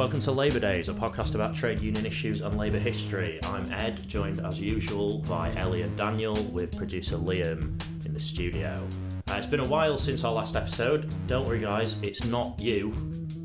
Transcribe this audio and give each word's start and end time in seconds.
Welcome 0.00 0.20
to 0.20 0.32
Labour 0.32 0.60
Days, 0.60 0.88
a 0.88 0.94
podcast 0.94 1.34
about 1.34 1.54
trade 1.54 1.82
union 1.82 2.06
issues 2.06 2.40
and 2.40 2.56
labour 2.56 2.78
history. 2.78 3.38
I'm 3.42 3.70
Ed, 3.70 4.08
joined 4.08 4.40
as 4.40 4.58
usual 4.58 5.18
by 5.18 5.54
Ellie 5.56 5.82
and 5.82 5.94
Daniel, 5.98 6.42
with 6.44 6.74
producer 6.78 7.16
Liam 7.16 7.78
in 8.06 8.14
the 8.14 8.18
studio. 8.18 8.88
Uh, 9.30 9.34
it's 9.36 9.46
been 9.46 9.60
a 9.60 9.68
while 9.68 9.96
since 9.96 10.24
our 10.24 10.32
last 10.32 10.56
episode. 10.56 11.12
Don't 11.28 11.46
worry, 11.46 11.60
guys, 11.60 11.96
it's 12.02 12.24
not 12.24 12.58
you. 12.60 12.92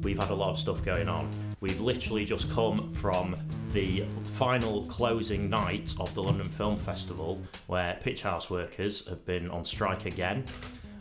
We've 0.02 0.18
had 0.18 0.32
a 0.32 0.36
lot 0.36 0.50
of 0.50 0.58
stuff 0.58 0.84
going 0.84 1.08
on. 1.08 1.30
We've 1.62 1.80
literally 1.80 2.26
just 2.26 2.52
come 2.52 2.90
from 2.90 3.36
the 3.72 4.04
final 4.34 4.86
closing 4.86 5.48
night 5.48 5.94
of 6.00 6.12
the 6.16 6.24
London 6.24 6.48
Film 6.50 6.76
Festival, 6.76 7.40
where 7.68 8.00
Picturehouse 8.04 8.50
workers 8.50 9.08
have 9.08 9.26
been 9.26 9.50
on 9.52 9.64
strike 9.64 10.06
again 10.08 10.46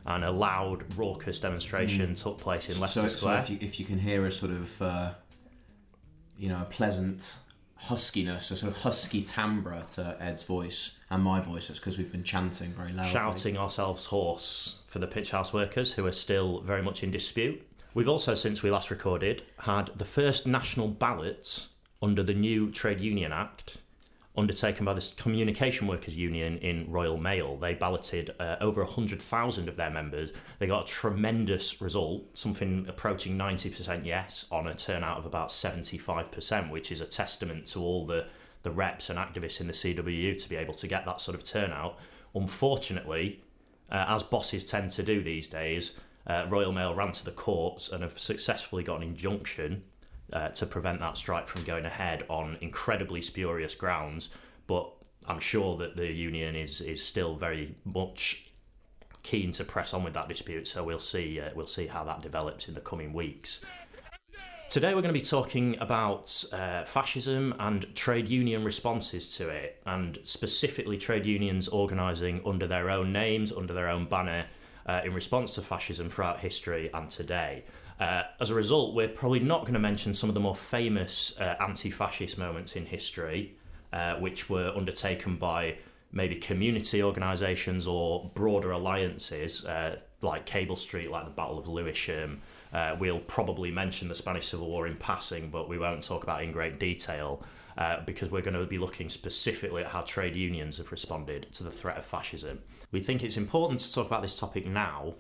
and 0.07 0.23
a 0.23 0.31
loud, 0.31 0.85
raucous 0.99 1.39
demonstration 1.39 2.15
took 2.15 2.39
place 2.39 2.75
in 2.75 2.79
Leicester 2.79 3.01
Mm. 3.01 3.11
so, 3.11 3.17
Square. 3.17 3.47
So 3.47 3.53
if 3.55 3.63
you, 3.63 3.67
if 3.67 3.81
you 3.81 3.87
can 3.87 3.99
hear 3.99 4.27
a 4.27 4.31
sort 4.31 4.53
of, 4.53 4.83
uh, 4.83 5.11
you 6.37 6.51
know, 6.51 6.61
a 6.61 6.67
pleasant 6.67 7.37
huskiness, 7.85 8.51
a 8.51 8.57
sort 8.57 8.73
of 8.73 8.83
husky 8.83 9.23
timbre 9.23 9.85
to 9.93 10.17
Ed's 10.21 10.43
voice 10.43 10.99
and 11.11 11.23
my 11.23 11.41
voice, 11.41 11.71
it's 11.71 11.79
because 11.79 11.99
we've 11.99 12.13
been 12.13 12.25
chanting 12.25 12.73
very 12.73 12.93
loudly. 12.93 13.13
shouting 13.13 13.57
ourselves 13.57 14.07
hoarse 14.07 14.81
for 14.87 14.99
the 14.99 15.07
Picturehouse 15.07 15.53
workers 15.53 15.93
who 15.93 16.07
are 16.07 16.13
still 16.13 16.61
very 16.61 16.83
much 16.83 17.03
in 17.03 17.11
dispute. 17.11 17.63
We've 17.95 18.09
also, 18.09 18.35
since 18.35 18.63
we 18.63 18.71
last 18.71 18.91
recorded, 18.91 19.43
had 19.59 19.91
the 19.97 20.05
first 20.05 20.47
national 20.47 20.89
ballot 20.89 21.67
under 22.03 22.23
the 22.23 22.35
new 22.35 22.71
Trade 22.71 23.01
Union 23.01 23.33
Act 23.33 23.79
undertaken 24.37 24.85
by 24.85 24.93
the 24.93 25.13
Communication 25.17 25.87
Workers 25.87 26.17
Union 26.17 26.59
in 26.59 26.91
Royal 26.91 27.17
Mail. 27.17 27.57
They 27.57 27.75
balloted 27.75 28.35
uh, 28.41 28.57
over 28.61 28.83
100,000 28.83 29.69
of 29.69 29.77
their 29.77 29.91
members. 29.91 30.33
They 30.59 30.67
got 30.67 30.89
a 30.89 30.93
tremendous 30.93 31.81
result, 31.81 32.25
something 32.37 32.87
approaching 32.89 33.39
90% 33.39 34.05
yes, 34.05 34.47
on 34.51 34.67
a 34.67 34.75
turnout 34.75 35.19
of 35.19 35.27
about 35.27 35.51
75%, 35.51 36.71
which 36.71 36.91
is 36.91 37.01
a 37.01 37.07
testament 37.07 37.67
to 37.69 37.81
all 37.81 38.05
the, 38.07 38.27
the 38.65 38.73
reps 38.73 39.09
and 39.09 39.19
activists 39.19 39.61
in 39.61 39.69
the 39.69 39.73
CWU 39.73 40.43
to 40.43 40.49
be 40.49 40.57
able 40.57 40.75
to 40.75 40.89
get 40.89 41.05
that 41.05 41.21
sort 41.21 41.37
of 41.37 41.45
turnout. 41.45 41.99
Unfortunately, 42.35 43.41
uh, 43.91 44.07
as 44.09 44.25
bosses 44.25 44.65
tend 44.65 44.91
to 44.93 45.05
do 45.05 45.23
these 45.23 45.47
days, 45.47 45.97
uh, 46.27 46.47
Royal 46.49 46.73
Mail 46.73 46.95
ran 46.95 47.13
to 47.13 47.25
the 47.25 47.31
courts 47.31 47.93
and 47.93 48.03
have 48.03 48.19
successfully 48.19 48.83
got 48.83 48.97
an 48.97 49.03
injunction 49.05 49.85
uh, 50.33 50.49
to 50.51 50.67
prevent 50.67 51.01
that 51.01 51.17
strike 51.17 51.47
from 51.47 51.63
going 51.65 51.85
ahead 51.85 52.25
on 52.29 52.57
incredibly 52.61 53.23
spurious 53.23 53.75
grounds. 53.75 54.31
But 54.67 54.91
I'm 55.29 55.41
sure 55.41 55.77
that 55.79 55.97
the 55.97 56.11
union 56.11 56.55
is 56.55 56.81
is 56.81 57.03
still 57.03 57.37
very 57.37 57.75
much 57.85 58.51
keen 59.23 59.53
to 59.53 59.65
press 59.65 59.95
on 59.95 60.05
with 60.05 60.15
that 60.15 60.29
dispute. 60.29 60.69
So 60.69 60.85
we'll 60.85 60.99
see 60.99 61.41
uh, 61.41 61.51
we'll 61.55 61.67
see 61.67 61.87
how 61.87 62.05
that 62.05 62.23
develops 62.23 62.69
in 62.69 62.75
the 62.75 62.81
coming 62.81 63.13
weeks. 63.13 63.61
Today 64.71 64.89
we're 64.89 65.03
going 65.03 65.15
to 65.15 65.21
be 65.21 65.25
talking 65.25 65.79
about 65.79 66.45
uh, 66.53 66.85
fascism 66.85 67.55
and 67.61 67.95
trade 67.95 68.29
union 68.29 68.65
responses 68.65 69.37
to 69.37 69.49
it, 69.49 69.81
and 69.87 70.19
specifically 70.23 70.99
trade 70.99 71.27
unions 71.27 71.69
organising 71.69 72.41
under 72.45 72.67
their 72.67 72.91
own 72.91 73.13
names, 73.13 73.53
under 73.53 73.73
their 73.73 73.89
own 73.89 74.07
banner, 74.07 74.47
uh, 74.87 75.03
in 75.05 75.15
response 75.15 75.55
to 75.55 75.63
fascism 75.63 76.09
throughout 76.09 76.41
history 76.41 76.91
and 76.93 77.09
today. 77.09 77.63
Uh, 78.01 78.25
as 78.41 78.51
a 78.51 78.55
result, 78.55 78.95
we're 78.95 79.09
probably 79.09 79.41
not 79.41 79.63
going 79.63 79.75
to 79.75 79.81
mention 79.81 80.15
some 80.15 80.29
of 80.29 80.35
the 80.35 80.41
more 80.41 80.55
famous 80.55 81.39
uh, 81.39 81.57
anti 81.61 81.91
fascist 81.91 82.39
moments 82.39 82.77
in 82.77 82.85
history, 82.85 83.57
uh, 83.93 84.17
which 84.17 84.51
were 84.51 84.73
undertaken 84.77 85.37
by 85.37 85.77
maybe 86.13 86.37
community 86.37 87.03
organisations 87.03 87.87
or 87.87 88.31
broader 88.35 88.71
alliances, 88.71 89.65
uh, 89.67 89.99
like 90.23 90.47
Cable 90.47 90.77
Street, 90.77 91.11
like 91.11 91.25
the 91.25 91.31
Battle 91.31 91.59
of 91.59 91.69
Lewisham. 91.69 92.41
Uh, 92.73 92.97
we'll 92.99 93.21
probably 93.21 93.71
mention 93.71 94.09
the 94.09 94.15
Spanish 94.15 94.49
Civil 94.49 94.69
War 94.69 94.87
in 94.87 94.97
passing, 94.97 95.51
but 95.51 95.69
we 95.69 95.79
won't 95.79 96.03
talk 96.03 96.23
about 96.23 96.41
it 96.41 96.45
in 96.45 96.53
great 96.53 96.81
detail 96.81 97.45
uh, 97.79 98.01
because 98.05 98.31
we're 98.31 98.43
going 98.43 98.59
to 98.59 98.67
be 98.67 98.79
looking 98.79 99.09
specifically 99.09 99.83
at 99.83 99.91
how 99.91 100.01
trade 100.03 100.35
unions 100.37 100.79
have 100.79 100.91
responded 100.91 101.47
to 101.53 101.65
the 101.65 101.71
threat 101.71 101.97
of 101.97 102.05
fascism. 102.05 102.61
We 102.91 103.01
think 103.01 103.23
it's 103.23 103.37
important 103.37 103.81
to 103.81 103.93
talk 103.93 104.07
about 104.07 104.23
this 104.23 104.37
topic 104.37 104.67
now 104.67 105.15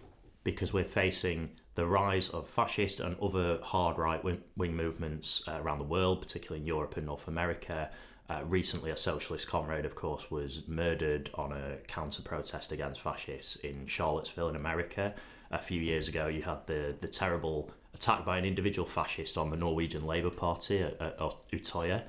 because 0.44 0.72
we're 0.72 0.84
facing 0.84 1.50
the 1.74 1.86
rise 1.86 2.30
of 2.30 2.48
fascist 2.48 3.00
and 3.00 3.16
other 3.20 3.58
hard 3.62 3.98
right 3.98 4.22
wing 4.22 4.76
movements 4.76 5.42
uh, 5.48 5.58
around 5.60 5.78
the 5.78 5.84
world, 5.84 6.20
particularly 6.20 6.60
in 6.60 6.66
Europe 6.66 6.96
and 6.96 7.06
North 7.06 7.28
America. 7.28 7.90
Uh, 8.30 8.40
recently, 8.46 8.90
a 8.90 8.96
socialist 8.96 9.48
comrade, 9.48 9.84
of 9.84 9.94
course, 9.94 10.30
was 10.30 10.62
murdered 10.66 11.30
on 11.34 11.52
a 11.52 11.76
counter 11.86 12.22
protest 12.22 12.72
against 12.72 13.00
fascists 13.00 13.56
in 13.56 13.86
Charlottesville, 13.86 14.48
in 14.48 14.56
America. 14.56 15.12
A 15.50 15.58
few 15.58 15.80
years 15.80 16.08
ago, 16.08 16.28
you 16.28 16.42
had 16.42 16.66
the, 16.66 16.94
the 16.98 17.08
terrible 17.08 17.70
attack 17.92 18.24
by 18.24 18.38
an 18.38 18.44
individual 18.44 18.88
fascist 18.88 19.36
on 19.36 19.50
the 19.50 19.56
Norwegian 19.56 20.06
Labour 20.06 20.30
Party 20.30 20.80
at, 20.80 21.00
at 21.00 21.18
Utoya. 21.52 22.02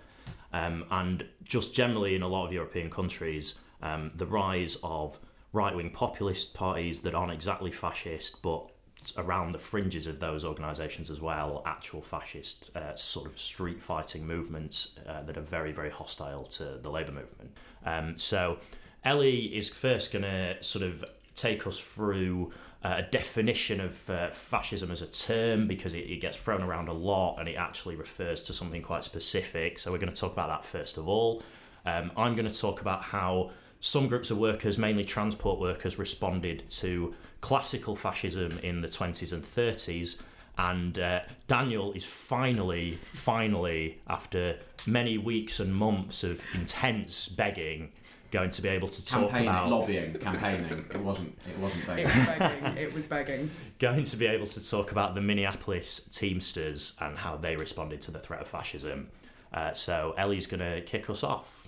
Um, 0.54 0.86
and 0.90 1.26
just 1.44 1.76
generally 1.76 2.16
in 2.16 2.22
a 2.22 2.28
lot 2.28 2.46
of 2.46 2.54
European 2.54 2.90
countries, 2.90 3.60
um, 3.82 4.10
the 4.16 4.26
rise 4.26 4.78
of 4.84 5.20
right 5.52 5.76
wing 5.76 5.90
populist 5.90 6.54
parties 6.54 7.02
that 7.02 7.14
aren't 7.14 7.32
exactly 7.32 7.72
fascist 7.72 8.42
but 8.42 8.70
around 9.18 9.52
the 9.52 9.60
fringes 9.60 10.08
of 10.08 10.20
those 10.20 10.46
organisations 10.46 11.10
as 11.10 11.22
well, 11.22 11.62
actual 11.66 12.02
fascist 12.02 12.72
uh, 12.76 12.96
sort 12.96 13.26
of 13.26 13.38
street 13.40 13.82
fighting 13.82 14.26
movements 14.26 14.96
uh, 15.08 15.22
that 15.24 15.38
are 15.38 15.42
very, 15.42 15.72
very 15.72 15.90
hostile 15.90 16.44
to 16.44 16.80
the 16.82 16.90
labour 16.90 17.12
movement. 17.12 17.52
Um, 17.86 18.18
so 18.18 18.58
Ellie 19.04 19.56
is 19.56 19.70
first 19.70 20.12
going 20.12 20.24
to 20.24 20.62
sort 20.62 20.84
of 20.84 21.04
take 21.36 21.68
us 21.68 21.80
through 21.80 22.52
uh, 22.84 22.96
a 22.98 23.04
definition 23.04 23.80
of 23.80 24.10
uh, 24.10 24.30
fascism 24.30 24.92
as 24.92 25.02
a 25.02 25.08
term 25.08 25.68
because 25.68 25.94
it, 25.94 26.10
it, 26.10 26.22
gets 26.22 26.38
thrown 26.38 26.62
around 26.62 26.88
a 26.88 26.94
lot 26.94 27.38
and 27.40 27.50
it 27.50 27.56
actually 27.56 27.96
refers 27.96 28.42
to 28.44 28.54
something 28.54 28.82
quite 28.82 29.04
specific. 29.04 29.80
So 29.80 29.92
we're 29.92 29.98
going 29.98 30.14
to 30.14 30.20
talk 30.20 30.34
about 30.34 30.50
that 30.50 30.66
first 30.66 30.98
of 30.98 31.08
all. 31.08 31.42
Um, 31.86 32.12
I'm 32.16 32.36
going 32.36 32.48
to 32.48 32.54
talk 32.54 32.82
about 32.82 33.02
how 33.02 33.52
some 33.86 34.08
groups 34.08 34.32
of 34.32 34.40
workers, 34.40 34.80
mainly 34.80 35.06
transport 35.06 35.60
workers, 35.60 36.00
responded 36.00 36.68
to 36.68 37.14
classical 37.42 37.96
fascism 37.96 38.58
in 38.64 38.82
the 38.82 38.88
20s 38.88 39.32
and 39.32 39.44
30s. 39.44 40.22
And 40.58 40.98
uh, 40.98 41.22
Daniel 41.48 41.92
is 41.94 42.04
finally, 42.04 42.94
finally, 43.14 44.00
after 44.08 44.58
many 44.88 45.20
weeks 45.20 45.60
and 45.60 45.76
months 45.76 46.24
of 46.24 46.42
intense 46.56 47.28
begging, 47.30 47.92
going 48.32 48.50
to 48.50 48.62
be 48.64 48.70
able 48.70 48.88
to 48.88 49.06
talk 49.06 49.30
campaigning, 49.30 49.50
about 49.50 49.70
lobbying, 49.70 50.14
campaigning. 50.16 50.86
It 50.90 51.00
wasn't. 51.00 51.38
It 51.48 51.60
wasn't 51.60 51.84
It 51.84 51.88
begging. 51.88 52.06
was 52.06 52.26
begging. 52.26 52.78
It 52.78 52.94
was 52.94 53.06
begging. 53.06 53.52
going 53.80 54.04
to 54.04 54.18
be 54.18 54.26
able 54.26 54.48
to 54.48 54.68
talk 54.68 54.92
about 54.92 55.14
the 55.14 55.22
Minneapolis 55.22 56.10
Teamsters 56.12 56.96
and 57.00 57.18
how 57.18 57.38
they 57.38 57.56
responded 57.56 58.02
to 58.02 58.12
the 58.12 58.20
threat 58.20 58.42
of 58.42 58.48
fascism. 58.48 59.10
Uh, 59.54 59.74
so 59.74 60.16
Ellie's 60.18 60.48
going 60.48 60.62
to 60.62 60.82
kick 60.82 61.08
us 61.10 61.24
off. 61.24 61.65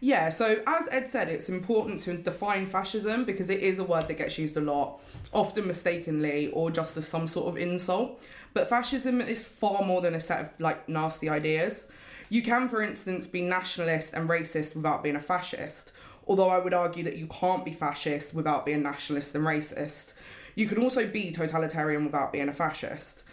Yeah, 0.00 0.30
so 0.30 0.62
as 0.66 0.88
Ed 0.88 1.10
said, 1.10 1.28
it's 1.28 1.48
important 1.48 2.00
to 2.00 2.16
define 2.16 2.66
fascism 2.66 3.24
because 3.24 3.50
it 3.50 3.60
is 3.60 3.78
a 3.78 3.84
word 3.84 4.08
that 4.08 4.14
gets 4.14 4.38
used 4.38 4.56
a 4.56 4.60
lot, 4.60 5.00
often 5.32 5.66
mistakenly 5.66 6.48
or 6.52 6.70
just 6.70 6.96
as 6.96 7.06
some 7.06 7.26
sort 7.26 7.48
of 7.48 7.56
insult. 7.56 8.22
But 8.54 8.68
fascism 8.68 9.20
is 9.20 9.46
far 9.46 9.84
more 9.84 10.00
than 10.00 10.14
a 10.14 10.20
set 10.20 10.40
of 10.40 10.60
like 10.60 10.88
nasty 10.88 11.28
ideas. 11.28 11.90
You 12.28 12.42
can, 12.42 12.68
for 12.68 12.82
instance, 12.82 13.26
be 13.26 13.42
nationalist 13.42 14.14
and 14.14 14.28
racist 14.28 14.76
without 14.76 15.02
being 15.02 15.16
a 15.16 15.20
fascist, 15.20 15.92
although 16.28 16.48
I 16.48 16.58
would 16.58 16.74
argue 16.74 17.04
that 17.04 17.16
you 17.16 17.26
can't 17.26 17.64
be 17.64 17.72
fascist 17.72 18.34
without 18.34 18.64
being 18.64 18.82
nationalist 18.82 19.34
and 19.34 19.44
racist. 19.44 20.14
You 20.54 20.66
can 20.66 20.78
also 20.78 21.06
be 21.06 21.30
totalitarian 21.30 22.04
without 22.04 22.32
being 22.32 22.48
a 22.48 22.52
fascist. 22.52 23.24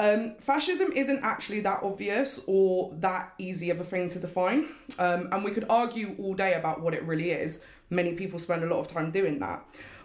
Um, 0.00 0.36
fascism 0.40 0.92
isn't 0.92 1.22
actually 1.22 1.60
that 1.60 1.82
obvious 1.82 2.40
or 2.46 2.90
that 3.00 3.34
easy 3.36 3.68
of 3.68 3.80
a 3.80 3.84
thing 3.84 4.08
to 4.08 4.18
define, 4.18 4.70
um, 4.98 5.28
and 5.30 5.44
we 5.44 5.50
could 5.50 5.66
argue 5.68 6.16
all 6.18 6.32
day 6.32 6.54
about 6.54 6.80
what 6.80 6.94
it 6.94 7.04
really 7.04 7.32
is. 7.32 7.62
Many 7.90 8.14
people 8.14 8.38
spend 8.38 8.64
a 8.64 8.66
lot 8.66 8.80
of 8.80 8.86
time 8.86 9.10
doing 9.10 9.38
that. 9.40 9.62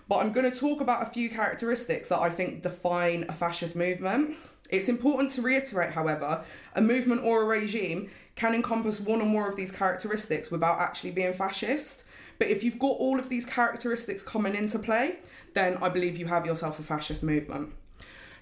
But 0.09 0.17
I'm 0.17 0.33
going 0.33 0.51
to 0.51 0.59
talk 0.59 0.81
about 0.81 1.01
a 1.01 1.05
few 1.05 1.29
characteristics 1.29 2.09
that 2.09 2.19
I 2.19 2.29
think 2.29 2.61
define 2.61 3.25
a 3.29 3.33
fascist 3.33 3.77
movement. 3.77 4.35
It's 4.69 4.89
important 4.89 5.31
to 5.31 5.41
reiterate, 5.41 5.91
however, 5.91 6.43
a 6.75 6.81
movement 6.81 7.23
or 7.23 7.43
a 7.43 7.45
regime 7.45 8.09
can 8.35 8.53
encompass 8.53 8.99
one 8.99 9.21
or 9.21 9.25
more 9.25 9.47
of 9.47 9.55
these 9.55 9.71
characteristics 9.71 10.51
without 10.51 10.77
actually 10.77 11.11
being 11.11 11.31
fascist. 11.31 12.03
But 12.37 12.49
if 12.49 12.63
you've 12.63 12.79
got 12.79 12.97
all 12.97 13.17
of 13.17 13.29
these 13.29 13.45
characteristics 13.45 14.23
coming 14.23 14.55
into 14.55 14.77
play, 14.77 15.19
then 15.53 15.77
I 15.77 15.87
believe 15.87 16.17
you 16.17 16.25
have 16.25 16.45
yourself 16.45 16.79
a 16.79 16.83
fascist 16.83 17.23
movement. 17.23 17.71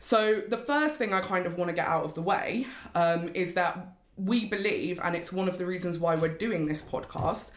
So, 0.04 0.42
the 0.46 0.58
first 0.58 0.98
thing 0.98 1.14
I 1.14 1.22
kind 1.22 1.46
of 1.46 1.58
want 1.58 1.70
to 1.70 1.74
get 1.74 1.88
out 1.88 2.04
of 2.04 2.14
the 2.14 2.22
way 2.22 2.68
um, 2.94 3.32
is 3.34 3.54
that 3.54 3.96
we 4.18 4.44
believe, 4.44 5.00
and 5.02 5.16
it's 5.16 5.32
one 5.32 5.48
of 5.48 5.58
the 5.58 5.66
reasons 5.66 5.98
why 5.98 6.16
we're 6.16 6.28
doing 6.28 6.66
this 6.66 6.82
podcast, 6.82 7.52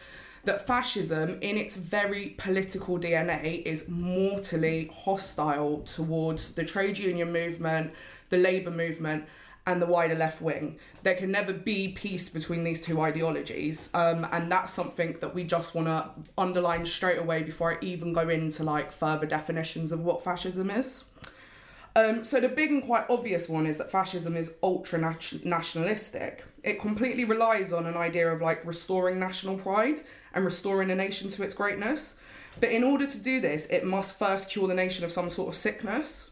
that 0.45 0.65
fascism, 0.65 1.39
in 1.41 1.57
its 1.57 1.75
very 1.75 2.35
political 2.37 2.97
DNA, 2.97 3.63
is 3.63 3.89
mortally 3.89 4.89
hostile 4.93 5.79
towards 5.79 6.55
the 6.55 6.63
trade 6.63 6.97
union 6.97 7.33
movement, 7.33 7.91
the 8.29 8.37
labour 8.37 8.71
movement, 8.71 9.25
and 9.65 9.81
the 9.81 9.85
wider 9.85 10.15
left 10.15 10.41
wing. 10.41 10.79
There 11.03 11.15
can 11.15 11.29
never 11.29 11.51
be 11.51 11.89
peace 11.89 12.29
between 12.29 12.63
these 12.63 12.81
two 12.81 13.01
ideologies, 13.01 13.89
um, 13.93 14.25
and 14.31 14.49
that's 14.49 14.71
something 14.71 15.17
that 15.19 15.35
we 15.35 15.43
just 15.43 15.75
want 15.75 15.89
to 15.89 16.11
underline 16.37 16.85
straight 16.85 17.19
away 17.19 17.43
before 17.43 17.73
I 17.73 17.77
even 17.81 18.13
go 18.13 18.29
into 18.29 18.63
like 18.63 18.93
further 18.93 19.25
definitions 19.25 19.91
of 19.91 19.99
what 19.99 20.23
fascism 20.23 20.71
is. 20.71 21.03
Um, 21.97 22.23
so 22.23 22.39
the 22.39 22.47
big 22.47 22.69
and 22.69 22.83
quite 22.83 23.05
obvious 23.09 23.49
one 23.49 23.65
is 23.65 23.79
that 23.79 23.89
fascism 23.89 24.37
is 24.37 24.53
ultra 24.61 24.99
nationalistic. 25.43 26.43
It 26.63 26.79
completely 26.79 27.25
relies 27.25 27.73
on 27.73 27.87
an 27.87 27.97
idea 27.97 28.31
of 28.31 28.39
like 28.39 28.63
restoring 28.67 29.19
national 29.19 29.57
pride 29.57 30.01
and 30.35 30.45
restoring 30.45 30.91
a 30.91 30.95
nation 30.95 31.31
to 31.31 31.41
its 31.41 31.55
greatness. 31.55 32.19
But 32.59 32.69
in 32.69 32.83
order 32.83 33.07
to 33.07 33.19
do 33.19 33.39
this, 33.39 33.65
it 33.71 33.83
must 33.83 34.19
first 34.19 34.51
cure 34.51 34.67
the 34.67 34.75
nation 34.75 35.05
of 35.05 35.11
some 35.11 35.31
sort 35.31 35.47
of 35.47 35.55
sickness. 35.55 36.29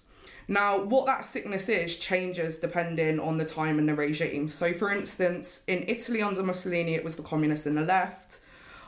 Now, 0.48 0.84
what 0.84 1.08
that 1.08 1.26
sickness 1.26 1.68
is 1.68 1.96
changes 1.96 2.60
depending 2.60 3.20
on 3.20 3.38
the 3.38 3.46
time 3.46 3.80
and 3.80 3.90
the 3.90 3.96
regime. 3.96 4.48
So, 4.48 4.72
for 4.72 4.92
instance, 4.92 5.64
in 5.66 5.84
Italy 5.88 6.22
under 6.22 6.44
Mussolini, 6.44 6.94
it 6.94 7.04
was 7.04 7.16
the 7.16 7.24
communists 7.24 7.66
and 7.66 7.76
the 7.76 7.82
left. 7.82 8.42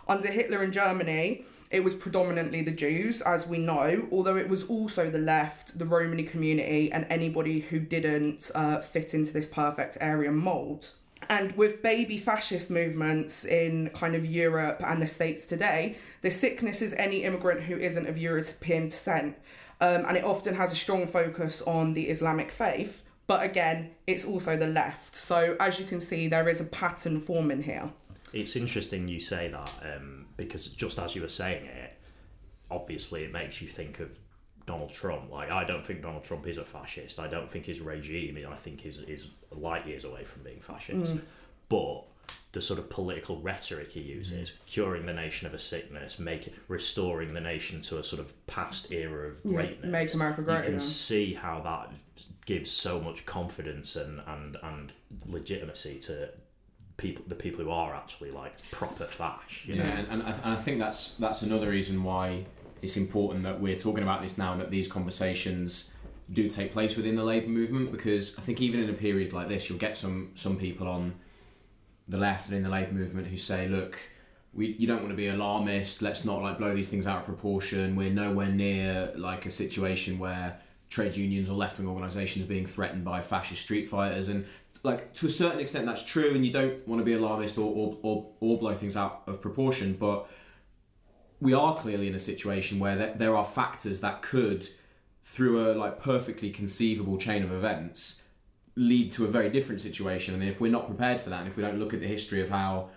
Under 0.07 0.31
Hitler 0.31 0.63
in 0.63 0.71
Germany, 0.71 1.43
it 1.69 1.83
was 1.83 1.93
predominantly 1.93 2.61
the 2.61 2.71
Jews, 2.71 3.21
as 3.21 3.45
we 3.45 3.57
know, 3.57 4.07
although 4.11 4.37
it 4.37 4.47
was 4.47 4.63
also 4.63 5.09
the 5.09 5.19
left, 5.19 5.77
the 5.77 5.85
Romani 5.85 6.23
community, 6.23 6.91
and 6.91 7.05
anybody 7.09 7.59
who 7.59 7.79
didn't 7.79 8.49
uh, 8.55 8.79
fit 8.79 9.13
into 9.13 9.33
this 9.33 9.47
perfect 9.47 9.97
Aryan 9.99 10.35
mould. 10.35 10.89
And 11.29 11.55
with 11.57 11.81
baby 11.81 12.17
fascist 12.17 12.69
movements 12.69 13.43
in 13.43 13.89
kind 13.89 14.15
of 14.15 14.25
Europe 14.25 14.81
and 14.85 15.01
the 15.01 15.07
States 15.07 15.45
today, 15.45 15.97
the 16.21 16.31
sickness 16.31 16.81
is 16.81 16.93
any 16.93 17.23
immigrant 17.23 17.61
who 17.61 17.77
isn't 17.77 18.07
of 18.07 18.17
European 18.17 18.89
descent. 18.89 19.35
Um, 19.81 20.05
and 20.05 20.15
it 20.15 20.23
often 20.23 20.55
has 20.55 20.71
a 20.71 20.75
strong 20.75 21.05
focus 21.05 21.61
on 21.63 21.93
the 21.93 22.09
Islamic 22.09 22.51
faith. 22.51 23.03
But 23.25 23.43
again, 23.43 23.91
it's 24.05 24.25
also 24.25 24.55
the 24.55 24.67
left. 24.67 25.15
So 25.15 25.57
as 25.59 25.79
you 25.79 25.85
can 25.85 25.99
see, 25.99 26.29
there 26.29 26.47
is 26.47 26.61
a 26.61 26.65
pattern 26.65 27.19
forming 27.19 27.63
here. 27.63 27.89
It's 28.41 28.55
interesting 28.55 29.07
you 29.07 29.19
say 29.19 29.49
that 29.49 29.71
um, 29.83 30.25
because 30.37 30.67
just 30.67 30.99
as 30.99 31.15
you 31.15 31.21
were 31.21 31.29
saying 31.29 31.65
it, 31.65 31.93
obviously 32.69 33.23
it 33.23 33.31
makes 33.31 33.61
you 33.61 33.67
think 33.67 33.99
of 33.99 34.17
Donald 34.65 34.93
Trump. 34.93 35.31
Like 35.31 35.49
I 35.49 35.63
don't 35.63 35.85
think 35.85 36.01
Donald 36.01 36.23
Trump 36.23 36.45
is 36.45 36.57
a 36.57 36.65
fascist. 36.65 37.19
I 37.19 37.27
don't 37.27 37.49
think 37.49 37.65
his 37.65 37.79
regime, 37.79 38.37
I 38.49 38.55
think, 38.55 38.85
is 38.85 38.99
is 38.99 39.27
light 39.51 39.87
years 39.87 40.03
away 40.03 40.23
from 40.23 40.43
being 40.43 40.59
fascist. 40.59 41.15
Mm. 41.15 41.21
But 41.69 42.03
the 42.51 42.61
sort 42.61 42.79
of 42.79 42.89
political 42.89 43.39
rhetoric 43.41 43.91
he 43.91 44.01
uses, 44.01 44.51
mm. 44.51 44.65
curing 44.65 45.05
the 45.05 45.13
nation 45.13 45.47
of 45.47 45.53
a 45.53 45.59
sickness, 45.59 46.19
making 46.19 46.53
restoring 46.67 47.33
the 47.33 47.41
nation 47.41 47.81
to 47.81 47.99
a 47.99 48.03
sort 48.03 48.19
of 48.19 48.47
past 48.47 48.91
era 48.91 49.29
of 49.29 49.41
greatness. 49.43 49.79
Yeah, 49.83 49.89
make 49.89 50.13
America 50.13 50.41
great. 50.41 50.63
You 50.63 50.71
can 50.71 50.79
see 50.79 51.33
how 51.33 51.61
that 51.61 51.91
gives 52.45 52.69
so 52.71 52.99
much 52.99 53.25
confidence 53.25 53.95
and, 53.95 54.21
and, 54.27 54.57
and 54.63 54.93
legitimacy 55.25 55.99
to 55.99 56.29
people 56.97 57.23
the 57.27 57.35
people 57.35 57.63
who 57.63 57.71
are 57.71 57.95
actually 57.95 58.31
like 58.31 58.53
proper 58.71 59.05
fash. 59.05 59.63
yeah, 59.67 59.83
and, 59.83 60.07
and, 60.09 60.23
I, 60.23 60.31
and 60.31 60.53
I 60.53 60.55
think 60.55 60.79
that's 60.79 61.13
that's 61.15 61.43
another 61.43 61.69
reason 61.69 62.03
why 62.03 62.45
it's 62.81 62.97
important 62.97 63.43
that 63.43 63.59
we're 63.61 63.77
talking 63.77 64.03
about 64.03 64.21
this 64.21 64.37
now 64.37 64.51
and 64.51 64.61
that 64.61 64.71
these 64.71 64.87
conversations 64.87 65.93
do 66.31 66.49
take 66.49 66.73
place 66.73 66.97
within 66.97 67.15
the 67.15 67.23
labour 67.23 67.47
movement 67.47 67.91
because 67.91 68.37
I 68.37 68.41
think 68.41 68.61
even 68.61 68.83
in 68.83 68.89
a 68.89 68.93
period 68.93 69.31
like 69.31 69.47
this, 69.47 69.69
you'll 69.69 69.79
get 69.79 69.95
some 69.95 70.31
some 70.35 70.57
people 70.57 70.87
on 70.87 71.15
the 72.07 72.17
left 72.17 72.47
and 72.49 72.57
in 72.57 72.63
the 72.63 72.69
labour 72.69 72.93
movement 72.93 73.27
who 73.27 73.37
say, 73.37 73.67
look. 73.67 73.97
We, 74.53 74.75
you 74.79 74.87
don't 74.87 75.01
want 75.01 75.09
to 75.09 75.15
be 75.15 75.27
alarmist. 75.27 76.01
Let's 76.01 76.25
not 76.25 76.41
like 76.41 76.57
blow 76.57 76.73
these 76.73 76.89
things 76.89 77.05
out 77.05 77.19
of 77.19 77.25
proportion. 77.25 77.95
We're 77.95 78.09
nowhere 78.09 78.47
near 78.47 79.13
like 79.15 79.45
a 79.45 79.51
situation 79.51 80.17
where 80.17 80.59
trade 80.89 81.15
unions 81.15 81.49
or 81.49 81.53
left 81.53 81.77
wing 81.77 81.87
organisations 81.87 82.45
are 82.45 82.47
being 82.47 82.65
threatened 82.65 83.03
by 83.05 83.21
fascist 83.21 83.61
street 83.61 83.87
fighters. 83.87 84.29
And 84.29 84.47
like 84.83 85.13
to 85.13 85.27
a 85.27 85.29
certain 85.29 85.59
extent 85.59 85.85
that's 85.85 86.03
true 86.03 86.33
and 86.33 86.45
you 86.45 86.51
don't 86.51 86.87
want 86.87 86.99
to 86.99 87.05
be 87.05 87.13
alarmist 87.13 87.57
or, 87.57 87.73
or, 87.73 87.97
or, 88.01 88.29
or 88.39 88.57
blow 88.57 88.73
things 88.73 88.95
out 88.95 89.23
of 89.27 89.41
proportion 89.41 89.93
but 89.93 90.29
we 91.39 91.53
are 91.53 91.75
clearly 91.75 92.07
in 92.07 92.15
a 92.15 92.19
situation 92.19 92.79
where 92.79 92.95
there, 92.95 93.13
there 93.15 93.35
are 93.35 93.45
factors 93.45 94.01
that 94.01 94.21
could 94.21 94.67
through 95.23 95.71
a 95.71 95.73
like 95.73 95.99
perfectly 95.99 96.49
conceivable 96.49 97.17
chain 97.17 97.43
of 97.43 97.51
events 97.51 98.23
lead 98.75 99.11
to 99.11 99.25
a 99.25 99.27
very 99.27 99.49
different 99.49 99.81
situation 99.81 100.33
and 100.33 100.43
if 100.43 100.61
we're 100.61 100.71
not 100.71 100.85
prepared 100.87 101.19
for 101.19 101.29
that 101.29 101.39
and 101.39 101.47
if 101.47 101.57
we 101.57 101.63
don't 101.63 101.79
look 101.79 101.93
at 101.93 101.99
the 101.99 102.07
history 102.07 102.41
of 102.41 102.49
how 102.49 102.89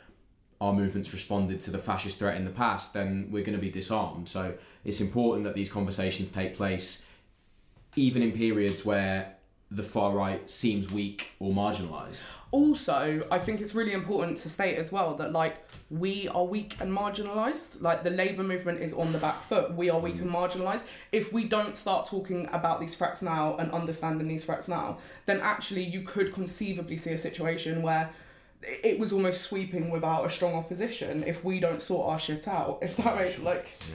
our 0.61 0.75
movements 0.75 1.13
responded 1.13 1.61
to 1.61 1.71
the 1.71 1.79
fascist 1.79 2.19
threat 2.19 2.37
in 2.37 2.45
the 2.45 2.51
past 2.51 2.93
then 2.93 3.29
we're 3.31 3.43
going 3.43 3.57
to 3.57 3.61
be 3.61 3.71
disarmed. 3.71 4.29
So 4.29 4.55
it's 4.85 5.01
important 5.01 5.45
that 5.45 5.55
these 5.55 5.71
conversations 5.71 6.31
take 6.31 6.55
place 6.55 7.07
even 7.97 8.23
in 8.23 8.33
periods 8.33 8.85
where 8.85 9.37
the 9.73 9.83
far 9.85 10.13
right 10.13 10.51
seems 10.51 10.91
weak 10.91 11.33
or 11.39 11.53
marginalized. 11.53 12.25
Also, 12.51 13.25
I 13.31 13.39
think 13.39 13.61
it's 13.61 13.73
really 13.73 13.93
important 13.93 14.37
to 14.39 14.49
state 14.49 14.77
as 14.77 14.91
well 14.91 15.15
that 15.15 15.31
like 15.33 15.59
we 15.91 16.27
are 16.29 16.45
weak 16.45 16.77
and 16.81 16.93
marginalized. 16.93 17.81
Like 17.81 18.03
the 18.03 18.11
labor 18.11 18.43
movement 18.43 18.81
is 18.81 18.93
on 18.93 19.13
the 19.13 19.19
back 19.19 19.43
foot. 19.43 19.73
We 19.75 19.89
are 19.89 20.01
weak 20.01 20.17
mm. 20.17 20.23
and 20.23 20.31
marginalized. 20.31 20.83
If 21.13 21.33
we 21.33 21.45
don't 21.45 21.77
start 21.77 22.09
talking 22.09 22.49
about 22.53 22.81
these 22.81 22.97
threats 22.97 23.23
now 23.23 23.57
and 23.59 23.71
understanding 23.71 24.27
these 24.27 24.45
threats 24.45 24.67
now, 24.67 24.99
then 25.27 25.41
actually 25.41 25.85
you 25.85 26.03
could 26.03 26.35
conceivably 26.35 26.97
see 26.97 27.13
a 27.13 27.19
situation 27.19 27.81
where 27.83 28.11
it 28.63 28.99
was 28.99 29.13
almost 29.13 29.43
sweeping 29.43 29.91
without 29.91 30.27
a 30.27 30.31
strong 30.31 30.55
opposition 30.55 31.23
if 31.25 31.45
we 31.45 31.61
don't 31.61 31.81
sort 31.81 32.09
our 32.09 32.19
shit 32.19 32.49
out. 32.49 32.81
If 32.83 32.97
that 32.97 33.17
makes 33.17 33.39
like. 33.39 33.69
Yeah 33.89 33.95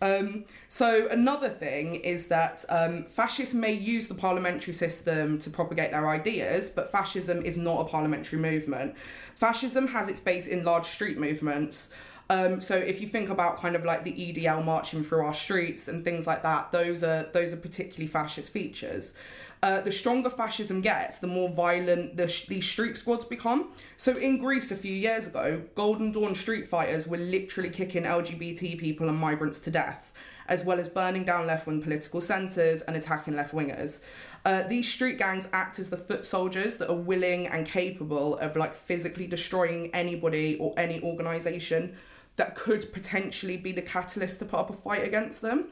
um, 0.00 0.44
so 0.68 1.08
another 1.08 1.48
thing 1.48 1.96
is 1.96 2.28
that 2.28 2.64
um, 2.68 3.04
fascists 3.04 3.54
may 3.54 3.72
use 3.72 4.08
the 4.08 4.14
parliamentary 4.14 4.72
system 4.72 5.38
to 5.40 5.50
propagate 5.50 5.90
their 5.90 6.08
ideas, 6.08 6.70
but 6.70 6.90
fascism 6.90 7.42
is 7.42 7.56
not 7.56 7.82
a 7.82 7.84
parliamentary 7.84 8.38
movement. 8.38 8.94
Fascism 9.34 9.88
has 9.88 10.08
its 10.08 10.20
base 10.20 10.46
in 10.46 10.64
large 10.64 10.86
street 10.86 11.18
movements. 11.18 11.92
Um, 12.30 12.60
so 12.60 12.76
if 12.76 13.00
you 13.00 13.08
think 13.08 13.28
about 13.28 13.58
kind 13.58 13.74
of 13.74 13.84
like 13.84 14.04
the 14.04 14.12
EDL 14.12 14.64
marching 14.64 15.02
through 15.02 15.24
our 15.24 15.34
streets 15.34 15.88
and 15.88 16.04
things 16.04 16.26
like 16.26 16.44
that, 16.44 16.70
those 16.70 17.02
are 17.02 17.24
those 17.32 17.52
are 17.52 17.56
particularly 17.56 18.06
fascist 18.06 18.52
features. 18.52 19.14
Uh, 19.62 19.80
the 19.82 19.92
stronger 19.92 20.30
fascism 20.30 20.80
gets, 20.80 21.18
the 21.18 21.26
more 21.26 21.50
violent 21.50 22.16
the 22.16 22.26
sh- 22.26 22.46
these 22.46 22.66
street 22.66 22.96
squads 22.96 23.26
become. 23.26 23.72
So 23.98 24.16
in 24.16 24.38
Greece 24.38 24.70
a 24.70 24.76
few 24.76 24.94
years 24.94 25.26
ago, 25.26 25.60
Golden 25.74 26.12
Dawn 26.12 26.34
street 26.34 26.66
fighters 26.66 27.06
were 27.06 27.18
literally 27.18 27.68
kicking 27.68 28.04
LGBT 28.04 28.78
people 28.78 29.10
and 29.10 29.18
migrants 29.18 29.60
to 29.60 29.70
death, 29.70 30.12
as 30.48 30.64
well 30.64 30.80
as 30.80 30.88
burning 30.88 31.24
down 31.24 31.46
left 31.46 31.66
wing 31.66 31.82
political 31.82 32.22
centres 32.22 32.80
and 32.82 32.96
attacking 32.96 33.36
left 33.36 33.52
wingers. 33.52 34.00
Uh, 34.46 34.62
these 34.62 34.90
street 34.90 35.18
gangs 35.18 35.46
act 35.52 35.78
as 35.78 35.90
the 35.90 35.96
foot 35.96 36.24
soldiers 36.24 36.78
that 36.78 36.88
are 36.88 36.94
willing 36.94 37.46
and 37.48 37.66
capable 37.66 38.38
of 38.38 38.56
like 38.56 38.74
physically 38.74 39.26
destroying 39.26 39.94
anybody 39.94 40.56
or 40.58 40.72
any 40.78 41.02
organisation 41.02 41.94
that 42.36 42.54
could 42.54 42.90
potentially 42.94 43.58
be 43.58 43.72
the 43.72 43.82
catalyst 43.82 44.38
to 44.38 44.46
put 44.46 44.58
up 44.58 44.70
a 44.70 44.72
fight 44.72 45.04
against 45.04 45.42
them. 45.42 45.66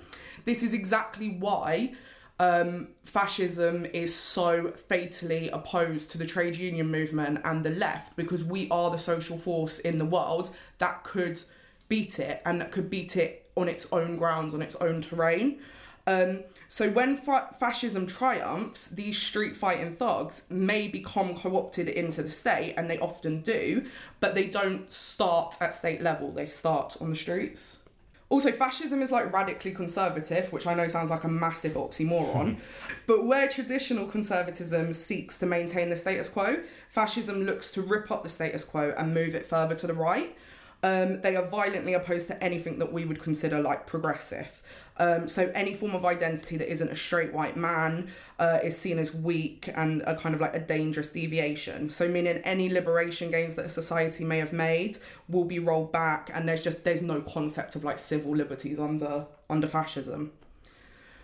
This 0.45 0.63
is 0.63 0.75
exactly 0.75 1.31
why 1.31 1.95
um, 2.41 2.89
fascism 3.05 3.85
is 3.87 4.15
so 4.15 4.73
fatally 4.89 5.49
opposed 5.51 6.11
to 6.13 6.19
the 6.19 6.27
trade 6.27 6.57
union 6.57 6.91
movement 6.91 7.41
and 7.45 7.65
the 7.65 7.71
left 7.71 8.15
because 8.17 8.45
we 8.45 8.69
are 8.71 8.91
the 8.91 8.99
social 8.99 9.39
force 9.39 9.81
in 9.81 9.99
the 9.99 10.05
world 10.05 10.55
that 10.79 11.03
could 11.03 11.41
beat 11.89 12.19
it 12.19 12.41
and 12.45 12.61
that 12.61 12.71
could 12.71 12.89
beat 12.91 13.17
it 13.17 13.51
on 13.57 13.69
its 13.69 13.89
own 13.91 14.17
grounds, 14.17 14.55
on 14.55 14.63
its 14.63 14.77
own 14.77 15.03
terrain. 15.03 15.59
Um, 16.07 16.45
so 16.71 16.89
when 16.91 17.17
fa- 17.17 17.55
fascism 17.61 18.07
triumphs, 18.07 18.87
these 18.87 19.19
street 19.19 19.55
fighting 19.55 19.95
thugs 19.95 20.43
may 20.49 20.89
become 20.89 21.35
co-opted 21.35 21.89
into 21.89 22.23
the 22.23 22.31
state, 22.31 22.75
and 22.79 22.89
they 22.89 22.99
often 22.99 23.43
do, 23.43 23.85
but 24.19 24.35
they 24.35 24.47
don't 24.47 24.91
start 24.91 25.57
at 25.61 25.75
state 25.75 26.01
level. 26.01 26.31
They 26.31 26.47
start 26.47 26.97
on 27.01 27.11
the 27.11 27.17
streets. 27.17 27.83
Also, 28.31 28.53
fascism 28.53 29.01
is 29.01 29.11
like 29.11 29.33
radically 29.33 29.73
conservative, 29.73 30.53
which 30.53 30.67
I 30.67 30.75
know 30.75 30.87
sounds 30.87 31.09
like 31.09 31.25
a 31.25 31.29
massive 31.29 31.73
oxymoron, 31.73 32.59
but 33.07 33.25
where 33.25 33.49
traditional 33.49 34.07
conservatism 34.07 34.93
seeks 34.93 35.39
to 35.39 35.47
maintain 35.47 35.89
the 35.89 35.97
status 35.97 36.29
quo, 36.29 36.59
fascism 36.91 37.45
looks 37.45 37.71
to 37.73 37.83
rip 37.83 38.11
up 38.11 38.23
the 38.23 38.29
status 38.29 38.65
quo 38.65 38.95
and 38.99 39.15
move 39.15 39.35
it 39.35 39.47
further 39.47 39.75
to 39.77 39.87
the 39.87 39.95
right. 39.95 40.37
Um, 40.83 41.23
they 41.23 41.35
are 41.37 41.45
violently 41.45 41.95
opposed 41.95 42.29
to 42.29 42.45
anything 42.45 42.79
that 42.79 42.93
we 42.93 43.05
would 43.05 43.21
consider 43.21 43.61
like 43.61 43.87
progressive. 43.87 44.63
Um, 44.99 45.29
so 45.29 45.51
any 45.55 45.75
form 45.75 45.95
of 45.95 46.05
identity 46.05 46.57
that 46.57 46.71
isn't 46.71 46.89
a 46.89 46.97
straight 46.97 47.33
white 47.33 47.57
man 47.57 48.09
uh, 48.39 48.59
is 48.63 48.77
seen 48.77 48.99
as 48.99 49.15
weak 49.15 49.69
and 49.75 50.03
a 50.03 50.17
kind 50.17 50.35
of 50.35 50.41
like 50.41 50.55
a 50.55 50.61
dangerous 50.61 51.11
deviation. 51.11 51.89
So 51.89 52.09
meaning 52.09 52.39
any 52.39 52.69
liberation 52.69 53.31
gains 53.31 53.55
that 53.55 53.67
a 53.67 53.69
society 53.69 54.25
may 54.25 54.39
have 54.39 54.53
made 54.53 54.99
will 55.29 55.45
be 55.45 55.59
rolled 55.61 55.93
back, 55.93 56.31
and 56.35 56.49
there's 56.49 56.63
just 56.63 56.85
there's 56.85 57.03
no 57.03 57.21
concept 57.21 57.77
of 57.77 57.85
like 57.85 57.99
civil 57.99 58.35
liberties 58.35 58.79
under 58.79 59.27
under 59.49 59.67
fascism. 59.67 60.33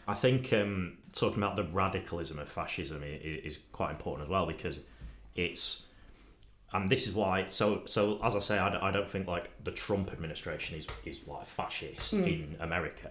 I 0.07 0.15
think 0.15 0.53
um, 0.53 0.99
talking 1.13 1.39
about 1.39 1.57
the 1.57 1.65
radicalism 1.65 2.39
of 2.39 2.49
fascism 2.49 3.03
is 3.05 3.59
quite 3.73 3.91
important 3.91 4.27
as 4.27 4.31
well 4.31 4.47
because 4.47 4.81
it's 5.35 5.87
and 6.73 6.91
this 6.91 7.07
is 7.07 7.15
why 7.15 7.47
so 7.49 7.83
so 7.87 8.21
as 8.23 8.37
i 8.37 8.39
say 8.39 8.59
i 8.59 8.69
don't, 8.69 8.83
I 8.83 8.91
don't 8.91 9.09
think 9.09 9.27
like 9.27 9.51
the 9.65 9.71
trump 9.71 10.13
administration 10.13 10.77
is 10.77 10.87
is 11.05 11.27
like 11.27 11.47
fascist 11.47 12.15
mm. 12.15 12.27
in 12.27 12.57
america 12.61 13.11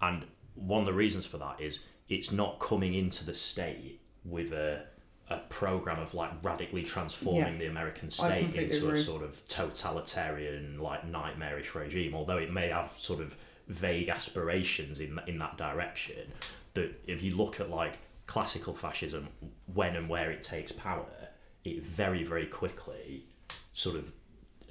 and 0.00 0.24
one 0.54 0.80
of 0.80 0.86
the 0.86 0.92
reasons 0.92 1.26
for 1.26 1.38
that 1.38 1.60
is 1.60 1.80
it's 2.08 2.30
not 2.32 2.58
coming 2.60 2.94
into 2.94 3.24
the 3.24 3.34
state 3.34 4.00
with 4.24 4.52
a 4.52 4.84
a 5.28 5.38
program 5.48 5.98
of 5.98 6.14
like 6.14 6.30
radically 6.42 6.84
transforming 6.84 7.54
Yeah. 7.54 7.58
the 7.58 7.66
American 7.66 8.12
state 8.12 8.54
into 8.54 8.90
a 8.90 8.96
sort 8.96 9.24
of 9.24 9.46
totalitarian, 9.48 10.78
like 10.78 11.04
nightmarish 11.04 11.74
regime. 11.74 12.14
Although 12.14 12.38
it 12.38 12.52
may 12.52 12.68
have 12.68 12.92
sort 12.92 13.20
of 13.20 13.36
vague 13.68 14.08
aspirations 14.08 15.00
in 15.00 15.18
in 15.26 15.38
that 15.38 15.56
direction. 15.58 16.32
That 16.74 16.94
if 17.06 17.22
you 17.22 17.34
look 17.36 17.58
at 17.60 17.70
like 17.70 17.98
classical 18.26 18.74
fascism, 18.74 19.28
when 19.74 19.96
and 19.96 20.08
where 20.08 20.30
it 20.30 20.42
takes 20.42 20.72
power, 20.72 21.28
it 21.64 21.82
very 21.84 22.22
very 22.22 22.46
quickly 22.46 23.24
sort 23.72 23.96
of 23.96 24.12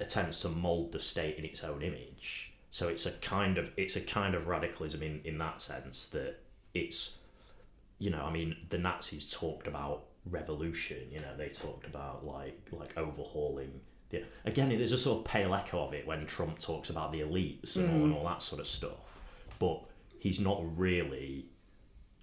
attempts 0.00 0.40
to 0.42 0.48
mold 0.48 0.92
the 0.92 1.00
state 1.00 1.36
in 1.36 1.44
its 1.44 1.62
own 1.64 1.82
image. 1.82 2.52
So 2.76 2.88
it's 2.88 3.06
a 3.06 3.10
kind 3.10 3.56
of 3.56 3.70
it's 3.78 3.96
a 3.96 4.02
kind 4.02 4.34
of 4.34 4.48
radicalism 4.48 5.02
in 5.02 5.22
in 5.24 5.38
that 5.38 5.62
sense 5.62 6.08
that 6.08 6.40
it's 6.74 7.16
you 7.98 8.10
know 8.10 8.22
I 8.22 8.30
mean 8.30 8.54
the 8.68 8.76
Nazis 8.76 9.32
talked 9.32 9.66
about 9.66 10.08
revolution. 10.26 10.98
You 11.10 11.20
know 11.20 11.34
they 11.38 11.48
talked 11.48 11.86
about 11.86 12.26
like 12.26 12.68
like 12.72 12.92
overhauling. 12.98 13.80
The, 14.10 14.24
again, 14.44 14.68
there's 14.68 14.92
a 14.92 14.98
sort 14.98 15.20
of 15.20 15.24
pale 15.24 15.54
echo 15.54 15.86
of 15.86 15.94
it 15.94 16.06
when 16.06 16.26
Trump 16.26 16.58
talks 16.58 16.90
about 16.90 17.12
the 17.12 17.20
elites 17.20 17.76
and, 17.76 17.88
all, 17.88 18.04
and 18.04 18.12
mm. 18.12 18.16
all 18.18 18.24
that 18.26 18.42
sort 18.42 18.60
of 18.60 18.66
stuff. 18.66 19.00
But 19.58 19.80
he's 20.18 20.38
not 20.38 20.60
really 20.76 21.46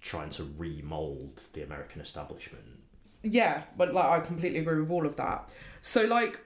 trying 0.00 0.30
to 0.30 0.44
remold 0.56 1.42
the 1.54 1.64
American 1.64 2.00
establishment. 2.00 2.78
Yeah, 3.24 3.64
but 3.76 3.92
like 3.92 4.08
I 4.08 4.20
completely 4.20 4.60
agree 4.60 4.80
with 4.80 4.92
all 4.92 5.04
of 5.04 5.16
that. 5.16 5.50
So 5.82 6.04
like 6.04 6.43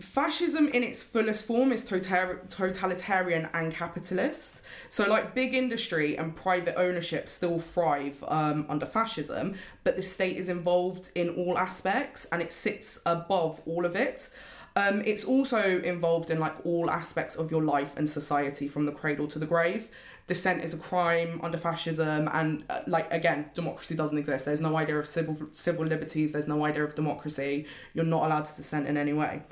fascism 0.00 0.68
in 0.68 0.82
its 0.82 1.02
fullest 1.02 1.46
form 1.46 1.72
is 1.72 1.84
total- 1.84 2.38
totalitarian 2.48 3.48
and 3.54 3.72
capitalist. 3.72 4.62
So 4.88 5.08
like 5.08 5.34
big 5.34 5.54
industry 5.54 6.16
and 6.16 6.34
private 6.34 6.78
ownership 6.78 7.28
still 7.28 7.60
thrive 7.60 8.22
um, 8.26 8.66
under 8.68 8.86
fascism, 8.86 9.54
but 9.84 9.96
the 9.96 10.02
state 10.02 10.36
is 10.36 10.48
involved 10.48 11.10
in 11.14 11.30
all 11.30 11.58
aspects 11.58 12.26
and 12.32 12.42
it 12.42 12.52
sits 12.52 13.00
above 13.06 13.60
all 13.66 13.84
of 13.84 13.94
it. 13.94 14.30
Um, 14.76 15.02
it's 15.04 15.24
also 15.24 15.80
involved 15.80 16.30
in 16.30 16.38
like 16.38 16.64
all 16.64 16.90
aspects 16.90 17.34
of 17.34 17.50
your 17.50 17.62
life 17.62 17.96
and 17.96 18.08
society 18.08 18.68
from 18.68 18.86
the 18.86 18.92
cradle 18.92 19.26
to 19.28 19.38
the 19.38 19.46
grave. 19.46 19.90
Dissent 20.28 20.62
is 20.62 20.72
a 20.72 20.78
crime 20.78 21.40
under 21.42 21.58
fascism, 21.58 22.28
and 22.32 22.64
uh, 22.70 22.82
like 22.86 23.12
again, 23.12 23.50
democracy 23.52 23.96
doesn't 23.96 24.16
exist. 24.16 24.44
There's 24.44 24.60
no 24.60 24.76
idea 24.76 24.96
of 24.96 25.08
civil 25.08 25.36
civil 25.50 25.84
liberties. 25.84 26.30
There's 26.30 26.46
no 26.46 26.64
idea 26.64 26.84
of 26.84 26.94
democracy. 26.94 27.66
You're 27.94 28.04
not 28.04 28.26
allowed 28.26 28.44
to 28.44 28.56
dissent 28.56 28.86
in 28.86 28.96
any 28.96 29.12
way. 29.12 29.42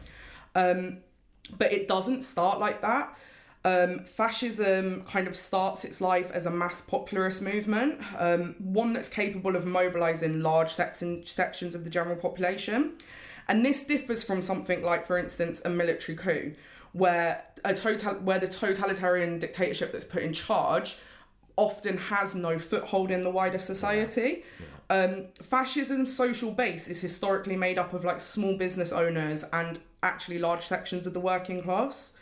Um, 0.55 0.99
but 1.57 1.73
it 1.73 1.89
doesn't 1.89 2.23
start 2.23 2.59
like 2.59 2.83
that. 2.83 3.17
Um, 3.65 4.05
fascism 4.05 5.03
kind 5.05 5.27
of 5.27 5.37
starts 5.37 5.85
its 5.85 6.01
life 6.01 6.31
as 6.31 6.47
a 6.47 6.51
mass 6.51 6.81
popularist 6.81 7.43
movement, 7.43 8.01
um, 8.17 8.55
one 8.59 8.93
that's 8.93 9.09
capable 9.09 9.57
of 9.57 9.67
mobilizing 9.67 10.41
large 10.41 10.73
section, 10.73 11.27
sections 11.27 11.75
of 11.75 11.85
the 11.85 11.91
general 11.91 12.17
population. 12.17 12.95
And 13.49 13.65
this 13.65 13.87
differs 13.87 14.23
from 14.23 14.43
something 14.43 14.83
like, 14.83 15.07
for 15.07 15.19
instance, 15.19 15.61
a 15.65 15.71
military 15.71 16.17
coup, 16.17 16.55
where 16.93 17.45
a 17.65 17.75
total 17.75 18.15
where 18.15 18.39
the 18.39 18.49
totalitarian 18.49 19.39
dictatorship 19.39 19.93
that's 19.93 20.05
put 20.05 20.23
in 20.23 20.33
charge 20.33 20.99
often 21.57 21.97
has 21.97 22.35
no 22.35 22.59
foothold 22.59 23.11
in 23.11 23.25
the 23.25 23.31
wider 23.31 23.59
society. 23.59 24.45
Um, 24.91 25.27
fascism's 25.43 26.15
social 26.15 26.51
base 26.51 26.89
is 26.89 27.01
historically 27.01 27.57
made 27.57 27.79
up 27.79 27.93
of 27.93 28.05
like 28.05 28.21
small 28.21 28.57
business 28.57 28.91
owners 28.91 29.45
and 29.53 29.79
actually 30.03 30.39
large 30.39 30.65
sections 30.65 31.07
of 31.07 31.13
the 31.13 31.21
working 31.21 31.63
class. 31.63 32.15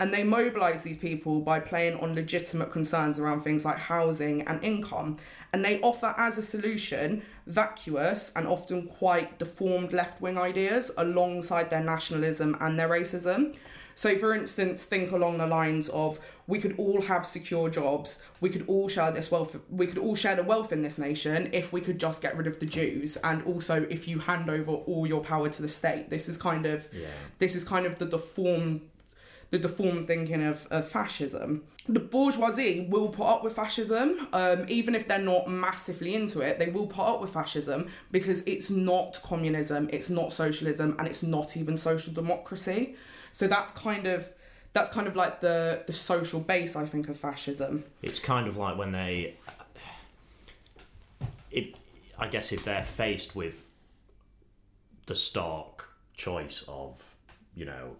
And 0.00 0.12
they 0.12 0.22
mobilize 0.22 0.82
these 0.82 0.96
people 0.96 1.40
by 1.40 1.58
playing 1.58 1.98
on 1.98 2.14
legitimate 2.14 2.70
concerns 2.70 3.18
around 3.18 3.42
things 3.42 3.64
like 3.64 3.78
housing 3.78 4.42
and 4.42 4.62
income. 4.62 5.16
And 5.52 5.64
they 5.64 5.80
offer 5.80 6.14
as 6.16 6.38
a 6.38 6.42
solution 6.42 7.22
vacuous 7.46 8.32
and 8.36 8.46
often 8.46 8.86
quite 8.86 9.38
deformed 9.38 9.92
left 9.92 10.20
wing 10.20 10.38
ideas 10.38 10.92
alongside 10.98 11.70
their 11.70 11.82
nationalism 11.82 12.56
and 12.60 12.78
their 12.78 12.88
racism. 12.88 13.56
So, 13.98 14.16
for 14.16 14.32
instance, 14.32 14.84
think 14.84 15.10
along 15.10 15.38
the 15.38 15.46
lines 15.48 15.88
of 15.88 16.20
we 16.46 16.60
could 16.60 16.76
all 16.78 17.02
have 17.02 17.26
secure 17.26 17.68
jobs, 17.68 18.22
we 18.40 18.48
could 18.48 18.64
all 18.68 18.88
share 18.88 19.10
this 19.10 19.28
wealth, 19.32 19.56
we 19.68 19.88
could 19.88 19.98
all 19.98 20.14
share 20.14 20.36
the 20.36 20.44
wealth 20.44 20.72
in 20.72 20.82
this 20.82 20.98
nation 20.98 21.50
if 21.52 21.72
we 21.72 21.80
could 21.80 21.98
just 21.98 22.22
get 22.22 22.36
rid 22.36 22.46
of 22.46 22.60
the 22.60 22.66
Jews, 22.66 23.16
and 23.24 23.42
also 23.42 23.88
if 23.90 24.06
you 24.06 24.20
hand 24.20 24.48
over 24.48 24.70
all 24.70 25.04
your 25.04 25.20
power 25.20 25.48
to 25.48 25.62
the 25.62 25.68
state. 25.68 26.10
This 26.10 26.28
is 26.28 26.36
kind 26.36 26.64
of 26.64 26.88
Yeah. 26.92 27.08
this 27.40 27.56
is 27.56 27.64
kind 27.64 27.86
of 27.86 27.98
the 27.98 28.06
deformed 28.06 28.82
the 29.50 29.58
deformed 29.58 30.06
thinking 30.06 30.44
of, 30.44 30.68
of 30.70 30.86
fascism. 30.86 31.64
The 31.88 31.98
bourgeoisie 31.98 32.86
will 32.88 33.08
put 33.08 33.26
up 33.26 33.42
with 33.42 33.54
fascism, 33.54 34.28
um, 34.32 34.66
even 34.68 34.94
if 34.94 35.08
they're 35.08 35.18
not 35.34 35.50
massively 35.50 36.14
into 36.14 36.40
it, 36.40 36.60
they 36.60 36.68
will 36.68 36.86
put 36.86 37.02
up 37.04 37.20
with 37.20 37.30
fascism 37.30 37.88
because 38.12 38.42
it's 38.42 38.70
not 38.70 39.20
communism, 39.24 39.88
it's 39.92 40.08
not 40.08 40.32
socialism, 40.32 40.94
and 41.00 41.08
it's 41.08 41.24
not 41.24 41.56
even 41.56 41.76
social 41.76 42.12
democracy. 42.12 42.94
So 43.32 43.46
that's 43.46 43.72
kind 43.72 44.06
of 44.06 44.28
that's 44.72 44.90
kind 44.90 45.06
of 45.06 45.16
like 45.16 45.40
the 45.40 45.82
the 45.86 45.92
social 45.92 46.40
base, 46.40 46.76
I 46.76 46.86
think, 46.86 47.08
of 47.08 47.18
fascism. 47.18 47.84
It's 48.02 48.20
kind 48.20 48.46
of 48.46 48.56
like 48.56 48.76
when 48.76 48.92
they, 48.92 49.36
it, 51.50 51.76
I 52.18 52.28
guess, 52.28 52.52
if 52.52 52.64
they're 52.64 52.84
faced 52.84 53.34
with 53.34 53.64
the 55.06 55.14
stark 55.14 55.88
choice 56.14 56.64
of, 56.68 57.02
you 57.54 57.64
know, 57.64 57.96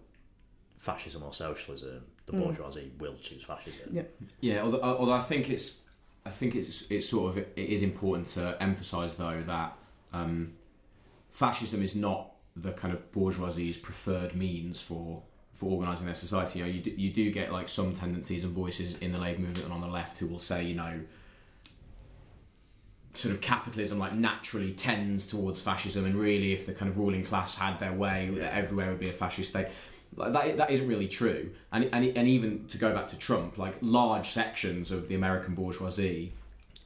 fascism 0.77 1.23
or 1.23 1.33
socialism, 1.33 2.03
the 2.27 2.33
bourgeoisie 2.33 2.91
will 2.99 3.15
choose 3.21 3.43
fascism. 3.43 3.89
Yeah. 3.91 4.03
Yeah, 4.41 4.61
although, 4.61 4.81
although 4.81 5.13
I 5.13 5.23
think 5.23 5.49
it's, 5.49 5.81
I 6.25 6.29
think 6.29 6.55
it's 6.55 6.89
it's 6.91 7.09
sort 7.09 7.31
of 7.31 7.37
it 7.37 7.49
is 7.55 7.81
important 7.81 8.27
to 8.29 8.55
emphasise 8.61 9.15
though 9.15 9.41
that 9.41 9.73
um, 10.13 10.53
fascism 11.31 11.81
is 11.81 11.95
not 11.95 12.28
the 12.61 12.71
kind 12.71 12.93
of 12.93 13.11
bourgeoisie's 13.11 13.77
preferred 13.77 14.35
means 14.35 14.81
for 14.81 15.23
for 15.53 15.71
organising 15.71 16.05
their 16.05 16.15
society. 16.15 16.59
You 16.59 16.65
know, 16.65 16.71
you 16.71 16.81
do, 16.81 16.91
you 16.91 17.11
do 17.11 17.31
get 17.31 17.51
like 17.51 17.67
some 17.67 17.93
tendencies 17.93 18.43
and 18.43 18.53
voices 18.53 18.97
in 18.99 19.11
the 19.11 19.19
labour 19.19 19.41
movement 19.41 19.65
and 19.65 19.73
on 19.73 19.81
the 19.81 19.87
left 19.87 20.17
who 20.17 20.27
will 20.27 20.39
say, 20.39 20.63
you 20.63 20.75
know, 20.75 21.01
sort 23.13 23.33
of 23.33 23.41
capitalism 23.41 23.99
like 23.99 24.13
naturally 24.13 24.71
tends 24.71 25.27
towards 25.27 25.59
fascism, 25.59 26.05
and 26.05 26.15
really, 26.15 26.53
if 26.53 26.65
the 26.65 26.73
kind 26.73 26.89
of 26.89 26.97
ruling 26.97 27.23
class 27.23 27.55
had 27.55 27.79
their 27.79 27.93
way, 27.93 28.29
that 28.33 28.53
everywhere 28.53 28.89
would 28.89 28.99
be 28.99 29.09
a 29.09 29.13
fascist 29.13 29.49
state. 29.49 29.67
Like 30.15 30.33
that, 30.33 30.57
that 30.57 30.71
isn't 30.71 30.87
really 30.87 31.07
true, 31.07 31.51
and, 31.71 31.89
and 31.93 32.17
and 32.17 32.27
even 32.27 32.65
to 32.67 32.77
go 32.77 32.93
back 32.93 33.07
to 33.07 33.19
Trump, 33.19 33.57
like 33.57 33.75
large 33.81 34.29
sections 34.29 34.91
of 34.91 35.07
the 35.07 35.15
American 35.15 35.53
bourgeoisie 35.53 36.33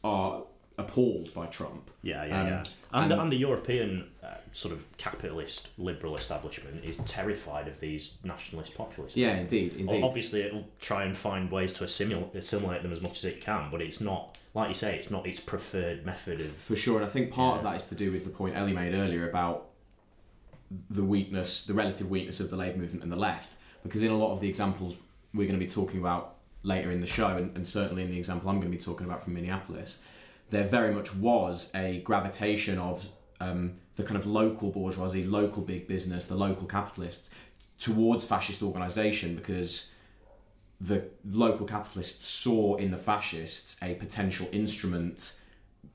are 0.04 0.44
appalled 0.78 1.34
by 1.34 1.46
Trump. 1.46 1.92
Yeah, 2.02 2.26
yeah, 2.26 2.40
Um, 2.42 2.48
yeah. 2.48 2.64
And, 2.94 3.12
the, 3.12 3.14
and- 3.16 3.22
and 3.24 3.32
the 3.32 3.36
European 3.38 4.10
uh, 4.24 4.36
sort 4.52 4.74
of 4.74 4.86
capitalist 4.98 5.70
liberal 5.78 6.16
establishment 6.16 6.84
is 6.84 6.98
terrified 7.06 7.68
of 7.68 7.80
these 7.80 8.14
nationalist 8.24 8.76
populists. 8.76 9.16
Yeah, 9.16 9.36
indeed, 9.36 9.74
indeed. 9.76 10.04
Obviously, 10.04 10.42
it'll 10.42 10.68
try 10.82 11.04
and 11.04 11.16
find 11.18 11.52
ways 11.52 11.74
to 11.74 11.84
assimilate, 11.84 12.34
assimilate 12.36 12.82
them 12.84 12.92
as 12.92 13.02
much 13.02 13.18
as 13.20 13.26
it 13.26 13.42
can, 13.42 13.70
but 13.72 13.82
it's 13.82 14.02
not, 14.02 14.38
like 14.56 14.68
you 14.70 14.74
say, 14.76 14.96
it's 14.96 15.12
not 15.12 15.28
its 15.28 15.40
preferred 15.40 16.06
method 16.06 16.40
of. 16.42 16.48
For 16.48 16.76
sure, 16.76 16.98
and 16.98 17.06
I 17.06 17.10
think 17.10 17.32
part 17.32 17.58
of 17.58 17.64
that 17.64 17.76
is 17.76 17.84
to 17.86 17.96
do 17.96 18.12
with 18.12 18.24
the 18.24 18.30
point 18.32 18.56
Ellie 18.56 18.74
made 18.74 18.94
earlier 18.96 19.30
about 19.30 19.68
the 20.90 21.04
weakness, 21.04 21.66
the 21.66 21.74
relative 21.74 22.10
weakness 22.10 22.40
of 22.40 22.50
the 22.50 22.56
Labour 22.56 22.78
movement 22.80 23.04
and 23.04 23.12
the 23.12 23.18
left. 23.18 23.58
Because 23.84 24.02
in 24.02 24.12
a 24.12 24.18
lot 24.18 24.32
of 24.32 24.40
the 24.40 24.48
examples 24.50 24.98
we're 25.34 25.48
going 25.48 25.60
to 25.60 25.64
be 25.66 25.70
talking 25.70 26.00
about 26.00 26.36
later 26.64 26.92
in 26.92 27.02
the 27.02 27.08
show, 27.08 27.28
and, 27.38 27.56
and 27.56 27.68
certainly 27.68 28.02
in 28.04 28.10
the 28.10 28.18
example 28.18 28.50
I'm 28.50 28.60
going 28.60 28.72
to 28.72 28.78
be 28.78 28.84
talking 28.84 29.06
about 29.06 29.22
from 29.24 29.34
Minneapolis, 29.34 30.02
there 30.50 30.68
very 30.68 30.94
much 30.94 31.16
was 31.16 31.72
a 31.76 32.02
gravitation 32.02 32.78
of 32.78 33.08
um, 33.40 33.76
the 33.96 34.04
kind 34.04 34.18
of 34.18 34.26
local 34.26 34.70
bourgeoisie, 34.72 35.24
local 35.24 35.62
big 35.62 35.88
business, 35.88 36.26
the 36.26 36.36
local 36.36 36.68
capitalists 36.68 37.34
towards 37.78 38.24
fascist 38.24 38.62
organisation 38.62 39.36
because 39.36 39.92
the 40.80 41.06
local 41.26 41.66
capitalists 41.66 42.26
saw 42.28 42.76
in 42.76 42.92
the 42.92 42.98
fascists 42.98 43.82
a 43.82 43.96
potential 43.96 44.48
instrument 44.52 45.40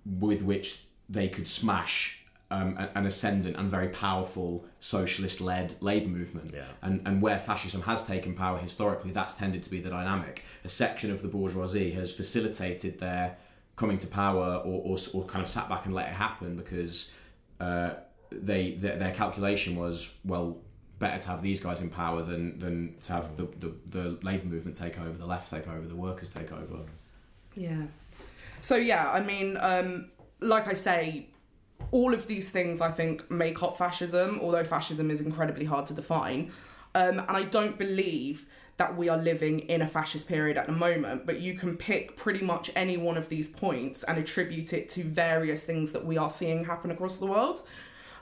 with 0.05 0.43
which 0.43 0.85
they 1.09 1.28
could 1.28 1.47
smash 1.47 2.25
um, 2.50 2.78
an 2.95 3.05
ascendant 3.05 3.57
and 3.57 3.69
very 3.69 3.88
powerful 3.88 4.64
socialist-led 4.81 5.75
labour 5.81 6.09
movement. 6.09 6.52
Yeah. 6.55 6.64
And, 6.81 7.07
and 7.07 7.21
where 7.21 7.38
fascism 7.38 7.83
has 7.83 8.07
taken 8.07 8.35
power 8.35 8.57
historically, 8.59 9.11
that's 9.11 9.35
tended 9.35 9.62
to 9.64 9.71
be 9.71 9.81
the 9.81 9.90
dynamic. 9.90 10.45
A 10.64 10.69
section 10.69 11.11
of 11.11 11.21
the 11.21 11.28
bourgeoisie 11.28 11.90
has 11.93 12.12
facilitated 12.12 13.00
their 13.00 13.37
coming 13.79 13.97
to 13.97 14.09
power 14.09 14.57
or, 14.65 14.83
or, 14.83 14.99
or 15.15 15.25
kind 15.27 15.41
of 15.41 15.49
sat 15.49 15.69
back 15.69 15.87
and 15.87 15.95
let 15.95 16.09
it 16.09 16.15
happen 16.15 16.57
because 16.57 17.13
uh, 17.61 17.95
they 18.33 18.73
their, 18.73 18.97
their 18.97 19.13
calculation 19.13 19.77
was, 19.77 20.19
well, 20.25 20.59
better 20.99 21.23
to 21.23 21.29
have 21.29 21.43
these 21.43 21.61
guys 21.61 21.81
in 21.81 21.89
power 21.89 22.23
than, 22.23 22.59
than 22.59 22.97
to 23.01 23.13
have 23.13 23.37
the, 23.37 23.45
the, 23.61 23.73
the 23.87 24.19
labour 24.23 24.47
movement 24.47 24.77
take 24.77 24.99
over, 24.99 25.17
the 25.17 25.27
left 25.27 25.49
take 25.49 25.69
over, 25.69 25.87
the 25.87 25.95
workers 25.95 26.29
take 26.29 26.51
over. 26.51 26.81
Yeah. 27.55 27.83
So 28.61 28.75
yeah, 28.75 29.13
I 29.13 29.21
mean, 29.21 29.57
um, 29.61 30.11
like 30.41 30.67
I 30.67 30.73
say, 30.73 31.29
all 31.93 32.13
of 32.13 32.27
these 32.27 32.51
things 32.51 32.81
I 32.81 32.91
think 32.91 33.31
make 33.31 33.63
up 33.63 33.79
fascism, 33.79 34.41
although 34.43 34.65
fascism 34.65 35.09
is 35.09 35.21
incredibly 35.21 35.65
hard 35.65 35.87
to 35.87 35.95
define. 35.95 36.51
Um, 36.99 37.21
and 37.21 37.37
I 37.37 37.45
don't 37.45 37.78
believe 37.78 38.47
that 38.76 38.97
we 38.97 39.09
are 39.09 39.17
living 39.17 39.61
in 39.61 39.83
a 39.83 39.87
fascist 39.87 40.26
period 40.26 40.57
at 40.57 40.67
the 40.67 40.73
moment, 40.73 41.26
but 41.26 41.40
you 41.40 41.55
can 41.55 41.76
pick 41.76 42.17
pretty 42.17 42.45
much 42.45 42.73
any 42.75 42.97
one 42.97 43.17
of 43.17 43.28
these 43.28 43.47
points 43.47 44.02
and 44.02 44.19
attribute 44.19 44.73
it 44.73 44.88
to 44.90 45.05
various 45.05 45.64
things 45.64 45.93
that 45.93 46.05
we 46.05 46.19
are 46.19 46.28
seeing 46.28 46.64
happen 46.64 46.90
across 46.90 47.19
the 47.19 47.26
world. 47.26 47.62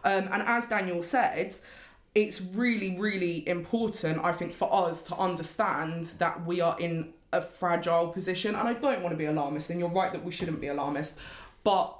Um, 0.04 0.28
and 0.30 0.42
as 0.42 0.66
Daniel 0.68 1.02
said, 1.02 1.54
it's 2.14 2.42
really, 2.42 2.98
really 2.98 3.48
important, 3.48 4.22
I 4.22 4.32
think, 4.32 4.52
for 4.52 4.68
us 4.70 5.02
to 5.04 5.16
understand 5.16 6.04
that 6.18 6.44
we 6.44 6.60
are 6.60 6.78
in 6.78 7.14
a 7.32 7.40
fragile 7.40 8.08
position. 8.08 8.54
And 8.54 8.68
I 8.68 8.74
don't 8.74 9.00
want 9.00 9.14
to 9.14 9.16
be 9.16 9.24
alarmist, 9.24 9.70
and 9.70 9.80
you're 9.80 9.88
right 9.88 10.12
that 10.12 10.22
we 10.22 10.32
shouldn't 10.32 10.60
be 10.60 10.66
alarmist. 10.66 11.18
But 11.64 11.94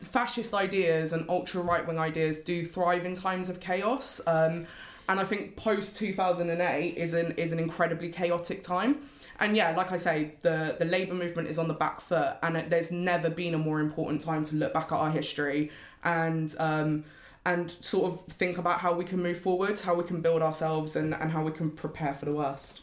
fascist 0.00 0.52
ideas 0.52 1.14
and 1.14 1.26
ultra 1.30 1.62
right 1.62 1.86
wing 1.86 1.98
ideas 1.98 2.40
do 2.40 2.66
thrive 2.66 3.06
in 3.06 3.14
times 3.14 3.48
of 3.48 3.58
chaos. 3.58 4.20
Um, 4.26 4.66
and 5.08 5.20
I 5.20 5.24
think 5.24 5.56
post 5.56 5.96
2008 5.96 6.96
is 6.96 7.14
an 7.14 7.32
is 7.32 7.52
an 7.52 7.58
incredibly 7.58 8.08
chaotic 8.08 8.62
time. 8.62 9.00
And 9.40 9.56
yeah, 9.56 9.74
like 9.76 9.92
I 9.92 9.96
say, 9.96 10.34
the 10.42 10.76
the 10.78 10.84
labour 10.84 11.14
movement 11.14 11.48
is 11.48 11.58
on 11.58 11.68
the 11.68 11.74
back 11.74 12.00
foot, 12.00 12.36
and 12.42 12.56
it, 12.56 12.70
there's 12.70 12.90
never 12.90 13.28
been 13.28 13.54
a 13.54 13.58
more 13.58 13.80
important 13.80 14.20
time 14.20 14.44
to 14.44 14.56
look 14.56 14.72
back 14.72 14.92
at 14.92 14.96
our 14.96 15.10
history 15.10 15.70
and 16.04 16.54
um, 16.58 17.04
and 17.44 17.70
sort 17.70 18.12
of 18.12 18.32
think 18.34 18.58
about 18.58 18.78
how 18.80 18.94
we 18.94 19.04
can 19.04 19.22
move 19.22 19.38
forward, 19.38 19.78
how 19.80 19.94
we 19.94 20.04
can 20.04 20.20
build 20.20 20.40
ourselves, 20.40 20.96
and, 20.96 21.14
and 21.14 21.30
how 21.30 21.42
we 21.42 21.52
can 21.52 21.70
prepare 21.70 22.14
for 22.14 22.24
the 22.24 22.32
worst. 22.32 22.82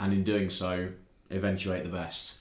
And 0.00 0.12
in 0.12 0.24
doing 0.24 0.48
so, 0.48 0.90
eventuate 1.30 1.84
the 1.84 1.90
best. 1.90 2.38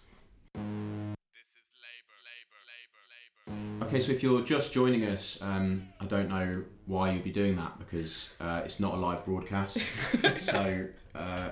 Okay, 3.84 4.02
so 4.02 4.12
if 4.12 4.22
you're 4.24 4.42
just 4.42 4.74
joining 4.74 5.06
us, 5.06 5.42
um, 5.42 5.88
I 6.02 6.06
don't 6.06 6.28
know 6.28 6.64
why 6.86 7.12
you'd 7.12 7.24
be 7.24 7.32
doing 7.32 7.56
that 7.58 7.80
because 7.80 8.36
uh, 8.42 8.62
it's 8.66 8.80
not 8.80 8.94
a 8.96 8.98
live 8.98 9.24
broadcast. 9.24 9.78
so 10.42 10.88
uh, 11.16 11.50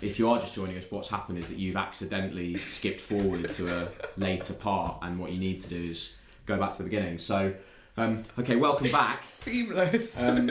if 0.00 0.18
you 0.18 0.28
are 0.28 0.40
just 0.40 0.54
joining 0.54 0.76
us, 0.76 0.86
what's 0.90 1.08
happened 1.08 1.38
is 1.38 1.48
that 1.48 1.58
you've 1.58 1.76
accidentally 1.76 2.56
skipped 2.56 3.00
forward 3.00 3.52
to 3.52 3.68
a 3.68 3.88
later 4.16 4.54
part, 4.54 4.98
and 5.02 5.18
what 5.18 5.30
you 5.32 5.38
need 5.38 5.60
to 5.60 5.68
do 5.68 5.88
is 5.90 6.16
go 6.46 6.56
back 6.58 6.72
to 6.72 6.78
the 6.78 6.84
beginning. 6.84 7.18
So, 7.18 7.54
um, 7.96 8.22
okay, 8.38 8.56
welcome 8.56 8.90
back. 8.90 9.22
Seamless. 9.24 10.22
Um, 10.22 10.50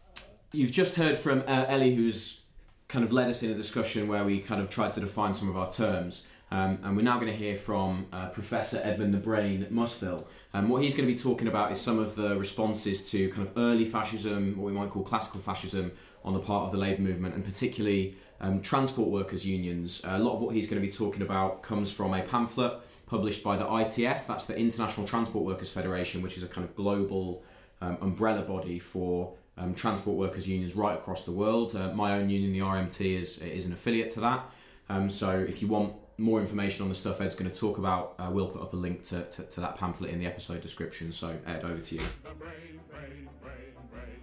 you've 0.52 0.72
just 0.72 0.96
heard 0.96 1.16
from 1.16 1.40
uh, 1.46 1.66
Ellie, 1.68 1.94
who's 1.94 2.42
kind 2.88 3.04
of 3.04 3.12
led 3.12 3.28
us 3.28 3.42
in 3.42 3.50
a 3.50 3.54
discussion 3.54 4.08
where 4.08 4.24
we 4.24 4.40
kind 4.40 4.60
of 4.60 4.70
tried 4.70 4.94
to 4.94 5.00
define 5.00 5.34
some 5.34 5.48
of 5.48 5.56
our 5.56 5.70
terms. 5.70 6.26
Um, 6.50 6.78
and 6.82 6.96
we're 6.96 7.02
now 7.02 7.16
going 7.16 7.30
to 7.30 7.36
hear 7.36 7.56
from 7.56 8.06
uh, 8.12 8.28
Professor 8.30 8.80
Edmund 8.82 9.12
the 9.12 9.18
Brain 9.18 9.66
Mustill. 9.70 10.26
Um, 10.54 10.68
what 10.68 10.82
he's 10.82 10.94
going 10.94 11.06
to 11.06 11.12
be 11.12 11.18
talking 11.18 11.46
about 11.46 11.72
is 11.72 11.80
some 11.80 11.98
of 11.98 12.14
the 12.14 12.36
responses 12.36 13.10
to 13.10 13.28
kind 13.30 13.46
of 13.46 13.52
early 13.58 13.84
fascism, 13.84 14.56
what 14.56 14.66
we 14.66 14.72
might 14.72 14.90
call 14.90 15.02
classical 15.02 15.40
fascism, 15.40 15.92
on 16.24 16.32
the 16.32 16.40
part 16.40 16.64
of 16.64 16.72
the 16.72 16.78
labour 16.78 17.02
movement, 17.02 17.34
and 17.34 17.44
particularly 17.44 18.16
um, 18.40 18.62
transport 18.62 19.10
workers' 19.10 19.46
unions. 19.46 20.02
Uh, 20.04 20.12
a 20.16 20.18
lot 20.18 20.34
of 20.34 20.40
what 20.40 20.54
he's 20.54 20.66
going 20.66 20.80
to 20.80 20.86
be 20.86 20.92
talking 20.92 21.22
about 21.22 21.62
comes 21.62 21.92
from 21.92 22.14
a 22.14 22.22
pamphlet 22.22 22.80
published 23.06 23.42
by 23.42 23.56
the 23.56 23.64
ITF, 23.64 24.26
that's 24.26 24.44
the 24.46 24.56
International 24.56 25.06
Transport 25.06 25.44
Workers 25.44 25.70
Federation, 25.70 26.22
which 26.22 26.36
is 26.36 26.42
a 26.42 26.48
kind 26.48 26.66
of 26.66 26.76
global 26.76 27.42
um, 27.80 27.96
umbrella 28.00 28.42
body 28.42 28.78
for 28.78 29.34
um, 29.56 29.74
transport 29.74 30.16
workers' 30.16 30.48
unions 30.48 30.76
right 30.76 30.94
across 30.94 31.24
the 31.24 31.32
world. 31.32 31.74
Uh, 31.74 31.92
my 31.94 32.18
own 32.18 32.28
union, 32.28 32.52
the 32.52 32.60
RMT, 32.60 33.18
is, 33.18 33.38
is 33.38 33.66
an 33.66 33.72
affiliate 33.72 34.10
to 34.10 34.20
that. 34.20 34.50
Um, 34.90 35.10
so 35.10 35.30
if 35.30 35.62
you 35.62 35.68
want 35.68 35.94
more 36.18 36.40
information 36.40 36.82
on 36.82 36.88
the 36.88 36.94
stuff 36.94 37.20
Ed's 37.20 37.36
going 37.36 37.50
to 37.50 37.56
talk 37.56 37.78
about, 37.78 38.16
uh, 38.18 38.28
we'll 38.30 38.48
put 38.48 38.60
up 38.60 38.72
a 38.72 38.76
link 38.76 39.04
to, 39.04 39.22
to, 39.22 39.44
to, 39.44 39.60
that 39.60 39.76
pamphlet 39.76 40.10
in 40.10 40.18
the 40.18 40.26
episode 40.26 40.60
description. 40.60 41.12
So, 41.12 41.38
Ed, 41.46 41.64
over 41.64 41.80
to 41.80 41.94
you. 41.94 42.02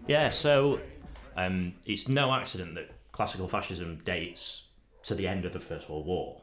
Yeah, 0.08 0.30
so 0.30 0.80
um, 1.38 1.74
it's 1.88 2.08
no 2.08 2.34
accident 2.34 2.76
that 2.76 2.92
classical 3.12 3.48
fascism 3.48 4.02
dates 4.04 4.68
to 5.04 5.16
the 5.16 5.28
end 5.28 5.46
of 5.46 5.54
the 5.54 5.60
First 5.60 5.90
World 5.90 6.06
War 6.06 6.42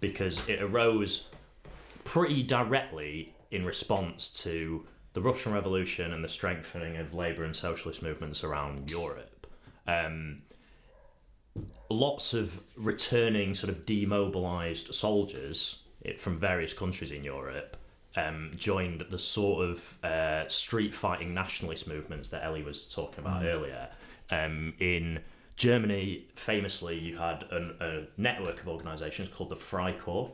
because 0.00 0.46
it 0.48 0.62
arose 0.62 1.30
pretty 2.04 2.42
directly 2.42 3.34
in 3.50 3.64
response 3.64 4.28
to 4.42 4.86
the 5.14 5.20
Russian 5.20 5.52
Revolution 5.52 6.12
and 6.12 6.22
the 6.22 6.28
strengthening 6.28 6.96
of 6.98 7.14
labour 7.14 7.44
and 7.44 7.56
socialist 7.56 8.02
movements 8.02 8.44
around 8.44 8.90
Europe. 8.90 9.46
Um, 9.86 10.42
lots 11.90 12.34
of 12.34 12.62
returning 12.76 13.54
sort 13.54 13.70
of 13.70 13.86
demobilized 13.86 14.94
soldiers 14.94 15.82
from 16.18 16.38
various 16.38 16.72
countries 16.72 17.10
in 17.10 17.24
Europe 17.24 17.76
um, 18.16 18.52
joined 18.56 19.04
the 19.10 19.18
sort 19.18 19.68
of 19.68 20.04
uh, 20.04 20.46
street 20.48 20.94
fighting 20.94 21.34
nationalist 21.34 21.88
movements 21.88 22.28
that 22.28 22.44
Ellie 22.44 22.62
was 22.62 22.88
talking 22.88 23.24
about 23.24 23.42
mm. 23.42 23.46
earlier. 23.46 23.88
Um, 24.30 24.74
in 24.78 25.20
Germany, 25.56 26.26
famously, 26.34 26.98
you 26.98 27.16
had 27.16 27.44
an, 27.50 27.76
a 27.80 28.02
network 28.16 28.60
of 28.60 28.68
organisations 28.68 29.28
called 29.28 29.50
the 29.50 29.56
Freikorps. 29.56 30.32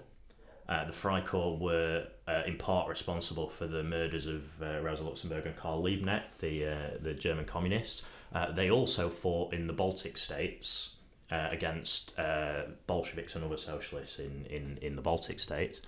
Uh, 0.68 0.84
the 0.84 0.92
Freikorps 0.92 1.58
were 1.58 2.06
uh, 2.28 2.42
in 2.46 2.56
part 2.56 2.88
responsible 2.88 3.48
for 3.48 3.66
the 3.66 3.82
murders 3.82 4.26
of 4.26 4.44
uh, 4.62 4.80
Rosa 4.80 5.02
Luxemburg 5.02 5.46
and 5.46 5.56
Karl 5.56 5.82
Liebknecht, 5.82 6.38
the 6.38 6.66
uh, 6.66 6.76
the 7.00 7.12
German 7.12 7.44
communists. 7.44 8.04
Uh, 8.32 8.52
they 8.52 8.70
also 8.70 9.08
fought 9.08 9.52
in 9.52 9.66
the 9.66 9.72
Baltic 9.72 10.16
states 10.16 10.94
uh, 11.30 11.48
against 11.50 12.18
uh, 12.18 12.62
Bolsheviks 12.86 13.36
and 13.36 13.44
other 13.44 13.56
socialists 13.56 14.18
in, 14.18 14.46
in, 14.50 14.78
in 14.82 14.96
the 14.96 15.02
Baltic 15.02 15.40
states. 15.40 15.80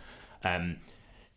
Um, 0.44 0.76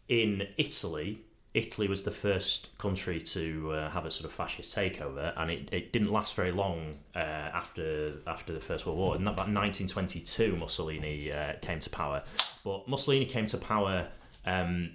in 0.08 0.48
Italy, 0.58 1.20
Italy 1.56 1.88
was 1.88 2.04
the 2.04 2.12
first 2.12 2.78
country 2.78 3.22
to 3.22 3.72
uh, 3.72 3.90
have 3.90 4.06
a 4.06 4.12
sort 4.12 4.26
of 4.26 4.34
fascist 4.34 4.76
takeover, 4.76 5.34
and 5.38 5.50
it, 5.50 5.70
it 5.72 5.94
didn't 5.94 6.12
last 6.12 6.36
very 6.36 6.52
long 6.52 6.94
uh, 7.16 7.20
after 7.20 8.16
after 8.28 8.52
the 8.52 8.60
First 8.60 8.86
World 8.86 9.00
War. 9.00 9.16
In 9.16 9.22
about 9.22 9.48
1922, 9.48 10.58
Mussolini 10.58 11.32
uh, 11.32 11.54
came 11.62 11.80
to 11.80 11.90
power, 11.90 12.24
but 12.66 12.88
Mussolini 12.90 13.26
came 13.26 13.46
to 13.48 13.58
power 13.58 14.06
um, 14.46 14.92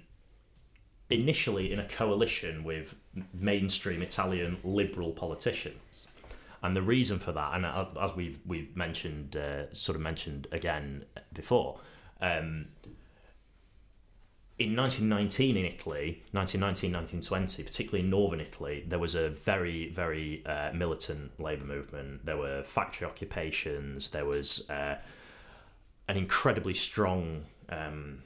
initially 1.09 1.73
in 1.73 1.79
a 1.79 1.85
coalition 1.85 2.63
with 2.63 2.93
mainstream 3.33 4.03
Italian 4.03 4.57
liberal 4.63 5.11
politicians. 5.13 5.80
And 6.63 6.75
the 6.75 6.81
reason 6.81 7.17
for 7.17 7.31
that, 7.31 7.55
and 7.55 7.65
as 7.99 8.15
we've 8.15 8.39
we've 8.45 8.75
mentioned, 8.75 9.35
uh, 9.35 9.73
sort 9.73 9.95
of 9.95 10.01
mentioned 10.01 10.47
again 10.51 11.05
before, 11.33 11.79
um, 12.21 12.67
in 14.61 14.75
1919 14.75 15.57
in 15.57 15.65
Italy, 15.65 16.21
1919, 16.33 16.93
1920, 16.93 17.63
particularly 17.63 18.03
in 18.03 18.11
northern 18.11 18.39
Italy, 18.39 18.85
there 18.87 18.99
was 18.99 19.15
a 19.15 19.29
very, 19.29 19.89
very 19.89 20.45
uh, 20.45 20.71
militant 20.71 21.31
labour 21.39 21.65
movement. 21.65 22.23
There 22.25 22.37
were 22.37 22.61
factory 22.63 23.07
occupations. 23.07 24.11
There 24.11 24.25
was 24.25 24.69
uh, 24.69 24.97
an 26.07 26.17
incredibly 26.17 26.75
strong 26.75 27.45
um, 27.69 28.21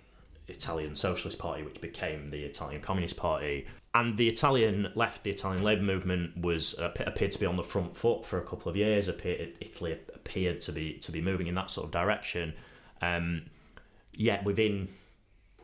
Italian 0.50 0.98
Socialist 0.98 1.40
Party, 1.40 1.64
which 1.64 1.80
became 1.80 2.32
the 2.32 2.44
Italian 2.44 2.82
Communist 2.82 3.16
Party 3.16 3.66
and 3.96 4.18
the 4.18 4.28
Italian 4.28 4.92
left, 4.94 5.24
the 5.24 5.30
Italian 5.30 5.64
labour 5.64 5.82
movement 5.82 6.38
was 6.38 6.78
uh, 6.78 6.92
appeared 7.00 7.32
to 7.32 7.40
be 7.40 7.46
on 7.46 7.56
the 7.56 7.64
front 7.64 7.96
foot 7.96 8.26
for 8.26 8.38
a 8.38 8.46
couple 8.46 8.70
of 8.70 8.76
years. 8.76 9.08
Appeared, 9.08 9.58
Italy 9.62 9.94
appeared 10.14 10.60
to 10.62 10.74
be 10.74 10.96
to 10.96 11.14
be 11.14 11.22
moving 11.22 11.48
in 11.48 11.56
that 11.56 11.72
sort 11.72 11.86
of 11.86 11.92
direction. 11.92 12.54
Um, 13.02 13.44
yet 14.14 14.44
within 14.44 14.90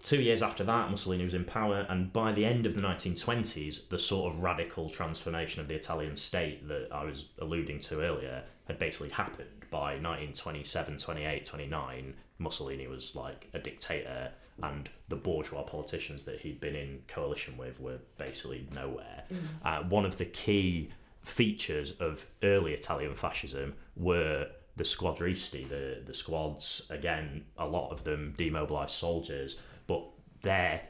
two 0.02 0.22
years 0.22 0.42
after 0.42 0.64
that, 0.64 0.90
Mussolini 0.90 1.26
was 1.26 1.34
in 1.34 1.44
power, 1.44 1.86
and 1.90 2.14
by 2.14 2.32
the 2.32 2.46
end 2.46 2.66
of 2.66 2.74
the 2.74 2.80
1920s, 2.80 3.90
the 3.90 4.00
sort 4.00 4.34
of 4.34 4.40
radical 4.40 4.90
transformation 4.90 5.60
of 5.60 5.68
the 5.68 5.76
Italian 5.76 6.16
state 6.16 6.66
that 6.70 6.88
I 6.90 7.04
was 7.04 7.26
alluding 7.40 7.82
to 7.82 8.02
earlier 8.02 8.44
had 8.64 8.80
basically 8.80 9.10
happened. 9.10 9.50
By 9.70 9.96
1927, 10.00 10.98
28, 10.98 11.44
29, 11.44 12.14
Mussolini 12.40 12.88
was 12.88 13.14
like 13.14 13.50
a 13.54 13.60
dictator 13.60 14.32
and 14.64 14.90
the 15.10 15.16
bourgeois 15.16 15.64
politicians 15.64 16.24
that 16.24 16.40
he'd 16.40 16.60
been 16.60 16.76
in 16.76 17.02
coalition 17.08 17.58
with 17.58 17.80
were 17.80 18.00
basically 18.18 18.68
nowhere. 18.74 19.24
Mm. 19.32 19.38
Uh, 19.64 19.84
one 19.84 20.06
of 20.06 20.18
the 20.18 20.26
key 20.26 20.90
features 21.24 21.94
of 22.00 22.26
early 22.44 22.74
Italian 22.74 23.16
fascism 23.16 23.74
were 23.96 24.48
the 24.78 24.84
squadristi, 24.84 25.68
the, 25.68 26.02
the 26.06 26.14
squads, 26.14 26.88
again, 26.90 27.44
a 27.58 27.68
lot 27.68 27.92
of 27.92 28.04
them 28.04 28.34
demobilised 28.38 28.96
soldiers, 28.96 29.60
but 29.88 30.04
their 30.42 30.82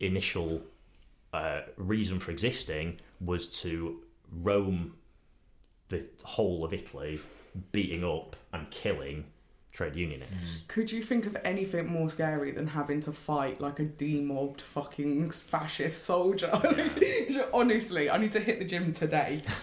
initial 0.00 0.60
uh, 1.32 1.60
reason 1.76 2.18
for 2.18 2.30
existing 2.30 2.98
was 3.20 3.60
to 3.60 4.02
roam 4.42 4.94
the 5.88 6.06
whole 6.24 6.64
of 6.64 6.72
Italy, 6.72 7.20
beating 7.72 8.04
up 8.04 8.36
and 8.52 8.70
killing 8.70 9.24
trade 9.78 9.94
unionists. 9.94 10.34
Mm. 10.34 10.68
Could 10.68 10.90
you 10.90 11.04
think 11.04 11.24
of 11.24 11.36
anything 11.44 11.86
more 11.86 12.10
scary 12.10 12.50
than 12.50 12.66
having 12.66 13.00
to 13.02 13.12
fight 13.12 13.60
like 13.60 13.78
a 13.78 13.84
demobbed 13.84 14.60
fucking 14.60 15.30
fascist 15.30 16.04
soldier? 16.04 16.50
Yeah. 17.28 17.44
Honestly, 17.52 18.10
I 18.10 18.18
need 18.18 18.32
to 18.32 18.40
hit 18.40 18.58
the 18.58 18.64
gym 18.64 18.92
today. 18.92 19.42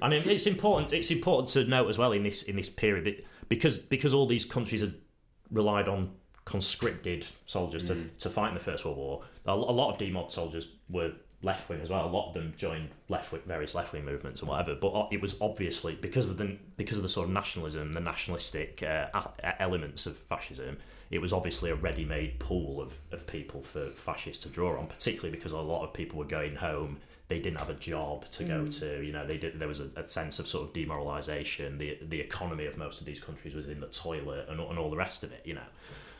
And 0.00 0.12
it's 0.12 0.46
important. 0.46 0.92
It's 0.92 1.10
important 1.10 1.48
to 1.50 1.64
note 1.64 1.88
as 1.88 1.96
well 1.96 2.12
in 2.12 2.22
this 2.22 2.42
in 2.42 2.56
this 2.56 2.68
period 2.68 3.24
because 3.48 3.78
because 3.78 4.12
all 4.12 4.26
these 4.26 4.44
countries 4.44 4.80
had 4.80 4.94
relied 5.50 5.88
on 5.88 6.10
conscripted 6.44 7.26
soldiers 7.46 7.84
mm. 7.84 7.88
to, 7.88 7.94
to 8.18 8.28
fight 8.28 8.48
in 8.48 8.54
the 8.54 8.60
First 8.60 8.84
World 8.84 8.98
War. 8.98 9.22
A 9.46 9.54
lot 9.54 9.92
of 9.92 9.98
demobbed 9.98 10.32
soldiers 10.32 10.68
were 10.90 11.12
left 11.44 11.68
wing 11.68 11.80
as 11.80 11.90
well. 11.90 12.06
A 12.06 12.08
lot 12.08 12.28
of 12.28 12.34
them 12.34 12.52
joined 12.56 12.88
left 13.08 13.30
wing, 13.32 13.42
various 13.46 13.74
left 13.74 13.92
wing 13.92 14.04
movements 14.04 14.40
and 14.40 14.48
whatever. 14.48 14.74
But 14.74 15.08
it 15.12 15.20
was 15.20 15.36
obviously 15.40 15.94
because 15.94 16.26
of 16.26 16.38
the 16.38 16.56
because 16.76 16.96
of 16.96 17.02
the 17.02 17.08
sort 17.08 17.28
of 17.28 17.34
nationalism, 17.34 17.92
the 17.92 18.00
nationalistic 18.00 18.82
uh, 18.82 19.06
elements 19.60 20.06
of 20.06 20.16
fascism. 20.16 20.78
It 21.10 21.20
was 21.20 21.32
obviously 21.32 21.70
a 21.70 21.76
ready-made 21.76 22.40
pool 22.40 22.80
of, 22.80 22.98
of 23.12 23.26
people 23.26 23.62
for 23.62 23.84
fascists 23.90 24.42
to 24.44 24.48
draw 24.48 24.76
on, 24.78 24.88
particularly 24.88 25.36
because 25.36 25.52
a 25.52 25.58
lot 25.58 25.84
of 25.84 25.92
people 25.92 26.18
were 26.18 26.24
going 26.24 26.56
home 26.56 26.98
they 27.28 27.38
didn't 27.38 27.58
have 27.58 27.70
a 27.70 27.74
job 27.74 28.28
to 28.30 28.44
go 28.44 28.66
to. 28.66 29.02
You 29.02 29.12
know, 29.12 29.26
they 29.26 29.38
did. 29.38 29.58
There 29.58 29.68
was 29.68 29.80
a, 29.80 29.88
a 29.96 30.06
sense 30.06 30.38
of 30.38 30.46
sort 30.46 30.68
of 30.68 30.74
demoralisation. 30.74 31.78
The 31.78 31.98
the 32.08 32.20
economy 32.20 32.66
of 32.66 32.76
most 32.76 33.00
of 33.00 33.06
these 33.06 33.20
countries 33.20 33.54
was 33.54 33.68
in 33.68 33.80
the 33.80 33.86
toilet, 33.86 34.48
and, 34.48 34.60
and 34.60 34.78
all 34.78 34.90
the 34.90 34.96
rest 34.96 35.22
of 35.24 35.32
it. 35.32 35.42
You 35.44 35.54
know, 35.54 35.68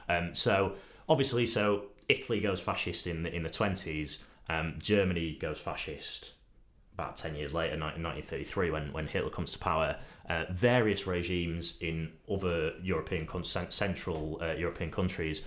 um, 0.09 0.35
so 0.35 0.73
obviously, 1.09 1.47
so 1.47 1.85
Italy 2.09 2.41
goes 2.41 2.61
fascist 2.61 3.07
in 3.07 3.23
the, 3.23 3.35
in 3.35 3.43
the 3.43 3.51
twenties. 3.51 4.25
Um, 4.49 4.75
Germany 4.81 5.37
goes 5.41 5.59
fascist 5.59 6.33
about 6.95 7.17
10 7.17 7.35
years 7.35 7.53
later, 7.53 7.73
1933, 7.73 8.71
when, 8.71 8.93
when 8.93 9.07
Hitler 9.07 9.31
comes 9.31 9.53
to 9.53 9.59
power, 9.59 9.97
uh, 10.29 10.45
various 10.51 11.07
regimes 11.07 11.77
in 11.81 12.13
other 12.31 12.73
European, 12.83 13.27
central 13.43 14.39
uh, 14.41 14.53
European 14.53 14.91
countries 14.91 15.43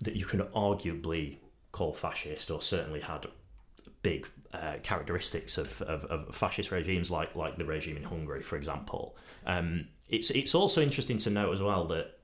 that 0.00 0.16
you 0.16 0.24
can 0.24 0.40
arguably 0.40 1.36
call 1.72 1.92
fascist 1.92 2.50
or 2.50 2.62
certainly 2.62 3.00
had 3.00 3.26
big 4.02 4.28
uh, 4.52 4.74
characteristics 4.82 5.58
of, 5.58 5.82
of, 5.82 6.04
of, 6.04 6.34
fascist 6.34 6.70
regimes 6.70 7.10
like 7.10 7.34
like 7.34 7.56
the 7.56 7.64
regime 7.64 7.96
in 7.96 8.02
Hungary, 8.02 8.42
for 8.42 8.56
example. 8.56 9.16
Um, 9.46 9.88
it's 10.08 10.30
it's 10.30 10.54
also 10.54 10.80
interesting 10.80 11.18
to 11.18 11.30
note 11.30 11.52
as 11.52 11.60
well 11.60 11.86
that 11.88 12.18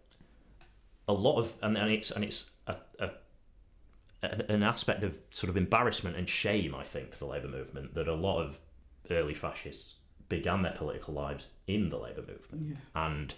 a 1.08 1.12
lot 1.12 1.38
of 1.38 1.52
and, 1.62 1.76
and 1.76 1.90
it's 1.90 2.10
and 2.12 2.22
it's 2.22 2.50
a, 2.66 2.76
a 3.00 3.10
an 4.22 4.62
aspect 4.62 5.02
of 5.02 5.18
sort 5.30 5.48
of 5.50 5.56
embarrassment 5.56 6.16
and 6.16 6.28
shame, 6.28 6.74
I 6.74 6.85
think, 6.85 7.12
for 7.12 7.18
the 7.18 7.26
labour 7.26 7.48
movement 7.48 7.94
that 7.94 8.09
a 8.09 8.14
lot 8.14 8.42
of 8.42 8.61
early 9.11 9.35
fascists 9.35 9.94
began 10.28 10.62
their 10.62 10.72
political 10.72 11.14
lives 11.14 11.48
in 11.66 11.88
the 11.88 11.98
labour 11.98 12.22
movement. 12.22 12.70
Yeah. 12.70 12.76
And 12.94 13.35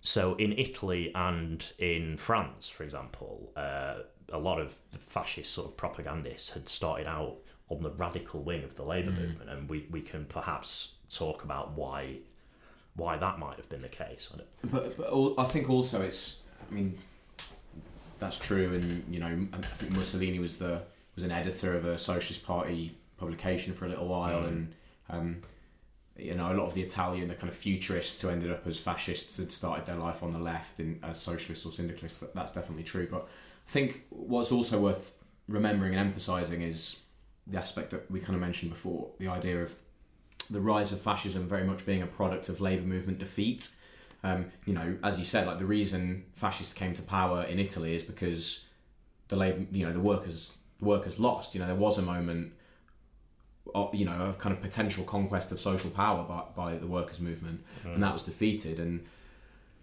so 0.00 0.34
in 0.34 0.52
Italy 0.52 1.12
and 1.14 1.64
in 1.78 2.16
France, 2.16 2.68
for 2.68 2.84
example, 2.84 3.52
uh, 3.56 4.00
a 4.32 4.38
lot 4.38 4.60
of 4.60 4.76
fascist 4.98 5.52
sort 5.52 5.68
of 5.68 5.76
propagandists 5.76 6.50
had 6.50 6.68
started 6.68 7.06
out 7.06 7.36
on 7.70 7.82
the 7.82 7.90
radical 7.90 8.42
wing 8.42 8.64
of 8.64 8.74
the 8.74 8.82
labour 8.82 9.10
mm. 9.10 9.20
movement, 9.20 9.50
and 9.50 9.68
we, 9.70 9.86
we 9.90 10.00
can 10.00 10.24
perhaps 10.24 10.94
talk 11.10 11.44
about 11.44 11.72
why 11.72 12.18
why 12.96 13.16
that 13.16 13.38
might 13.38 13.56
have 13.56 13.68
been 13.68 13.82
the 13.82 13.88
case. 13.88 14.32
But, 14.64 14.96
but 14.96 15.34
I 15.38 15.44
think 15.44 15.70
also 15.70 16.02
it's, 16.02 16.42
I 16.68 16.74
mean, 16.74 16.98
that's 18.18 18.38
true, 18.38 18.74
and 18.74 19.04
you 19.12 19.20
know, 19.20 19.46
I 19.52 19.56
think 19.58 19.92
Mussolini 19.92 20.38
was 20.38 20.56
the 20.56 20.82
was 21.14 21.24
an 21.24 21.32
editor 21.32 21.74
of 21.74 21.84
a 21.84 21.98
Socialist 21.98 22.46
Party 22.46 22.96
publication 23.16 23.72
for 23.72 23.86
a 23.86 23.88
little 23.88 24.08
while, 24.08 24.42
mm. 24.42 24.48
and 24.48 24.74
um, 25.10 25.42
you 26.16 26.34
know, 26.34 26.52
a 26.52 26.54
lot 26.54 26.66
of 26.66 26.74
the 26.74 26.82
Italian, 26.82 27.28
the 27.28 27.34
kind 27.34 27.48
of 27.48 27.54
futurists 27.54 28.20
who 28.20 28.28
ended 28.28 28.50
up 28.50 28.66
as 28.66 28.78
fascists 28.78 29.38
had 29.38 29.52
started 29.52 29.86
their 29.86 29.96
life 29.96 30.22
on 30.22 30.32
the 30.32 30.38
left 30.38 30.80
in, 30.80 30.98
as 31.02 31.20
socialists 31.20 31.64
or 31.64 31.72
syndicalists. 31.72 32.18
That, 32.18 32.34
that's 32.34 32.52
definitely 32.52 32.84
true. 32.84 33.06
But 33.10 33.28
I 33.66 33.70
think 33.70 34.04
what's 34.10 34.50
also 34.50 34.80
worth 34.80 35.22
remembering 35.46 35.94
and 35.94 36.00
emphasising 36.00 36.62
is 36.62 37.02
the 37.46 37.58
aspect 37.58 37.90
that 37.90 38.10
we 38.10 38.20
kind 38.20 38.34
of 38.34 38.40
mentioned 38.40 38.70
before 38.70 39.08
the 39.18 39.28
idea 39.28 39.62
of 39.62 39.74
the 40.50 40.60
rise 40.60 40.92
of 40.92 41.00
fascism 41.00 41.46
very 41.46 41.64
much 41.64 41.86
being 41.86 42.02
a 42.02 42.06
product 42.06 42.48
of 42.48 42.60
labour 42.60 42.86
movement 42.86 43.18
defeat. 43.18 43.70
Um, 44.24 44.46
you 44.66 44.74
know, 44.74 44.96
as 45.02 45.18
you 45.18 45.24
said, 45.24 45.46
like 45.46 45.58
the 45.58 45.66
reason 45.66 46.24
fascists 46.32 46.74
came 46.74 46.94
to 46.94 47.02
power 47.02 47.44
in 47.44 47.58
Italy 47.58 47.94
is 47.94 48.02
because 48.02 48.66
the 49.28 49.36
labor, 49.36 49.64
you 49.70 49.86
know, 49.86 49.92
the 49.92 50.00
workers, 50.00 50.56
the 50.80 50.86
workers 50.86 51.20
lost. 51.20 51.54
You 51.54 51.60
know, 51.60 51.66
there 51.66 51.76
was 51.76 51.98
a 51.98 52.02
moment, 52.02 52.52
of, 53.74 53.94
you 53.94 54.04
know, 54.04 54.12
of 54.12 54.38
kind 54.38 54.54
of 54.54 54.60
potential 54.60 55.04
conquest 55.04 55.52
of 55.52 55.60
social 55.60 55.90
power 55.90 56.24
by, 56.24 56.42
by 56.56 56.78
the 56.78 56.86
workers' 56.86 57.20
movement, 57.20 57.64
mm. 57.84 57.94
and 57.94 58.02
that 58.02 58.12
was 58.12 58.22
defeated. 58.24 58.80
And 58.80 59.04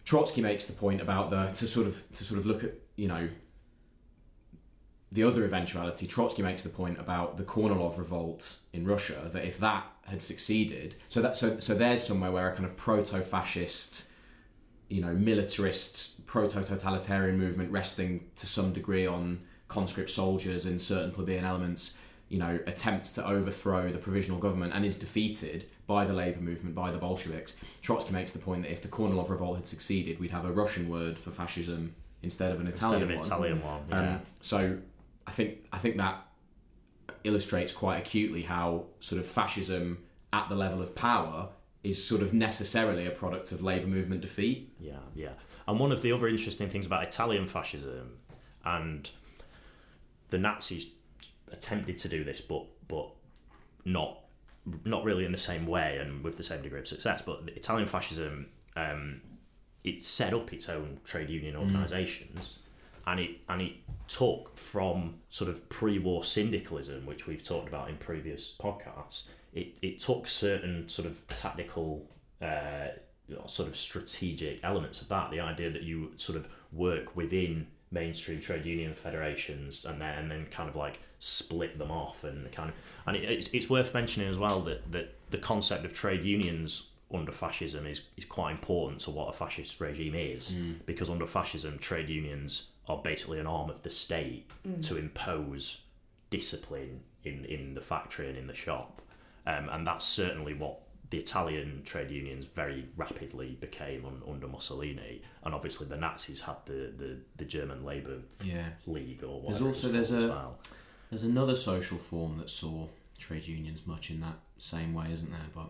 Trotsky 0.03 0.41
makes 0.41 0.65
the 0.65 0.73
point 0.73 1.01
about 1.01 1.29
the 1.29 1.47
to 1.47 1.67
sort 1.67 1.87
of 1.87 2.03
to 2.13 2.23
sort 2.23 2.39
of 2.39 2.45
look 2.45 2.63
at 2.63 2.73
you 2.97 3.07
know 3.07 3.29
the 5.11 5.23
other 5.23 5.45
eventuality. 5.45 6.07
Trotsky 6.07 6.43
makes 6.43 6.63
the 6.63 6.69
point 6.69 6.99
about 6.99 7.37
the 7.37 7.43
Kornilov 7.43 7.97
revolt 7.97 8.57
in 8.73 8.85
Russia 8.85 9.29
that 9.31 9.45
if 9.45 9.57
that 9.59 9.85
had 10.07 10.21
succeeded, 10.21 10.95
so 11.07 11.21
that 11.21 11.37
so 11.37 11.57
so 11.59 11.73
there's 11.73 12.03
somewhere 12.05 12.31
where 12.31 12.51
a 12.51 12.53
kind 12.53 12.65
of 12.65 12.75
proto-fascist 12.75 14.11
you 14.89 15.01
know, 15.01 15.13
militarist, 15.13 16.25
proto-totalitarian 16.25 17.37
movement 17.37 17.71
resting 17.71 18.25
to 18.35 18.45
some 18.45 18.71
degree 18.71 19.07
on 19.07 19.39
conscript 19.67 20.09
soldiers 20.09 20.65
and 20.65 20.79
certain 20.79 21.11
plebeian 21.11 21.43
elements, 21.43 21.97
you 22.29 22.37
know, 22.37 22.59
attempts 22.67 23.11
to 23.13 23.25
overthrow 23.27 23.91
the 23.91 23.97
provisional 23.97 24.39
government 24.39 24.73
and 24.73 24.85
is 24.85 24.97
defeated 24.97 25.65
by 25.87 26.05
the 26.05 26.13
labour 26.13 26.41
movement, 26.41 26.75
by 26.75 26.91
the 26.91 26.97
Bolsheviks. 26.97 27.55
Trotsky 27.81 28.13
makes 28.13 28.31
the 28.31 28.39
point 28.39 28.63
that 28.63 28.71
if 28.71 28.81
the 28.81 28.87
Kornilov 28.87 29.29
revolt 29.29 29.57
had 29.57 29.67
succeeded, 29.67 30.19
we'd 30.19 30.31
have 30.31 30.45
a 30.45 30.51
Russian 30.51 30.89
word 30.89 31.17
for 31.17 31.31
fascism 31.31 31.95
instead 32.23 32.51
of 32.51 32.59
an 32.59 32.67
Italian 32.67 33.09
instead 33.11 33.33
of 33.33 33.39
one. 33.39 33.49
Italian 33.49 33.63
one. 33.63 33.81
Yeah. 33.89 34.15
Um, 34.15 34.21
so 34.41 34.77
I 35.27 35.31
think 35.31 35.65
I 35.71 35.77
think 35.77 35.97
that 35.97 36.25
illustrates 37.23 37.73
quite 37.73 37.97
acutely 37.97 38.43
how 38.43 38.85
sort 38.99 39.19
of 39.19 39.25
fascism 39.25 39.99
at 40.33 40.49
the 40.49 40.55
level 40.55 40.81
of 40.81 40.95
power 40.95 41.49
is 41.85 42.03
sort 42.03 42.21
of 42.21 42.33
necessarily 42.33 43.05
a 43.05 43.11
product 43.11 43.51
of 43.51 43.61
labour 43.61 43.87
movement 43.87 44.21
defeat. 44.21 44.73
Yeah, 44.79 44.99
yeah. 45.13 45.33
And 45.67 45.79
one 45.79 45.91
of 45.91 46.01
the 46.01 46.11
other 46.11 46.27
interesting 46.27 46.69
things 46.69 46.85
about 46.85 47.03
Italian 47.03 47.47
fascism 47.47 48.17
and 48.63 49.09
the 50.29 50.37
Nazis 50.37 50.91
attempted 51.51 51.97
to 51.99 52.09
do 52.09 52.23
this, 52.23 52.41
but 52.41 52.65
but 52.87 53.09
not 53.85 54.19
not 54.83 55.03
really 55.03 55.25
in 55.25 55.31
the 55.31 55.37
same 55.37 55.67
way 55.67 55.97
and 56.01 56.23
with 56.23 56.37
the 56.37 56.43
same 56.43 56.61
degree 56.61 56.79
of 56.79 56.87
success. 56.87 57.21
But 57.21 57.43
Italian 57.55 57.87
fascism, 57.87 58.47
um, 58.75 59.21
it 59.83 60.03
set 60.03 60.33
up 60.33 60.51
its 60.53 60.69
own 60.69 60.99
trade 61.05 61.29
union 61.29 61.55
mm. 61.55 61.61
organisations, 61.61 62.59
mm. 62.59 63.11
and 63.11 63.19
it 63.19 63.31
and 63.49 63.61
it 63.61 63.73
took 64.07 64.57
from 64.57 65.15
sort 65.29 65.49
of 65.49 65.67
pre-war 65.69 66.23
syndicalism, 66.23 67.05
which 67.05 67.27
we've 67.27 67.43
talked 67.43 67.67
about 67.67 67.89
in 67.89 67.97
previous 67.97 68.55
podcasts, 68.59 69.23
it, 69.55 69.77
it 69.81 69.99
took 69.99 70.27
certain 70.27 70.87
sort 70.87 71.07
of 71.07 71.27
tactical 71.29 72.05
uh, 72.41 72.89
sort 73.47 73.67
of 73.67 73.75
strategic 73.75 74.63
elements 74.63 75.01
of 75.01 75.07
that 75.07 75.31
the 75.31 75.39
idea 75.39 75.71
that 75.71 75.81
you 75.81 76.11
sort 76.17 76.37
of 76.37 76.47
work 76.71 77.15
within 77.15 77.65
mainstream 77.91 78.41
trade 78.41 78.65
union 78.65 78.93
federations 78.93 79.85
and 79.85 79.99
then 79.99 80.17
and 80.19 80.29
then 80.29 80.45
kind 80.51 80.69
of 80.69 80.75
like 80.75 80.99
split 81.19 81.79
them 81.79 81.89
off 81.89 82.23
and 82.23 82.51
kind 82.51 82.69
of 82.69 82.75
and 83.07 83.15
it, 83.15 83.23
it's, 83.23 83.47
it's 83.53 83.69
worth 83.69 83.93
mentioning 83.93 84.27
as 84.29 84.37
well 84.37 84.59
that 84.59 84.91
that 84.91 85.15
the 85.31 85.37
concept 85.37 85.85
of 85.85 85.93
trade 85.93 86.23
unions 86.23 86.89
under 87.13 87.31
fascism 87.31 87.85
is, 87.85 88.01
is 88.17 88.25
quite 88.25 88.51
important 88.51 88.99
to 88.99 89.11
what 89.11 89.29
a 89.29 89.33
fascist 89.33 89.79
regime 89.79 90.15
is 90.15 90.51
mm. 90.51 90.75
because 90.85 91.09
under 91.09 91.25
fascism 91.25 91.77
trade 91.79 92.09
unions 92.09 92.69
are 92.87 92.97
basically 92.97 93.39
an 93.39 93.47
arm 93.47 93.69
of 93.69 93.81
the 93.83 93.89
state 93.89 94.49
mm. 94.67 94.85
to 94.85 94.97
impose 94.97 95.81
discipline 96.29 96.99
in 97.23 97.45
in 97.45 97.73
the 97.73 97.81
factory 97.81 98.27
and 98.27 98.37
in 98.37 98.47
the 98.47 98.53
shop 98.53 99.01
um, 99.47 99.69
and 99.69 99.85
that's 99.85 100.05
certainly 100.05 100.53
what 100.53 100.79
the 101.09 101.17
Italian 101.19 101.81
trade 101.85 102.09
unions 102.09 102.45
very 102.45 102.87
rapidly 102.97 103.57
became 103.59 104.05
un, 104.05 104.21
under 104.27 104.47
Mussolini, 104.47 105.21
and 105.43 105.53
obviously 105.53 105.87
the 105.87 105.97
Nazis 105.97 106.41
had 106.41 106.55
the, 106.65 106.91
the, 106.97 107.17
the 107.37 107.45
German 107.45 107.85
Labour 107.85 108.19
yeah. 108.43 108.69
League 108.87 109.23
or 109.23 109.41
whatever. 109.41 109.63
There's 109.65 109.83
also 109.83 109.91
there's 109.91 110.11
a 110.11 110.27
well. 110.27 110.59
there's 111.09 111.23
another 111.23 111.55
social 111.55 111.97
form 111.97 112.37
that 112.39 112.49
saw 112.49 112.87
trade 113.17 113.47
unions 113.47 113.85
much 113.85 114.09
in 114.09 114.21
that 114.21 114.39
same 114.57 114.93
way, 114.93 115.07
isn't 115.11 115.31
there? 115.31 115.39
But 115.53 115.69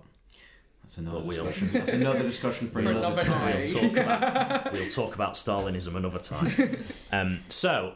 that's 0.84 0.98
another 0.98 1.20
we'll, 1.20 1.46
discussion. 1.46 1.70
that's 1.74 1.94
another 1.94 2.24
discussion 2.24 2.68
for, 2.68 2.74
for 2.74 2.80
another, 2.80 3.00
another 3.00 3.24
time. 3.24 3.58
We'll 3.58 3.90
talk, 3.90 3.98
about, 3.98 4.74
we'll 4.74 4.90
talk 4.90 5.16
about 5.16 5.34
Stalinism 5.34 5.96
another 5.96 6.20
time. 6.20 6.86
Um, 7.12 7.40
so 7.48 7.94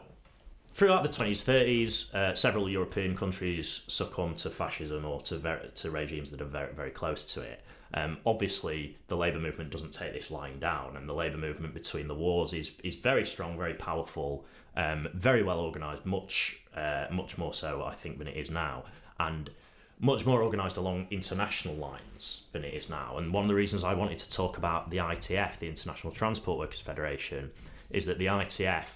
Throughout 0.72 1.02
the 1.02 1.08
20s, 1.08 1.44
30s, 1.44 2.14
uh, 2.14 2.34
several 2.34 2.68
European 2.68 3.16
countries 3.16 3.82
succumbed 3.88 4.38
to 4.38 4.50
fascism 4.50 5.04
or 5.04 5.20
to, 5.22 5.36
ver- 5.38 5.68
to 5.74 5.90
regimes 5.90 6.30
that 6.30 6.40
are 6.40 6.46
very, 6.46 6.72
very 6.72 6.90
close 6.90 7.24
to 7.34 7.42
it. 7.42 7.62
Um, 7.92 8.18
obviously, 8.24 8.96
the 9.08 9.16
labour 9.16 9.40
movement 9.40 9.70
doesn't 9.70 9.92
take 9.92 10.12
this 10.12 10.30
lying 10.30 10.60
down, 10.60 10.96
and 10.96 11.08
the 11.08 11.12
labour 11.12 11.38
movement 11.38 11.74
between 11.74 12.06
the 12.06 12.14
wars 12.14 12.52
is, 12.52 12.70
is 12.84 12.94
very 12.94 13.26
strong, 13.26 13.58
very 13.58 13.74
powerful, 13.74 14.44
um, 14.76 15.08
very 15.12 15.42
well 15.42 15.58
organised, 15.58 16.06
much 16.06 16.60
uh, 16.76 17.06
much 17.10 17.36
more 17.36 17.52
so, 17.52 17.82
I 17.82 17.94
think, 17.94 18.18
than 18.18 18.28
it 18.28 18.36
is 18.36 18.48
now, 18.48 18.84
and 19.18 19.50
much 19.98 20.24
more 20.24 20.40
organised 20.42 20.76
along 20.76 21.08
international 21.10 21.74
lines 21.74 22.44
than 22.52 22.64
it 22.64 22.72
is 22.74 22.88
now. 22.88 23.18
And 23.18 23.32
one 23.32 23.44
of 23.44 23.48
the 23.48 23.56
reasons 23.56 23.82
I 23.82 23.92
wanted 23.94 24.18
to 24.18 24.30
talk 24.30 24.56
about 24.56 24.90
the 24.90 24.98
ITF, 24.98 25.58
the 25.58 25.68
International 25.68 26.12
Transport 26.12 26.58
Workers 26.58 26.80
Federation, 26.80 27.50
is 27.90 28.06
that 28.06 28.18
the 28.18 28.26
ITF 28.26 28.86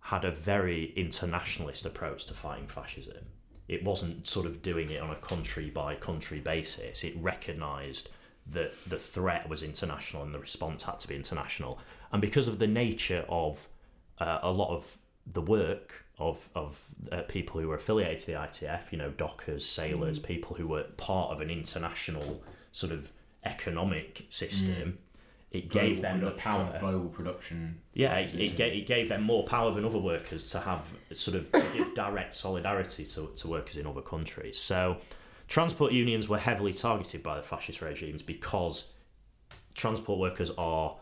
had 0.00 0.24
a 0.24 0.30
very 0.30 0.92
internationalist 0.96 1.86
approach 1.86 2.24
to 2.26 2.34
fighting 2.34 2.66
fascism. 2.66 3.24
It 3.68 3.84
wasn't 3.84 4.26
sort 4.26 4.46
of 4.46 4.62
doing 4.62 4.90
it 4.90 5.00
on 5.00 5.10
a 5.10 5.16
country 5.16 5.70
by 5.70 5.94
country 5.94 6.40
basis. 6.40 7.04
It 7.04 7.14
recognised 7.18 8.10
that 8.48 8.72
the 8.88 8.98
threat 8.98 9.48
was 9.48 9.62
international 9.62 10.22
and 10.22 10.34
the 10.34 10.38
response 10.38 10.82
had 10.82 10.98
to 11.00 11.08
be 11.08 11.14
international. 11.14 11.78
And 12.12 12.20
because 12.20 12.48
of 12.48 12.58
the 12.58 12.66
nature 12.66 13.24
of 13.28 13.68
uh, 14.18 14.40
a 14.42 14.50
lot 14.50 14.74
of 14.74 14.98
the 15.32 15.42
work 15.42 16.04
of 16.18 16.48
of 16.54 16.82
uh, 17.12 17.22
people 17.22 17.60
who 17.60 17.68
were 17.68 17.76
affiliated 17.76 18.18
to 18.20 18.26
the 18.26 18.32
ITF, 18.32 18.90
you 18.90 18.98
know, 18.98 19.10
dockers, 19.10 19.64
sailors, 19.64 20.18
mm. 20.18 20.24
people 20.24 20.56
who 20.56 20.66
were 20.66 20.82
part 20.96 21.30
of 21.30 21.40
an 21.40 21.50
international 21.50 22.42
sort 22.72 22.92
of 22.92 23.12
economic 23.44 24.26
system, 24.30 24.92
mm 24.92 24.96
it 25.50 25.68
gave 25.68 26.00
them 26.00 26.20
the 26.20 26.30
power. 26.30 26.62
of 26.62 26.80
global 26.80 27.08
production. 27.08 27.80
Yeah, 27.92 28.16
it, 28.18 28.34
it, 28.34 28.56
gave, 28.56 28.72
it 28.72 28.86
gave 28.86 29.08
them 29.08 29.22
more 29.22 29.44
power 29.44 29.72
than 29.72 29.84
other 29.84 29.98
workers 29.98 30.44
to 30.52 30.60
have 30.60 30.86
sort 31.12 31.36
of 31.36 31.50
to 31.50 31.64
give 31.74 31.94
direct 31.94 32.36
solidarity 32.36 33.04
to, 33.06 33.30
to 33.34 33.48
workers 33.48 33.76
in 33.76 33.86
other 33.86 34.00
countries. 34.00 34.56
So, 34.56 34.98
transport 35.48 35.92
unions 35.92 36.28
were 36.28 36.38
heavily 36.38 36.72
targeted 36.72 37.24
by 37.24 37.36
the 37.36 37.42
fascist 37.42 37.82
regimes 37.82 38.22
because 38.22 38.92
transport 39.74 40.20
workers 40.20 40.52
are, 40.56 40.96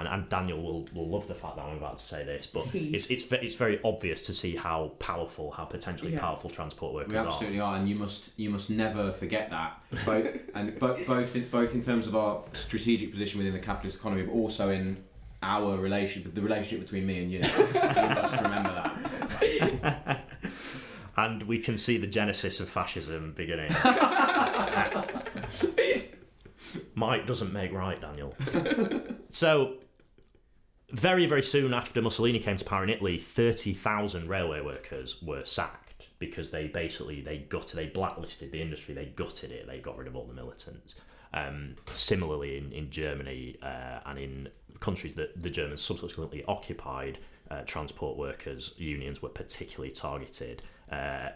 and, 0.00 0.08
and 0.08 0.28
Daniel 0.28 0.60
will, 0.62 0.88
will 0.94 1.08
love 1.08 1.28
the 1.28 1.34
fact 1.34 1.56
that 1.56 1.62
I'm 1.64 1.76
about 1.76 1.98
to 1.98 2.04
say 2.04 2.24
this, 2.24 2.46
but 2.46 2.66
it's, 2.74 3.06
it's, 3.06 3.30
it's 3.32 3.54
very 3.54 3.80
obvious 3.84 4.26
to 4.26 4.32
see 4.32 4.56
how 4.56 4.92
powerful, 4.98 5.50
how 5.52 5.64
potentially 5.64 6.12
Yeah. 6.12 6.20
powerful 6.20 6.50
transport 6.50 6.94
workers 6.94 7.12
We 7.12 7.18
absolutely 7.18 7.60
are, 7.60 7.76
and 7.76 7.88
you 7.88 7.94
must 7.96 8.38
you 8.38 8.50
must 8.50 8.70
never 8.70 9.12
forget 9.12 9.50
that. 9.50 9.80
Both 10.04 10.26
and 10.54 10.78
bo- 10.78 10.98
both 11.06 11.36
in, 11.36 11.48
both 11.48 11.74
in 11.74 11.82
terms 11.82 12.06
of 12.06 12.16
our 12.16 12.42
strategic 12.54 13.10
position 13.10 13.38
within 13.38 13.52
the 13.52 13.58
capitalist 13.60 13.98
economy, 13.98 14.22
but 14.22 14.32
also 14.32 14.70
in 14.70 15.02
our 15.42 15.76
relationship, 15.76 16.34
the 16.34 16.42
relationship 16.42 16.80
between 16.84 17.06
me 17.06 17.22
and 17.22 17.30
you. 17.30 17.38
you 17.38 18.08
must 18.14 18.40
remember 18.40 18.70
that. 18.70 20.20
And 21.16 21.44
we 21.44 21.60
can 21.60 21.76
see 21.76 21.96
the 21.96 22.08
genesis 22.08 22.58
of 22.58 22.68
fascism 22.68 23.34
beginning. 23.36 23.70
Might 26.96 27.24
doesn't 27.26 27.52
make 27.52 27.72
right, 27.72 28.00
Daniel. 28.00 28.34
so, 29.30 29.74
very, 30.94 31.26
very 31.26 31.42
soon 31.42 31.74
after 31.74 32.00
Mussolini 32.00 32.38
came 32.38 32.56
to 32.56 32.64
power 32.64 32.84
in 32.84 32.90
Italy, 32.90 33.18
30,000 33.18 34.28
railway 34.28 34.60
workers 34.60 35.20
were 35.22 35.44
sacked 35.44 36.08
because 36.18 36.50
they 36.50 36.68
basically, 36.68 37.20
they 37.20 37.38
gutted, 37.38 37.76
they 37.76 37.86
blacklisted 37.86 38.52
the 38.52 38.62
industry, 38.62 38.94
they 38.94 39.06
gutted 39.06 39.50
it, 39.50 39.66
they 39.66 39.78
got 39.78 39.98
rid 39.98 40.06
of 40.06 40.14
all 40.14 40.24
the 40.24 40.34
militants. 40.34 41.00
Um, 41.32 41.74
similarly, 41.94 42.58
in, 42.58 42.70
in 42.72 42.90
Germany 42.90 43.56
uh, 43.60 44.00
and 44.06 44.18
in 44.18 44.48
countries 44.78 45.16
that 45.16 45.42
the 45.42 45.50
Germans 45.50 45.82
subsequently 45.82 46.44
occupied, 46.46 47.18
uh, 47.50 47.62
transport 47.62 48.16
workers' 48.16 48.74
unions 48.76 49.20
were 49.20 49.28
particularly 49.28 49.90
targeted. 49.90 50.62
Uh, 50.90 51.30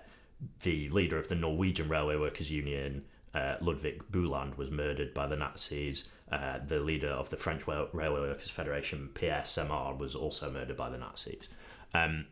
the 0.63 0.89
leader 0.91 1.19
of 1.19 1.29
the 1.29 1.35
Norwegian 1.35 1.89
Railway 1.89 2.17
Workers 2.17 2.51
Union, 2.51 3.05
uh, 3.35 3.57
Ludvig 3.61 4.05
Buland, 4.13 4.57
was 4.57 4.71
murdered 4.71 5.13
by 5.15 5.27
the 5.27 5.37
Nazis. 5.37 6.09
Uh, 6.31 6.59
the 6.67 6.79
leader 6.79 7.09
of 7.09 7.31
the 7.31 7.37
French 7.37 7.67
Railway 7.67 8.21
Workers 8.21 8.51
Federation, 8.51 9.09
Pierre 9.15 9.43
Semard, 9.45 9.99
was 9.99 10.15
also 10.15 10.51
murdered 10.51 10.77
by 10.77 10.91
the 10.91 10.99
Nazis. 10.99 11.49
Um, 11.95 12.27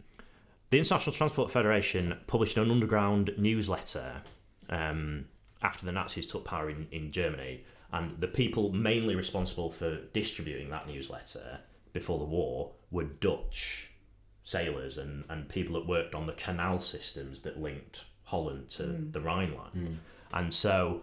the 0.68 0.78
International 0.78 1.14
Transport 1.14 1.50
Federation 1.50 2.18
published 2.26 2.58
an 2.58 2.70
underground 2.70 3.32
newsletter 3.38 4.22
um, 4.68 5.26
after 5.62 5.86
the 5.86 5.92
Nazis 5.92 6.26
took 6.26 6.44
power 6.44 6.68
in, 6.68 6.86
in 6.90 7.10
Germany, 7.10 7.64
and 7.92 8.18
the 8.20 8.28
people 8.28 8.72
mainly 8.72 9.14
responsible 9.14 9.70
for 9.70 10.00
distributing 10.12 10.68
that 10.70 10.86
newsletter 10.86 11.60
before 11.92 12.18
the 12.18 12.24
war 12.24 12.72
were 12.90 13.04
Dutch 13.04 13.90
sailors 14.44 14.98
and, 14.98 15.24
and 15.30 15.48
people 15.48 15.74
that 15.74 15.88
worked 15.88 16.14
on 16.14 16.26
the 16.26 16.32
canal 16.34 16.80
systems 16.80 17.40
that 17.42 17.60
linked 17.60 18.04
Holland 18.24 18.68
to 18.70 18.82
the 18.82 19.20
Rhine 19.20 19.54
line. 19.54 19.98
And 20.32 20.52
so 20.52 21.02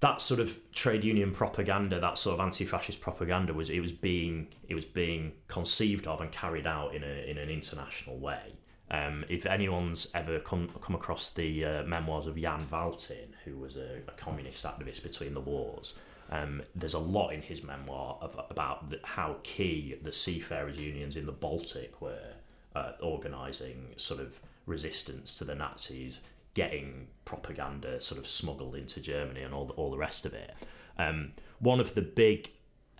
that 0.00 0.20
sort 0.20 0.40
of 0.40 0.72
trade 0.72 1.04
union 1.04 1.32
propaganda, 1.32 1.98
that 1.98 2.18
sort 2.18 2.34
of 2.34 2.40
anti-fascist 2.40 3.00
propaganda 3.00 3.54
was 3.54 3.70
it 3.70 3.80
was 3.80 3.92
being 3.92 4.48
it 4.68 4.74
was 4.74 4.84
being 4.84 5.32
conceived 5.48 6.06
of 6.06 6.20
and 6.20 6.30
carried 6.30 6.66
out 6.66 6.94
in 6.94 7.02
a 7.02 7.30
in 7.30 7.38
an 7.38 7.48
international 7.48 8.18
way. 8.18 8.52
Um, 8.90 9.24
if 9.28 9.46
anyone's 9.46 10.08
ever 10.14 10.38
come 10.38 10.68
come 10.80 10.94
across 10.94 11.30
the 11.30 11.64
uh, 11.64 11.82
memoirs 11.84 12.26
of 12.26 12.36
Jan 12.36 12.64
Valtin, 12.70 13.28
who 13.44 13.56
was 13.56 13.76
a, 13.76 14.00
a 14.06 14.12
communist 14.12 14.64
activist 14.64 15.02
between 15.02 15.34
the 15.34 15.40
wars, 15.40 15.94
um, 16.30 16.62
there's 16.74 16.94
a 16.94 16.98
lot 16.98 17.30
in 17.30 17.42
his 17.42 17.64
memoir 17.64 18.18
of, 18.20 18.38
about 18.50 18.90
the, 18.90 19.00
how 19.02 19.36
key 19.42 19.96
the 20.02 20.12
seafarers' 20.12 20.78
unions 20.78 21.16
in 21.16 21.26
the 21.26 21.32
Baltic 21.32 22.00
were 22.00 22.34
uh, 22.74 22.92
organising 23.00 23.94
sort 23.96 24.20
of 24.20 24.38
resistance 24.66 25.36
to 25.38 25.44
the 25.44 25.54
Nazis, 25.54 26.20
getting 26.56 27.06
propaganda 27.26 28.00
sort 28.00 28.18
of 28.18 28.26
smuggled 28.26 28.74
into 28.74 28.98
Germany 28.98 29.42
and 29.42 29.52
all 29.52 29.66
the, 29.66 29.74
all 29.74 29.90
the 29.90 29.98
rest 29.98 30.24
of 30.24 30.32
it. 30.32 30.54
Um, 30.98 31.32
one 31.58 31.80
of 31.80 31.94
the 31.94 32.00
big 32.00 32.50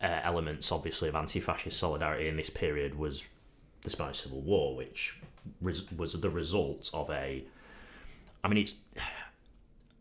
uh, 0.02 0.20
elements, 0.22 0.70
obviously, 0.70 1.08
of 1.08 1.14
anti-fascist 1.14 1.78
solidarity 1.78 2.28
in 2.28 2.36
this 2.36 2.50
period 2.50 2.98
was 2.98 3.24
the 3.80 3.88
Spanish 3.88 4.20
Civil 4.20 4.42
War, 4.42 4.76
which 4.76 5.18
res- 5.62 5.90
was 5.92 6.20
the 6.20 6.28
result 6.28 6.90
of 6.92 7.08
a. 7.10 7.44
I 8.44 8.48
mean, 8.48 8.58
it's 8.58 8.74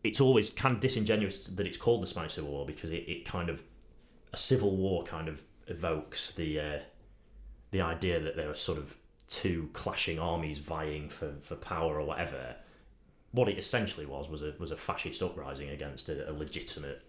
it's 0.04 0.20
always 0.20 0.50
kind 0.50 0.74
of 0.74 0.80
disingenuous 0.80 1.46
that 1.46 1.66
it's 1.66 1.78
called 1.78 2.02
the 2.02 2.06
Spanish 2.06 2.34
Civil 2.34 2.50
War 2.50 2.66
because 2.66 2.90
it, 2.90 3.08
it 3.08 3.24
kind 3.24 3.48
of 3.48 3.62
a 4.34 4.36
civil 4.36 4.76
war 4.76 5.02
kind 5.02 5.28
of 5.28 5.42
evokes 5.68 6.34
the 6.34 6.60
uh, 6.60 6.78
the 7.70 7.80
idea 7.80 8.20
that 8.20 8.36
there 8.36 8.50
are 8.50 8.54
sort 8.54 8.76
of 8.76 8.98
two 9.28 9.70
clashing 9.72 10.18
armies 10.18 10.58
vying 10.58 11.08
for, 11.08 11.32
for 11.40 11.56
power 11.56 11.98
or 11.98 12.04
whatever. 12.04 12.54
What 13.36 13.48
it 13.48 13.58
essentially 13.58 14.06
was 14.06 14.28
was 14.28 14.42
a 14.42 14.52
was 14.58 14.70
a 14.70 14.76
fascist 14.76 15.22
uprising 15.22 15.70
against 15.70 16.08
a, 16.08 16.30
a 16.30 16.32
legitimate 16.32 17.00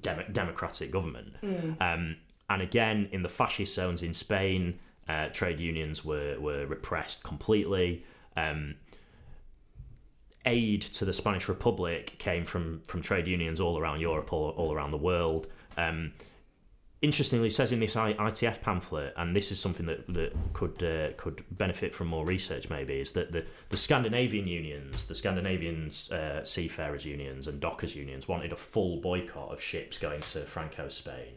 dem- 0.00 0.32
democratic 0.32 0.90
government. 0.90 1.34
Um, 1.80 2.16
and 2.48 2.62
again, 2.62 3.08
in 3.12 3.22
the 3.22 3.28
fascist 3.28 3.74
zones 3.74 4.02
in 4.02 4.14
Spain, 4.14 4.78
uh, 5.08 5.28
trade 5.38 5.58
unions 5.60 6.04
were 6.04 6.38
were 6.46 6.66
repressed 6.66 7.22
completely. 7.22 8.04
Um, 8.36 8.76
aid 10.44 10.82
to 10.82 11.04
the 11.04 11.12
Spanish 11.12 11.48
Republic 11.48 12.16
came 12.18 12.44
from 12.44 12.82
from 12.90 13.02
trade 13.02 13.26
unions 13.26 13.60
all 13.60 13.76
around 13.78 14.00
Europe, 14.00 14.32
all, 14.32 14.50
all 14.50 14.72
around 14.72 14.90
the 14.90 15.04
world. 15.10 15.46
Um, 15.76 16.12
interestingly, 17.02 17.50
says 17.50 17.72
in 17.72 17.80
this 17.80 17.94
ITF 17.94 18.60
pamphlet, 18.62 19.12
and 19.16 19.34
this 19.36 19.52
is 19.52 19.58
something 19.60 19.86
that 19.86 20.06
that 20.14 20.32
could 20.54 20.82
uh, 20.82 21.12
could 21.16 21.44
benefit 21.50 21.94
from 21.94 22.08
more 22.08 22.24
research, 22.24 22.70
maybe, 22.70 22.94
is 23.00 23.12
that 23.12 23.32
the, 23.32 23.44
the 23.68 23.76
Scandinavian 23.76 24.46
unions, 24.46 25.04
the 25.06 25.14
Scandinavian 25.14 25.90
uh, 26.10 26.44
seafarers 26.44 27.04
unions 27.04 27.46
and 27.48 27.60
dockers 27.60 27.94
unions, 27.94 28.28
wanted 28.28 28.52
a 28.52 28.56
full 28.56 29.00
boycott 29.00 29.52
of 29.52 29.60
ships 29.60 29.98
going 29.98 30.20
to 30.20 30.40
Franco 30.46 30.88
Spain. 30.88 31.34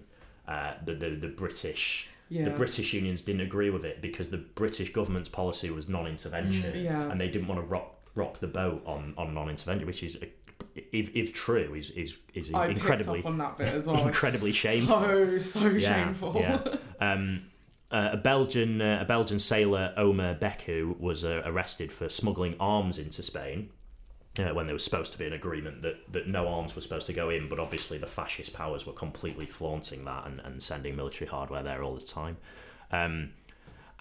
Uh, 0.47 0.73
the, 0.85 0.93
the 0.93 1.09
the 1.09 1.27
British. 1.27 2.07
The 2.29 2.49
British 2.49 2.91
unions 2.93 3.21
didn't 3.21 3.41
agree 3.41 3.69
with 3.69 3.85
it 3.85 4.01
because 4.01 4.31
the 4.31 4.37
British 4.39 4.91
government's 4.91 5.29
policy 5.29 5.69
was 5.69 5.87
non-intervention, 5.87 6.73
Mm, 6.73 6.83
yeah. 6.83 7.11
and 7.11 7.21
they 7.21 7.27
didn't 7.27 7.47
want 7.47 7.61
to 7.61 7.67
rock 7.67 7.91
rock 8.15 8.39
the 8.39 8.47
boat 8.47 8.81
on, 8.87 9.13
on 9.17 9.33
non-intervention, 9.35 9.85
which 9.85 10.01
is, 10.01 10.17
if, 10.75 11.15
if 11.15 11.33
true, 11.33 11.73
is 11.73 11.89
is 11.91 12.17
is 12.33 12.53
I 12.53 12.67
incredibly 12.67 13.23
on 13.23 13.37
that 13.37 13.57
bit 13.57 13.73
as 13.73 13.87
well. 13.87 13.97
Incredibly 14.07 14.51
so, 14.51 14.69
shameful. 14.69 15.39
So 15.39 15.67
yeah, 15.67 16.05
shameful. 16.05 16.35
yeah. 16.35 16.75
Um, 17.01 17.41
uh, 17.91 18.09
a 18.13 18.17
Belgian 18.17 18.81
uh, 18.81 18.99
a 19.01 19.05
Belgian 19.05 19.37
sailor 19.37 19.93
Omer 19.97 20.35
Beku 20.35 20.97
was 20.99 21.23
uh, 21.25 21.41
arrested 21.45 21.91
for 21.91 22.09
smuggling 22.09 22.55
arms 22.59 22.97
into 22.97 23.21
Spain. 23.21 23.69
Uh, 24.37 24.53
when 24.53 24.65
there 24.65 24.73
was 24.73 24.83
supposed 24.83 25.13
to 25.13 25.17
be 25.17 25.25
an 25.25 25.31
agreement 25.31 25.81
that, 25.81 25.95
that 26.11 26.27
no 26.27 26.45
arms 26.45 26.75
were 26.75 26.81
supposed 26.81 27.07
to 27.07 27.13
go 27.13 27.29
in, 27.29 27.47
but 27.47 27.57
obviously 27.57 27.97
the 27.97 28.07
fascist 28.07 28.53
powers 28.53 28.85
were 28.85 28.91
completely 28.91 29.45
flaunting 29.45 30.03
that 30.03 30.27
and, 30.27 30.41
and 30.41 30.61
sending 30.61 30.93
military 30.93 31.29
hardware 31.29 31.63
there 31.63 31.81
all 31.83 31.95
the 31.95 32.05
time. 32.05 32.35
Um, 32.91 33.29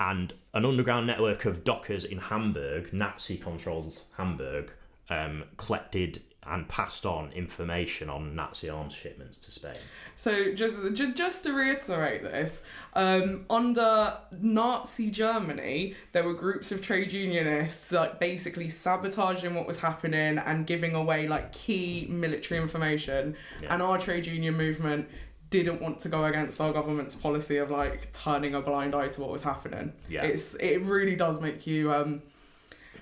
and 0.00 0.32
an 0.52 0.64
underground 0.64 1.06
network 1.06 1.44
of 1.44 1.62
dockers 1.62 2.04
in 2.04 2.18
Hamburg, 2.18 2.92
Nazi 2.92 3.36
controlled 3.36 4.02
Hamburg, 4.16 4.72
um, 5.08 5.44
collected 5.56 6.22
and 6.46 6.68
passed 6.68 7.06
on 7.06 7.32
information 7.32 8.08
on 8.10 8.34
Nazi 8.34 8.68
arms 8.68 8.92
shipments 8.92 9.38
to 9.38 9.50
Spain. 9.50 9.76
So 10.16 10.54
just 10.54 10.76
just 11.14 11.42
to 11.44 11.52
reiterate 11.52 12.22
this, 12.22 12.64
um, 12.94 13.46
under 13.48 14.16
Nazi 14.40 15.10
Germany, 15.10 15.94
there 16.12 16.24
were 16.24 16.34
groups 16.34 16.70
of 16.72 16.82
trade 16.82 17.12
unionists 17.12 17.92
like 17.92 18.20
basically 18.20 18.68
sabotaging 18.68 19.54
what 19.54 19.66
was 19.66 19.78
happening 19.78 20.38
and 20.38 20.66
giving 20.66 20.94
away 20.94 21.26
like 21.28 21.52
key 21.52 22.06
military 22.10 22.60
information, 22.60 23.36
Yeah. 23.62 23.72
and 23.74 23.82
our 23.82 23.98
trade 23.98 24.26
union 24.26 24.56
movement 24.56 25.08
didn't 25.50 25.80
want 25.80 26.00
to 26.00 26.08
go 26.08 26.24
against 26.24 26.60
our 26.60 26.72
government's 26.72 27.14
policy 27.14 27.58
of 27.58 27.70
like 27.70 28.12
turning 28.12 28.54
a 28.54 28.60
blind 28.60 28.94
eye 28.94 29.08
to 29.08 29.20
what 29.20 29.30
was 29.30 29.42
happening. 29.42 29.92
Yeah. 30.08 30.24
It's 30.24 30.54
it 30.56 30.82
really 30.82 31.16
does 31.16 31.40
make 31.40 31.66
you 31.66 31.92
um 31.92 32.22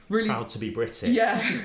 really 0.09 0.29
Proud 0.29 0.49
to 0.51 0.59
be 0.59 0.71
British. 0.71 1.11
Yeah. 1.11 1.41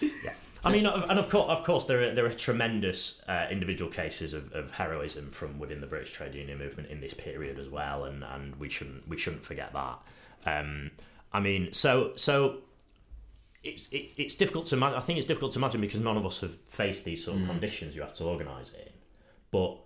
yeah 0.00 0.32
I 0.66 0.72
mean, 0.72 0.86
of- 0.86 1.08
and 1.08 1.18
of 1.18 1.28
course, 1.28 1.48
of 1.48 1.64
course, 1.64 1.84
there 1.84 2.00
are 2.08 2.14
there 2.14 2.26
are 2.26 2.30
tremendous 2.30 3.22
uh, 3.28 3.46
individual 3.50 3.90
cases 3.90 4.32
of, 4.32 4.52
of 4.52 4.70
heroism 4.72 5.30
from 5.30 5.58
within 5.58 5.80
the 5.80 5.86
British 5.86 6.12
trade 6.12 6.34
union 6.34 6.58
movement 6.58 6.90
in 6.90 7.00
this 7.00 7.14
period 7.14 7.58
as 7.58 7.68
well, 7.68 8.04
and, 8.04 8.24
and 8.24 8.56
we 8.56 8.68
shouldn't 8.68 9.06
we 9.08 9.16
shouldn't 9.16 9.44
forget 9.44 9.72
that. 9.72 9.98
Um, 10.44 10.90
I 11.32 11.40
mean, 11.40 11.72
so 11.72 12.12
so 12.16 12.58
it's 13.62 13.88
it's 13.92 14.14
it's 14.18 14.34
difficult 14.34 14.66
to 14.66 14.76
imagine. 14.76 14.96
I 14.98 15.00
think 15.00 15.18
it's 15.18 15.26
difficult 15.26 15.52
to 15.52 15.58
imagine 15.58 15.80
because 15.80 16.00
none 16.00 16.16
of 16.16 16.26
us 16.26 16.40
have 16.40 16.56
faced 16.68 17.04
these 17.04 17.24
sort 17.24 17.40
of 17.40 17.46
conditions 17.46 17.94
you 17.94 18.02
have 18.02 18.14
to 18.14 18.24
organise 18.24 18.70
in, 18.72 18.92
but 19.50 19.78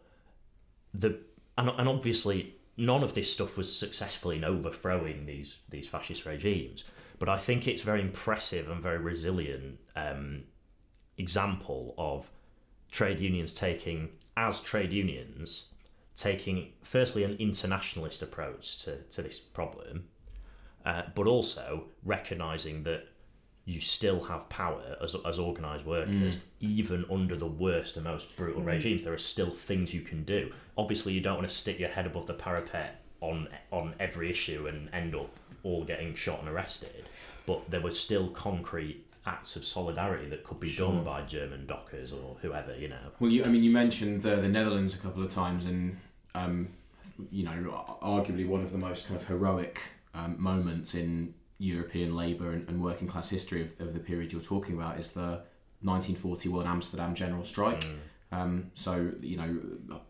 the 0.95 1.19
and, 1.59 1.69
and 1.71 1.89
obviously 1.89 2.55
none 2.77 3.03
of 3.03 3.13
this 3.15 3.31
stuff 3.33 3.57
was 3.59 3.75
successful 3.75 4.31
in 4.31 4.45
overthrowing 4.45 5.27
these 5.27 5.57
these 5.69 5.89
fascist 5.89 6.27
regimes. 6.27 6.85
But 7.19 7.29
I 7.29 7.39
think 7.39 7.69
it's 7.69 7.83
very 7.83 8.01
impressive 8.01 8.71
and 8.71 8.83
very 8.83 8.97
resilient 8.97 9.79
um, 9.95 10.45
example 11.21 11.95
of 11.99 12.31
trade 12.91 13.21
unions 13.21 13.55
taking 13.55 14.09
as 14.37 14.61
trade 14.61 14.93
unions 14.93 15.65
taking 16.17 16.73
firstly 16.83 17.25
an 17.25 17.37
internationalist 17.39 18.21
approach 18.23 18.83
to, 18.85 18.97
to 19.05 19.23
this 19.23 19.39
problem, 19.39 20.05
uh, 20.85 21.03
but 21.15 21.27
also 21.27 21.85
recognizing 22.05 22.83
that 22.83 23.07
you 23.65 23.81
still 23.81 24.21
have 24.25 24.47
power 24.49 24.97
as, 25.03 25.15
as 25.25 25.39
organised 25.39 25.87
workers, 25.87 26.37
Mm. 26.37 26.41
even 26.61 27.05
under 27.11 27.37
the 27.37 27.47
worst 27.47 27.97
and 27.97 28.05
most 28.05 28.37
brutal 28.37 28.63
regimes. 28.63 29.03
There 29.03 29.13
are 29.15 29.19
still 29.19 29.51
things 29.51 29.95
you 29.95 30.01
can 30.03 30.25
do. 30.25 30.53
Obviously, 30.77 31.13
you 31.15 31.21
don't 31.21 31.37
want 31.37 31.49
to 31.49 31.55
stick 31.55 31.79
your 31.79 31.89
head 31.91 32.07
above 32.07 32.27
the 32.27 32.35
parapet 32.35 33.03
on 33.21 33.49
on 33.71 33.95
every 34.01 34.31
issue 34.31 34.67
and 34.67 34.89
end 34.93 35.15
up 35.15 35.31
all 35.63 35.85
getting 35.85 36.15
shot 36.15 36.41
and 36.41 36.49
arrested. 36.49 37.05
But 37.47 37.71
there 37.71 37.81
was 37.83 37.99
still 37.99 38.29
concrete 38.31 39.07
acts 39.35 39.57
of 39.57 39.65
solidarity 39.65 40.27
that 40.33 40.43
could 40.45 40.61
be 40.61 40.69
Sure. 40.69 40.93
done 40.93 41.05
by 41.05 41.23
German 41.23 41.67
dockers 41.67 42.13
or 42.13 42.37
whoever, 42.43 42.73
you 42.77 42.89
know. 42.89 43.05
Well, 43.21 43.31
you, 43.31 43.45
I 43.45 43.49
mean, 43.49 43.63
you 43.63 43.71
mentioned 43.85 44.25
uh, 44.27 44.37
the 44.37 44.49
Netherlands 44.49 44.95
a 44.95 44.99
couple 44.99 45.23
of 45.23 45.31
times, 45.31 45.63
and 45.67 45.99
um, 46.35 46.69
you 47.31 47.45
know, 47.45 47.59
arguably 48.03 48.47
one 48.47 48.63
of 48.63 48.71
the 48.73 48.79
most 48.79 49.07
kind 49.07 49.21
of 49.21 49.27
heroic 49.27 49.81
um, 50.15 50.37
moments 50.39 50.95
in 50.95 51.35
European 51.59 52.17
labour 52.17 52.51
and, 52.53 52.69
and 52.69 52.83
working 52.83 53.07
class 53.07 53.29
history 53.31 53.61
of, 53.63 53.71
of 53.81 53.93
the 53.95 54.01
period 54.01 54.33
you're 54.33 54.41
talking 54.41 54.75
about 54.75 54.99
is 54.99 55.11
the 55.13 55.43
1941 55.83 56.67
Amsterdam 56.67 57.15
general 57.15 57.45
strike. 57.45 57.85
Um, 58.33 58.71
so, 58.75 59.13
you 59.21 59.37
know, 59.37 60.01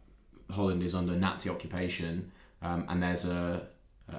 Holland 0.50 0.82
is 0.82 0.94
under 0.94 1.14
Nazi 1.16 1.48
occupation, 1.50 2.30
um, 2.62 2.84
and 2.88 3.02
there's 3.02 3.24
a 3.24 3.66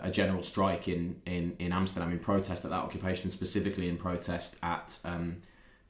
a 0.02 0.12
general 0.12 0.44
strike 0.44 0.88
in, 0.88 1.22
in, 1.26 1.56
in 1.60 1.72
Amsterdam 1.72 2.12
in 2.12 2.20
protest 2.20 2.66
at 2.66 2.72
that 2.72 2.78
occupation, 2.80 3.30
specifically 3.30 3.90
in 3.90 3.98
protest 3.98 4.58
at 4.64 5.00
um, 5.06 5.38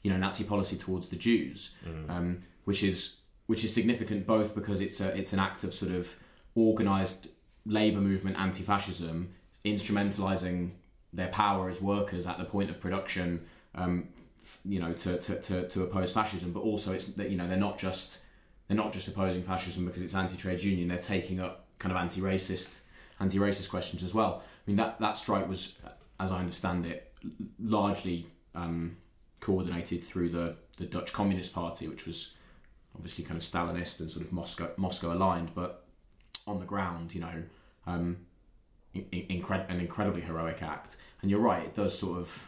you 0.03 0.11
know 0.11 0.17
Nazi 0.17 0.43
policy 0.43 0.77
towards 0.77 1.09
the 1.09 1.15
Jews, 1.15 1.75
um, 2.09 2.39
which 2.65 2.83
is 2.83 3.21
which 3.47 3.63
is 3.63 3.73
significant 3.73 4.25
both 4.25 4.55
because 4.55 4.79
it's 4.81 5.01
a 5.01 5.15
it's 5.17 5.33
an 5.33 5.39
act 5.39 5.63
of 5.63 5.73
sort 5.73 5.91
of 5.91 6.17
organised 6.55 7.27
labour 7.65 8.01
movement 8.01 8.37
anti-fascism, 8.37 9.33
instrumentalising 9.65 10.71
their 11.13 11.27
power 11.27 11.69
as 11.69 11.81
workers 11.81 12.25
at 12.25 12.37
the 12.37 12.45
point 12.45 12.69
of 12.69 12.79
production, 12.79 13.45
um, 13.75 14.07
f- 14.41 14.59
you 14.65 14.79
know, 14.79 14.93
to, 14.93 15.17
to, 15.17 15.39
to, 15.41 15.67
to 15.67 15.83
oppose 15.83 16.11
fascism, 16.11 16.51
but 16.51 16.61
also 16.61 16.93
it's 16.93 17.05
that 17.05 17.29
you 17.29 17.37
know 17.37 17.47
they're 17.47 17.57
not 17.57 17.77
just 17.77 18.23
they're 18.67 18.77
not 18.77 18.93
just 18.93 19.07
opposing 19.07 19.43
fascism 19.43 19.85
because 19.85 20.01
it's 20.01 20.15
anti-trade 20.15 20.63
union. 20.63 20.87
They're 20.87 20.97
taking 20.97 21.39
up 21.39 21.67
kind 21.77 21.91
of 21.93 22.01
anti-racist 22.01 22.81
anti-racist 23.21 23.69
questions 23.69 24.03
as 24.03 24.13
well. 24.13 24.31
I 24.43 24.63
mean 24.69 24.77
that 24.77 24.99
that 24.99 25.15
strike 25.17 25.47
was, 25.47 25.77
as 26.19 26.31
I 26.31 26.39
understand 26.39 26.85
it, 26.85 27.13
largely 27.59 28.27
um, 28.55 28.97
coordinated 29.39 30.03
through 30.03 30.29
the 30.29 30.55
the 30.77 30.85
Dutch 30.85 31.13
Communist 31.13 31.53
Party, 31.53 31.87
which 31.87 32.05
was 32.05 32.35
obviously 32.95 33.23
kind 33.23 33.37
of 33.37 33.43
Stalinist 33.43 33.99
and 33.99 34.09
sort 34.09 34.25
of 34.25 34.31
Moscow 34.33 34.69
Moscow 34.77 35.13
aligned, 35.13 35.51
but 35.53 35.71
on 36.47 36.59
the 36.59 36.65
ground, 36.65 37.13
you 37.15 37.21
know, 37.21 37.43
um, 37.87 38.17
in, 38.93 39.05
in, 39.11 39.41
incred- 39.41 39.69
an 39.69 39.79
incredibly 39.79 40.21
heroic 40.21 40.61
act. 40.61 40.97
And 41.21 41.29
you're 41.29 41.39
right, 41.51 41.63
it 41.63 41.75
does 41.75 41.97
sort 41.97 42.19
of. 42.19 42.47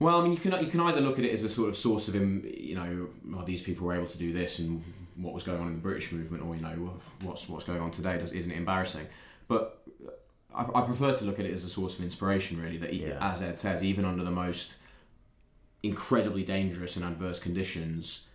Well, 0.00 0.20
I 0.20 0.22
mean, 0.22 0.32
you 0.32 0.38
can 0.38 0.52
you 0.64 0.70
can 0.70 0.80
either 0.80 1.00
look 1.00 1.18
at 1.18 1.24
it 1.24 1.32
as 1.32 1.42
a 1.44 1.48
sort 1.48 1.68
of 1.68 1.76
source 1.76 2.06
of, 2.08 2.14
him, 2.14 2.48
you 2.56 2.76
know, 2.76 3.08
well, 3.26 3.44
these 3.44 3.62
people 3.62 3.86
were 3.86 3.94
able 3.94 4.06
to 4.06 4.18
do 4.18 4.32
this, 4.32 4.60
and 4.60 4.82
what 5.16 5.34
was 5.34 5.42
going 5.42 5.60
on 5.60 5.66
in 5.66 5.74
the 5.74 5.80
British 5.80 6.12
movement, 6.12 6.44
or 6.44 6.54
you 6.54 6.62
know, 6.62 7.00
what's 7.22 7.48
what's 7.48 7.64
going 7.64 7.80
on 7.80 7.90
today, 7.90 8.16
does, 8.18 8.32
isn't 8.32 8.50
it 8.50 8.56
embarrassing? 8.56 9.06
But 9.48 9.82
I, 10.54 10.66
I 10.74 10.80
prefer 10.82 11.14
to 11.16 11.24
look 11.24 11.40
at 11.40 11.46
it 11.46 11.52
as 11.52 11.64
a 11.64 11.68
source 11.68 11.98
of 11.98 12.04
inspiration, 12.04 12.62
really. 12.62 12.76
That, 12.76 12.92
Yeah. 12.94 13.18
as 13.20 13.42
Ed 13.42 13.58
says, 13.58 13.82
even 13.82 14.04
under 14.04 14.22
the 14.22 14.30
most 14.30 14.76
incredibly 15.82 16.42
dangerous 16.42 16.96
and 16.96 17.04
adverse 17.04 17.40
conditions, 17.40 18.26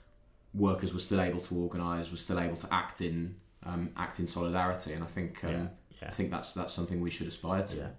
workers 0.54 0.93
were 0.93 0.99
still 0.99 1.21
able 1.21 1.39
to 1.41 1.56
organise, 1.56 2.12
were 2.12 2.17
still 2.17 2.39
able 2.39 2.58
to 2.58 2.73
act 2.73 2.99
in 3.02 3.36
um, 3.65 3.89
act 3.95 4.19
in 4.19 4.28
solidarity, 4.28 4.91
and 4.91 5.04
I 5.04 5.08
think 5.08 5.41
um, 5.45 5.52
Yeah, 5.52 5.67
yeah. 6.02 6.08
I 6.10 6.12
think 6.12 6.30
that's 6.30 6.54
that's 6.54 6.73
something 6.73 6.99
we 6.99 7.10
should 7.10 7.28
aspire 7.28 7.63
to. 7.67 7.91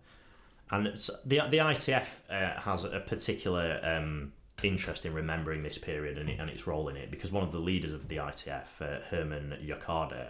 And 0.71 0.87
it's, 0.87 1.11
the 1.25 1.41
the 1.51 1.59
ITF 1.59 2.07
uh, 2.31 2.61
has 2.61 2.85
a 2.85 3.01
particular 3.01 3.81
um, 3.83 4.33
interest 4.63 5.05
in 5.05 5.13
remembering 5.13 5.63
this 5.63 5.79
period 5.79 6.17
and, 6.19 6.29
it, 6.31 6.41
and 6.41 6.49
its 6.49 6.67
role 6.67 6.89
in 6.89 6.97
it 6.97 7.11
because 7.11 7.33
one 7.33 7.43
of 7.43 7.53
the 7.53 7.59
leaders 7.59 7.93
of 7.93 8.09
the 8.09 8.17
ITF, 8.17 8.81
uh, 8.81 9.01
Herman 9.11 9.59
Jochade, 9.67 10.29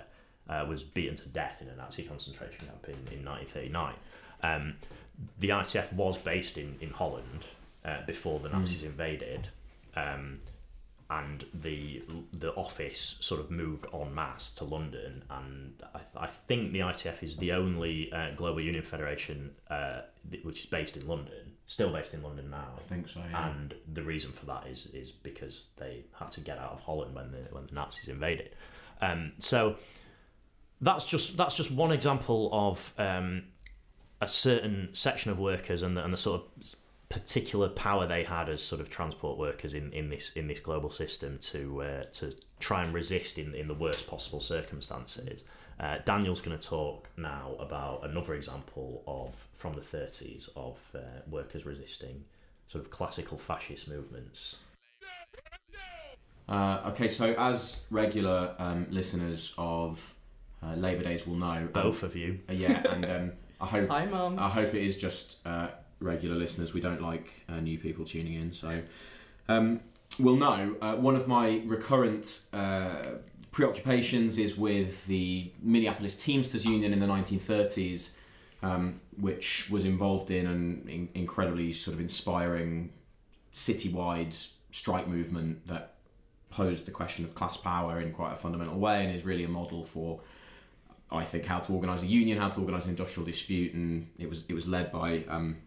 uh, 0.48 0.66
was 0.68 0.82
beaten 0.82 1.16
to 1.16 1.28
death 1.28 1.62
in 1.62 1.68
a 1.68 1.76
Nazi 1.76 2.02
concentration 2.02 2.66
camp 2.66 2.84
in, 2.84 3.18
in 3.18 3.24
1939. 3.24 3.94
Um, 4.42 4.74
the 5.38 5.50
ITF 5.50 5.92
was 5.92 6.18
based 6.18 6.58
in 6.58 6.76
in 6.80 6.90
Holland 6.90 7.44
uh, 7.84 7.98
before 8.06 8.40
the 8.40 8.48
Nazis 8.48 8.82
invaded. 8.82 9.48
Um, 9.96 10.40
and 11.10 11.44
the 11.52 12.02
the 12.32 12.54
office 12.54 13.16
sort 13.20 13.40
of 13.40 13.50
moved 13.50 13.86
en 13.92 14.14
masse 14.14 14.52
to 14.54 14.64
London, 14.64 15.22
and 15.30 15.82
I, 15.94 15.98
th- 15.98 16.16
I 16.16 16.26
think 16.26 16.72
the 16.72 16.80
ITF 16.80 17.22
is 17.22 17.36
the 17.36 17.52
only 17.52 18.10
uh, 18.12 18.30
global 18.36 18.60
union 18.60 18.82
federation 18.84 19.50
uh, 19.70 20.00
th- 20.30 20.44
which 20.44 20.60
is 20.60 20.66
based 20.66 20.96
in 20.96 21.06
London, 21.06 21.52
still 21.66 21.92
based 21.92 22.14
in 22.14 22.22
London 22.22 22.50
now. 22.50 22.68
I 22.76 22.80
think 22.80 23.08
so. 23.08 23.20
Yeah. 23.30 23.50
And 23.50 23.74
the 23.92 24.02
reason 24.02 24.32
for 24.32 24.46
that 24.46 24.66
is 24.66 24.86
is 24.86 25.10
because 25.12 25.68
they 25.76 26.04
had 26.18 26.30
to 26.32 26.40
get 26.40 26.58
out 26.58 26.72
of 26.72 26.80
Holland 26.80 27.14
when 27.14 27.30
the 27.32 27.46
when 27.50 27.66
the 27.66 27.74
Nazis 27.74 28.08
invaded. 28.08 28.50
Um, 29.02 29.32
so 29.38 29.76
that's 30.80 31.04
just 31.04 31.36
that's 31.36 31.56
just 31.56 31.70
one 31.70 31.92
example 31.92 32.48
of 32.52 32.94
um, 32.98 33.44
a 34.20 34.28
certain 34.28 34.88
section 34.94 35.30
of 35.30 35.38
workers 35.38 35.82
and 35.82 35.96
the, 35.96 36.02
and 36.04 36.12
the 36.12 36.16
sort 36.16 36.40
of 36.40 36.74
particular 37.14 37.68
power 37.68 38.06
they 38.08 38.24
had 38.24 38.48
as 38.48 38.60
sort 38.60 38.80
of 38.80 38.90
transport 38.90 39.38
workers 39.38 39.72
in, 39.72 39.92
in 39.92 40.10
this 40.10 40.32
in 40.32 40.48
this 40.48 40.58
global 40.58 40.90
system 40.90 41.38
to 41.38 41.80
uh, 41.82 42.02
to 42.12 42.34
try 42.58 42.82
and 42.82 42.92
resist 42.92 43.38
in 43.38 43.54
in 43.54 43.68
the 43.68 43.74
worst 43.74 44.08
possible 44.08 44.40
circumstances. 44.40 45.44
Uh, 45.78 45.98
Daniel's 46.04 46.40
going 46.40 46.58
to 46.58 46.68
talk 46.68 47.08
now 47.16 47.54
about 47.60 48.04
another 48.04 48.34
example 48.34 49.02
of 49.06 49.28
from 49.54 49.74
the 49.74 49.80
30s 49.80 50.48
of 50.56 50.76
uh, 50.94 50.98
workers 51.30 51.64
resisting 51.64 52.24
sort 52.68 52.84
of 52.84 52.90
classical 52.90 53.38
fascist 53.38 53.88
movements. 53.88 54.58
Uh, 56.48 56.80
okay, 56.88 57.08
so 57.08 57.34
as 57.38 57.82
regular 57.90 58.54
um, 58.58 58.86
listeners 58.90 59.54
of 59.56 60.14
uh, 60.62 60.74
Labour 60.74 61.04
Days 61.04 61.26
will 61.26 61.36
know, 61.36 61.46
um, 61.46 61.68
Both 61.72 62.02
of 62.02 62.14
you. 62.16 62.40
uh, 62.48 62.52
yeah, 62.52 62.82
and 62.92 63.04
um, 63.04 63.32
I 63.60 63.66
hope 63.66 63.88
Hi, 63.96 64.04
mum. 64.06 64.38
I 64.38 64.48
hope 64.48 64.74
it 64.74 64.82
is 64.82 64.96
just 65.00 65.44
uh, 65.46 65.68
regular 66.04 66.36
listeners. 66.36 66.74
We 66.74 66.80
don't 66.80 67.02
like 67.02 67.32
uh, 67.48 67.60
new 67.60 67.78
people 67.78 68.04
tuning 68.04 68.34
in, 68.34 68.52
so 68.52 68.82
um, 69.48 69.80
we'll 70.18 70.36
know. 70.36 70.76
Uh, 70.80 70.96
one 70.96 71.16
of 71.16 71.26
my 71.26 71.62
recurrent 71.64 72.42
uh, 72.52 73.16
preoccupations 73.50 74.38
is 74.38 74.56
with 74.56 75.06
the 75.06 75.52
Minneapolis 75.62 76.16
Teamsters 76.16 76.64
Union 76.64 76.92
in 76.92 77.00
the 77.00 77.06
1930s, 77.06 78.16
um, 78.62 79.00
which 79.18 79.68
was 79.70 79.84
involved 79.84 80.30
in 80.30 80.46
an 80.46 80.86
in- 80.88 81.08
incredibly 81.14 81.72
sort 81.72 81.94
of 81.94 82.00
inspiring 82.00 82.92
citywide 83.52 84.48
strike 84.70 85.06
movement 85.06 85.66
that 85.68 85.94
posed 86.50 86.86
the 86.86 86.90
question 86.90 87.24
of 87.24 87.34
class 87.34 87.56
power 87.56 88.00
in 88.00 88.12
quite 88.12 88.32
a 88.32 88.36
fundamental 88.36 88.78
way 88.78 89.04
and 89.04 89.14
is 89.14 89.24
really 89.24 89.44
a 89.44 89.48
model 89.48 89.84
for 89.84 90.20
I 91.10 91.24
think 91.24 91.44
how 91.46 91.60
to 91.60 91.72
organise 91.72 92.02
a 92.02 92.06
union, 92.06 92.38
how 92.38 92.48
to 92.48 92.60
organise 92.60 92.84
an 92.84 92.90
industrial 92.90 93.26
dispute, 93.26 93.74
and 93.74 94.08
it 94.18 94.28
was 94.28 94.44
it 94.48 94.54
was 94.54 94.66
led 94.66 94.90
by 94.90 95.24
um, 95.28 95.58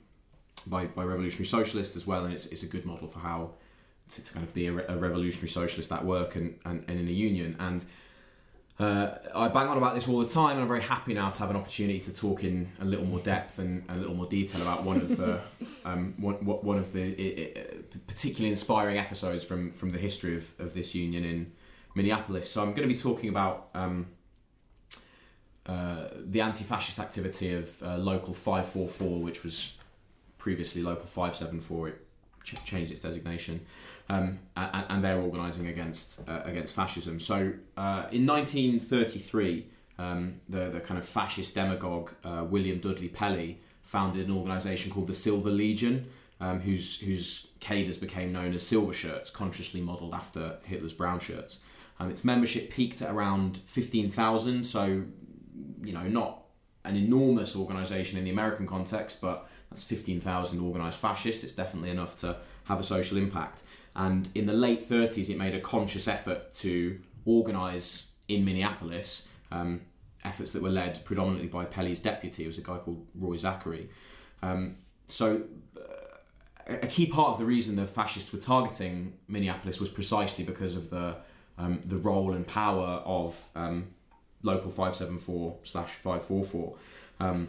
by, 0.67 0.85
by 0.85 1.03
revolutionary 1.03 1.45
socialists 1.45 1.95
as 1.95 2.05
well, 2.05 2.25
and 2.25 2.33
it's, 2.33 2.45
it's 2.47 2.63
a 2.63 2.67
good 2.67 2.85
model 2.85 3.07
for 3.07 3.19
how 3.19 3.51
to, 4.09 4.23
to 4.23 4.33
kind 4.33 4.45
of 4.45 4.53
be 4.53 4.67
a, 4.67 4.71
re- 4.71 4.85
a 4.87 4.97
revolutionary 4.97 5.49
socialist 5.49 5.91
at 5.91 6.05
work 6.05 6.35
and, 6.35 6.57
and, 6.65 6.83
and 6.87 6.99
in 6.99 7.07
a 7.07 7.11
union. 7.11 7.55
And 7.59 7.83
uh, 8.79 9.17
I 9.33 9.47
bang 9.47 9.67
on 9.67 9.77
about 9.77 9.95
this 9.95 10.07
all 10.07 10.19
the 10.19 10.29
time, 10.29 10.51
and 10.51 10.61
I'm 10.61 10.67
very 10.67 10.83
happy 10.83 11.13
now 11.13 11.29
to 11.29 11.39
have 11.39 11.49
an 11.49 11.55
opportunity 11.55 11.99
to 12.01 12.13
talk 12.13 12.43
in 12.43 12.71
a 12.79 12.85
little 12.85 13.05
more 13.05 13.19
depth 13.19 13.57
and 13.57 13.83
a 13.89 13.95
little 13.95 14.13
more 14.13 14.27
detail 14.27 14.61
about 14.61 14.83
one 14.83 14.97
of 14.97 15.17
the 15.17 15.41
um, 15.85 16.13
one, 16.17 16.35
one 16.45 16.77
of 16.77 16.93
the 16.93 17.57
particularly 18.05 18.49
inspiring 18.49 18.99
episodes 18.99 19.43
from 19.43 19.71
from 19.71 19.91
the 19.91 19.97
history 19.97 20.37
of, 20.37 20.53
of 20.59 20.75
this 20.75 20.93
union 20.93 21.23
in 21.23 21.51
Minneapolis. 21.95 22.51
So 22.51 22.61
I'm 22.61 22.69
going 22.69 22.87
to 22.87 22.93
be 22.93 22.99
talking 22.99 23.29
about. 23.29 23.69
Um, 23.73 24.07
uh, 25.65 26.07
the 26.23 26.39
anti-fascist 26.39 26.97
activity 26.97 27.53
of 27.53 27.83
uh, 27.83 27.97
Local 27.97 28.33
544, 28.33 29.21
which 29.21 29.43
was 29.43 29.76
previously 30.47 30.81
Local 30.81 31.05
574, 31.05 31.89
it 31.89 32.07
ch- 32.45 32.63
changed 32.63 32.89
its 32.89 33.01
designation, 33.01 33.59
um, 34.07 34.39
and, 34.55 34.85
and 34.87 35.03
they're 35.03 35.19
organising 35.19 35.67
against 35.67 36.21
uh, 36.25 36.39
against 36.45 36.73
fascism. 36.73 37.19
So 37.19 37.51
uh, 37.75 38.05
in 38.13 38.25
1933, 38.25 39.65
um, 39.99 40.39
the 40.47 40.69
the 40.69 40.79
kind 40.79 40.97
of 40.97 41.05
fascist 41.05 41.53
demagogue 41.53 42.11
uh, 42.23 42.45
William 42.49 42.79
Dudley 42.79 43.09
Pelley 43.09 43.59
founded 43.81 44.29
an 44.29 44.33
organisation 44.37 44.89
called 44.89 45.07
the 45.07 45.13
Silver 45.13 45.49
Legion, 45.49 46.05
um, 46.39 46.61
whose 46.61 47.01
whose 47.01 47.51
cadres 47.59 47.97
became 47.97 48.31
known 48.31 48.53
as 48.53 48.65
Silver 48.65 48.93
Shirts, 48.93 49.29
consciously 49.29 49.81
modelled 49.81 50.13
after 50.13 50.59
Hitler's 50.63 50.93
brown 50.93 51.19
shirts. 51.19 51.59
Um, 51.99 52.09
its 52.09 52.23
membership 52.23 52.69
peaked 52.69 53.01
at 53.01 53.11
around 53.11 53.57
15,000, 53.65 54.63
so 54.63 55.03
you 55.83 55.93
know, 55.93 56.07
not 56.07 56.43
an 56.85 56.95
enormous 56.95 57.53
organisation 57.53 58.17
in 58.17 58.23
the 58.23 58.31
American 58.31 58.65
context, 58.65 59.19
but 59.19 59.49
that's 59.77 59.87
15,000 59.87 60.59
organised 60.59 60.97
fascists. 60.97 61.43
It's 61.43 61.53
definitely 61.53 61.91
enough 61.91 62.17
to 62.17 62.37
have 62.63 62.79
a 62.79 62.83
social 62.83 63.17
impact. 63.17 63.61
And 63.95 64.27
in 64.33 64.47
the 64.47 64.53
late 64.53 64.87
30s, 64.87 65.29
it 65.29 65.37
made 65.37 65.53
a 65.53 65.61
conscious 65.61 66.07
effort 66.07 66.53
to 66.55 66.99
organise 67.25 68.11
in 68.27 68.43
Minneapolis 68.43 69.27
um, 69.51 69.81
efforts 70.23 70.51
that 70.53 70.63
were 70.63 70.69
led 70.69 71.03
predominantly 71.05 71.47
by 71.47 71.65
Pelley's 71.65 71.99
deputy, 71.99 72.43
it 72.43 72.47
was 72.47 72.57
a 72.57 72.61
guy 72.61 72.77
called 72.77 73.05
Roy 73.15 73.37
Zachary. 73.37 73.89
Um, 74.41 74.77
so, 75.07 75.43
uh, 75.77 76.75
a 76.81 76.87
key 76.87 77.05
part 77.05 77.29
of 77.29 77.37
the 77.37 77.45
reason 77.45 77.75
the 77.75 77.85
fascists 77.85 78.33
were 78.33 78.39
targeting 78.39 79.13
Minneapolis 79.27 79.79
was 79.79 79.89
precisely 79.89 80.43
because 80.43 80.75
of 80.75 80.89
the 80.89 81.15
um, 81.59 81.81
the 81.85 81.97
role 81.97 82.33
and 82.33 82.45
power 82.45 83.01
of 83.05 83.49
um, 83.55 83.87
local 84.43 84.69
574 84.69 85.59
slash 85.63 85.91
544 85.91 86.75
um, 87.19 87.47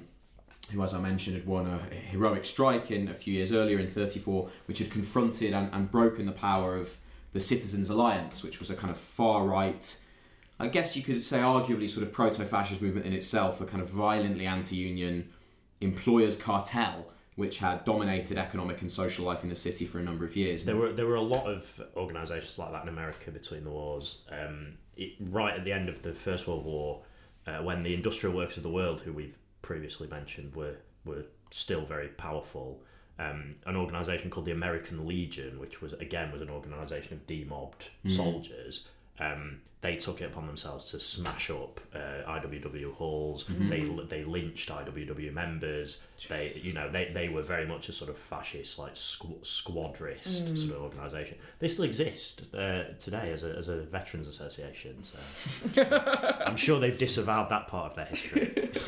who 0.70 0.82
as 0.82 0.94
I 0.94 1.00
mentioned 1.00 1.36
had 1.36 1.46
won 1.46 1.66
a 1.66 1.94
heroic 1.94 2.44
strike 2.44 2.90
in 2.90 3.08
a 3.08 3.14
few 3.14 3.34
years 3.34 3.52
earlier 3.52 3.78
in 3.78 3.88
34 3.88 4.50
which 4.66 4.78
had 4.78 4.90
confronted 4.90 5.52
and, 5.52 5.72
and 5.72 5.90
broken 5.90 6.26
the 6.26 6.32
power 6.32 6.76
of 6.76 6.98
the 7.32 7.40
Citizens 7.40 7.90
Alliance 7.90 8.42
which 8.42 8.58
was 8.58 8.70
a 8.70 8.74
kind 8.74 8.90
of 8.90 8.98
far 8.98 9.44
right 9.44 10.00
I 10.60 10.68
guess 10.68 10.96
you 10.96 11.02
could 11.02 11.22
say 11.22 11.38
arguably 11.38 11.88
sort 11.88 12.06
of 12.06 12.12
proto-fascist 12.12 12.82
movement 12.82 13.06
in 13.06 13.12
itself 13.12 13.60
a 13.60 13.64
kind 13.64 13.80
of 13.80 13.88
violently 13.88 14.46
anti-union 14.46 15.28
employers 15.80 16.36
cartel 16.36 17.12
which 17.38 17.58
had 17.58 17.84
dominated 17.84 18.36
economic 18.36 18.80
and 18.80 18.90
social 18.90 19.24
life 19.24 19.44
in 19.44 19.48
the 19.48 19.54
city 19.54 19.84
for 19.84 20.00
a 20.00 20.02
number 20.02 20.24
of 20.24 20.34
years. 20.34 20.64
There 20.64 20.74
were 20.74 20.92
there 20.92 21.06
were 21.06 21.14
a 21.14 21.20
lot 21.20 21.46
of 21.46 21.80
organisations 21.96 22.58
like 22.58 22.72
that 22.72 22.82
in 22.82 22.88
America 22.88 23.30
between 23.30 23.62
the 23.62 23.70
wars. 23.70 24.24
Um, 24.28 24.78
it, 24.96 25.12
right 25.20 25.54
at 25.54 25.64
the 25.64 25.70
end 25.70 25.88
of 25.88 26.02
the 26.02 26.12
First 26.12 26.48
World 26.48 26.64
War, 26.64 27.02
uh, 27.46 27.62
when 27.62 27.84
the 27.84 27.94
industrial 27.94 28.34
workers 28.34 28.56
of 28.56 28.64
the 28.64 28.70
world, 28.70 29.02
who 29.02 29.12
we've 29.12 29.38
previously 29.62 30.08
mentioned, 30.08 30.54
were 30.54 30.76
were 31.04 31.24
still 31.50 31.84
very 31.84 32.08
powerful. 32.08 32.82
Um, 33.18 33.56
an 33.66 33.74
organisation 33.74 34.30
called 34.30 34.46
the 34.46 34.52
American 34.52 35.06
Legion, 35.06 35.58
which 35.58 35.82
was 35.82 35.92
again 35.94 36.30
was 36.32 36.40
an 36.40 36.50
organisation 36.50 37.14
of 37.14 37.26
demobbed 37.26 37.88
mm. 38.04 38.12
soldiers, 38.12 38.86
um, 39.20 39.60
they 39.80 39.96
took 39.96 40.20
it 40.20 40.24
upon 40.24 40.46
themselves 40.46 40.90
to 40.90 41.00
smash 41.00 41.50
up 41.50 41.80
uh, 41.94 42.28
IWW 42.28 42.92
halls. 42.94 43.44
Mm-hmm. 43.44 43.68
They 43.68 43.80
they 44.08 44.24
lynched 44.24 44.70
IWW 44.70 45.32
members. 45.32 46.02
They 46.28 46.52
you 46.62 46.72
know 46.72 46.90
they, 46.90 47.10
they 47.12 47.28
were 47.28 47.42
very 47.42 47.66
much 47.66 47.88
a 47.88 47.92
sort 47.92 48.10
of 48.10 48.18
fascist 48.18 48.78
like 48.78 48.94
squ- 48.94 49.40
squadrist 49.42 50.42
mm. 50.42 50.58
sort 50.58 50.76
of 50.76 50.82
organisation. 50.82 51.38
They 51.58 51.68
still 51.68 51.84
exist 51.84 52.42
uh, 52.54 52.84
today 52.98 53.30
as 53.32 53.44
a, 53.44 53.56
as 53.56 53.68
a 53.68 53.82
veterans 53.82 54.26
association. 54.26 55.02
So 55.02 55.18
I'm 56.46 56.56
sure 56.56 56.80
they've 56.80 56.98
disavowed 56.98 57.50
that 57.50 57.68
part 57.68 57.90
of 57.90 57.96
their 57.96 58.06
history. 58.06 58.70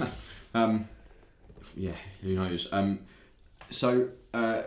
um, 0.55 0.89
yeah, 1.77 1.97
who 2.23 2.35
knows? 2.35 2.73
Um, 2.73 3.01
so. 3.71 4.09
Uh, 4.33 4.63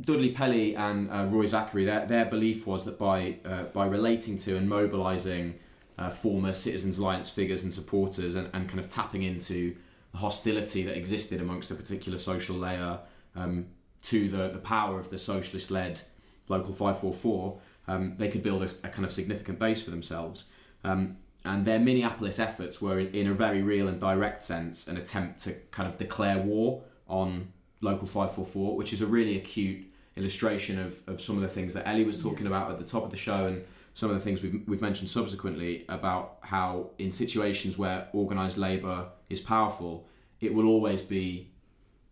Dudley 0.00 0.32
Pelley 0.32 0.74
and 0.74 1.08
uh, 1.12 1.26
Roy 1.26 1.46
Zachary, 1.46 1.84
their, 1.84 2.04
their 2.06 2.24
belief 2.24 2.66
was 2.66 2.84
that 2.86 2.98
by 2.98 3.36
uh, 3.44 3.64
by 3.64 3.86
relating 3.86 4.36
to 4.38 4.56
and 4.56 4.68
mobilising 4.68 5.60
uh, 5.98 6.10
former 6.10 6.52
Citizens 6.52 6.98
Alliance 6.98 7.28
figures 7.28 7.62
and 7.62 7.72
supporters 7.72 8.34
and, 8.34 8.50
and 8.52 8.68
kind 8.68 8.80
of 8.80 8.90
tapping 8.90 9.22
into 9.22 9.76
the 10.12 10.18
hostility 10.18 10.82
that 10.82 10.96
existed 10.96 11.40
amongst 11.40 11.70
a 11.70 11.74
particular 11.74 12.18
social 12.18 12.56
layer 12.56 12.98
um, 13.36 13.66
to 14.02 14.28
the, 14.28 14.48
the 14.48 14.58
power 14.58 14.98
of 14.98 15.10
the 15.10 15.18
socialist 15.18 15.70
led 15.70 16.00
Local 16.48 16.72
544, 16.72 17.60
um, 17.88 18.16
they 18.16 18.28
could 18.28 18.42
build 18.42 18.62
a, 18.62 18.68
a, 18.84 18.90
kind 18.90 19.04
of 19.04 19.12
significant 19.12 19.58
base 19.58 19.80
for 19.80 19.90
themselves. 19.90 20.50
Um, 20.84 21.18
and 21.44 21.64
their 21.64 21.78
Minneapolis 21.78 22.38
efforts 22.38 22.80
were, 22.80 23.00
in, 23.00 23.26
a 23.26 23.32
very 23.32 23.62
real 23.62 23.88
and 23.88 24.00
direct 24.00 24.42
sense, 24.42 24.86
an 24.86 24.96
attempt 24.96 25.40
to 25.40 25.52
kind 25.70 25.88
of 25.88 25.98
declare 25.98 26.38
war 26.38 26.82
on 27.08 27.52
Local 27.80 28.06
544, 28.06 28.76
which 28.76 28.92
is 28.92 29.02
a 29.02 29.06
really 29.06 29.36
acute 29.36 29.84
illustration 30.16 30.78
of, 30.78 31.00
of 31.08 31.20
some 31.20 31.36
of 31.36 31.42
the 31.42 31.48
things 31.48 31.74
that 31.74 31.88
Ellie 31.88 32.04
was 32.04 32.22
talking 32.22 32.46
about 32.46 32.70
at 32.70 32.78
the 32.78 32.84
top 32.84 33.04
of 33.04 33.10
the 33.10 33.16
show 33.16 33.46
and 33.46 33.64
some 33.94 34.10
of 34.10 34.16
the 34.16 34.22
things 34.22 34.42
we've, 34.42 34.62
we've 34.68 34.80
mentioned 34.80 35.08
subsequently 35.08 35.84
about 35.88 36.38
how 36.42 36.90
in 36.98 37.10
situations 37.10 37.76
where 37.76 38.08
organised 38.14 38.56
labour 38.56 39.06
is 39.28 39.40
powerful, 39.40 40.06
it 40.40 40.54
will 40.54 40.66
always 40.66 41.02
be 41.02 41.50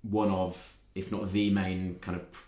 one 0.03 0.31
of, 0.31 0.77
if 0.95 1.13
not 1.13 1.31
the 1.31 1.51
main 1.51 1.97
kind 2.01 2.17
of 2.17 2.31
pr- 2.33 2.45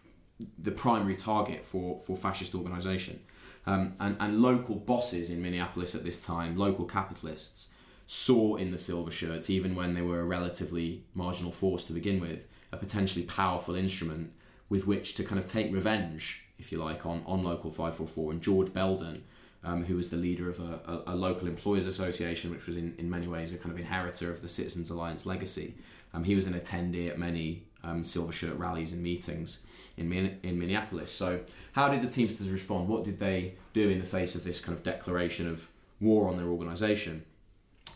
the 0.58 0.72
primary 0.72 1.14
target 1.14 1.64
for, 1.64 1.98
for 2.00 2.16
fascist 2.16 2.54
organisation. 2.54 3.20
Um, 3.66 3.94
and, 4.00 4.16
and 4.18 4.42
local 4.42 4.74
bosses 4.74 5.30
in 5.30 5.40
Minneapolis 5.40 5.94
at 5.94 6.04
this 6.04 6.24
time, 6.24 6.56
local 6.56 6.84
capitalists, 6.84 7.72
saw 8.06 8.56
in 8.56 8.70
the 8.70 8.78
silver 8.78 9.10
shirts, 9.10 9.48
even 9.48 9.74
when 9.74 9.94
they 9.94 10.02
were 10.02 10.20
a 10.20 10.24
relatively 10.24 11.04
marginal 11.14 11.52
force 11.52 11.84
to 11.84 11.92
begin 11.92 12.20
with, 12.20 12.46
a 12.72 12.76
potentially 12.76 13.24
powerful 13.24 13.74
instrument 13.74 14.32
with 14.68 14.86
which 14.86 15.14
to 15.14 15.24
kind 15.24 15.38
of 15.38 15.46
take 15.46 15.72
revenge, 15.72 16.44
if 16.58 16.72
you 16.72 16.78
like, 16.78 17.06
on, 17.06 17.22
on 17.26 17.44
Local 17.44 17.70
544. 17.70 18.32
And 18.32 18.42
George 18.42 18.72
Belden, 18.72 19.22
um, 19.64 19.84
who 19.84 19.96
was 19.96 20.10
the 20.10 20.16
leader 20.16 20.48
of 20.48 20.60
a, 20.60 20.80
a, 21.06 21.12
a, 21.12 21.14
local 21.14 21.46
employers 21.46 21.86
association, 21.86 22.50
which 22.50 22.66
was 22.66 22.76
in, 22.76 22.94
in 22.98 23.08
many 23.08 23.28
ways 23.28 23.52
a 23.52 23.58
kind 23.58 23.72
of 23.72 23.78
inheritor 23.78 24.30
of 24.30 24.42
the 24.42 24.48
Citizens 24.48 24.90
Alliance 24.90 25.24
legacy, 25.24 25.74
um, 26.14 26.24
he 26.24 26.34
was 26.34 26.46
an 26.46 26.54
attendee 26.54 27.08
at 27.08 27.18
many 27.18 27.64
um, 27.84 28.04
Silver 28.04 28.32
Shirt 28.32 28.56
rallies 28.56 28.92
and 28.92 29.02
meetings 29.02 29.64
in, 30.10 30.38
in 30.42 30.58
Minneapolis. 30.58 31.12
So, 31.12 31.40
how 31.72 31.88
did 31.88 32.00
the 32.00 32.08
Teamsters 32.08 32.50
respond? 32.50 32.88
What 32.88 33.04
did 33.04 33.18
they 33.18 33.54
do 33.72 33.88
in 33.88 33.98
the 33.98 34.06
face 34.06 34.34
of 34.34 34.42
this 34.42 34.60
kind 34.60 34.76
of 34.76 34.82
declaration 34.82 35.48
of 35.48 35.68
war 36.00 36.28
on 36.28 36.38
their 36.38 36.46
organisation? 36.46 37.24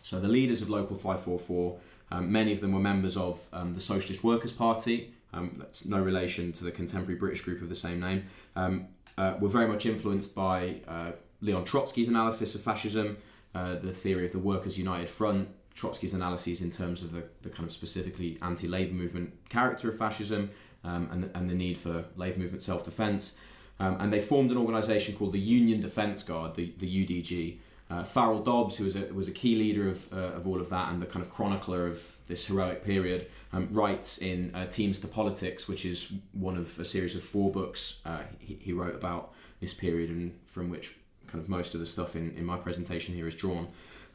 So, 0.03 0.19
the 0.19 0.27
leaders 0.27 0.61
of 0.61 0.69
Local 0.69 0.95
544, 0.95 1.79
um, 2.11 2.31
many 2.31 2.53
of 2.53 2.61
them 2.61 2.71
were 2.73 2.79
members 2.79 3.17
of 3.17 3.45
um, 3.51 3.73
the 3.73 3.79
Socialist 3.79 4.23
Workers' 4.23 4.53
Party, 4.53 5.13
um, 5.33 5.55
that's 5.57 5.85
no 5.85 5.99
relation 5.99 6.53
to 6.53 6.63
the 6.63 6.71
contemporary 6.71 7.19
British 7.19 7.41
group 7.41 7.61
of 7.61 7.69
the 7.69 7.75
same 7.75 7.99
name, 7.99 8.23
um, 8.55 8.87
uh, 9.17 9.35
were 9.39 9.49
very 9.49 9.67
much 9.67 9.85
influenced 9.85 10.35
by 10.35 10.77
uh, 10.87 11.11
Leon 11.41 11.65
Trotsky's 11.65 12.07
analysis 12.07 12.55
of 12.55 12.61
fascism, 12.61 13.17
uh, 13.55 13.75
the 13.75 13.91
theory 13.91 14.25
of 14.25 14.31
the 14.31 14.39
Workers' 14.39 14.77
United 14.77 15.09
Front, 15.09 15.49
Trotsky's 15.77 16.13
analyses 16.13 16.61
in 16.61 16.71
terms 16.71 17.03
of 17.03 17.11
the, 17.11 17.23
the 17.43 17.49
kind 17.49 17.67
of 17.67 17.71
specifically 17.71 18.37
anti 18.41 18.67
labour 18.67 18.93
movement 18.93 19.31
character 19.49 19.89
of 19.89 19.97
fascism 19.97 20.49
um, 20.87 21.09
and, 21.11 21.23
the, 21.23 21.37
and 21.37 21.49
the 21.49 21.53
need 21.53 21.77
for 21.77 22.05
labour 22.15 22.39
movement 22.39 22.63
self 22.63 22.85
defence. 22.85 23.37
Um, 23.79 23.97
and 23.99 24.11
they 24.11 24.19
formed 24.19 24.51
an 24.51 24.57
organisation 24.57 25.15
called 25.15 25.33
the 25.33 25.39
Union 25.39 25.81
Defence 25.81 26.23
Guard, 26.23 26.55
the, 26.55 26.73
the 26.79 27.05
UDG. 27.05 27.57
Uh, 27.89 28.03
Farrell 28.03 28.41
Dobbs, 28.41 28.75
who 28.75 28.83
was 28.83 28.97
a, 28.97 29.05
was 29.13 29.27
a 29.29 29.31
key 29.31 29.55
leader 29.55 29.87
of, 29.87 30.11
uh, 30.11 30.35
of 30.35 30.45
all 30.45 30.59
of 30.59 30.69
that 30.69 30.91
and 30.91 31.01
the 31.01 31.05
kind 31.05 31.23
of 31.23 31.31
chronicler 31.31 31.87
of 31.87 32.17
this 32.27 32.47
heroic 32.47 32.83
period, 32.83 33.27
um, 33.53 33.69
writes 33.71 34.17
in 34.17 34.53
uh, 34.53 34.65
Teamster 34.65 35.07
Politics, 35.07 35.69
which 35.69 35.85
is 35.85 36.13
one 36.33 36.57
of 36.57 36.77
a 36.79 36.85
series 36.85 37.15
of 37.15 37.23
four 37.23 37.49
books 37.49 38.01
uh, 38.05 38.23
he, 38.39 38.57
he, 38.59 38.73
wrote 38.73 38.95
about 38.95 39.33
this 39.61 39.73
period 39.73 40.09
and 40.09 40.37
from 40.43 40.69
which 40.69 40.97
kind 41.27 41.41
of 41.41 41.47
most 41.47 41.73
of 41.75 41.79
the 41.79 41.85
stuff 41.85 42.17
in, 42.17 42.35
in 42.35 42.45
my 42.45 42.57
presentation 42.57 43.15
here 43.15 43.27
is 43.27 43.35
drawn. 43.35 43.67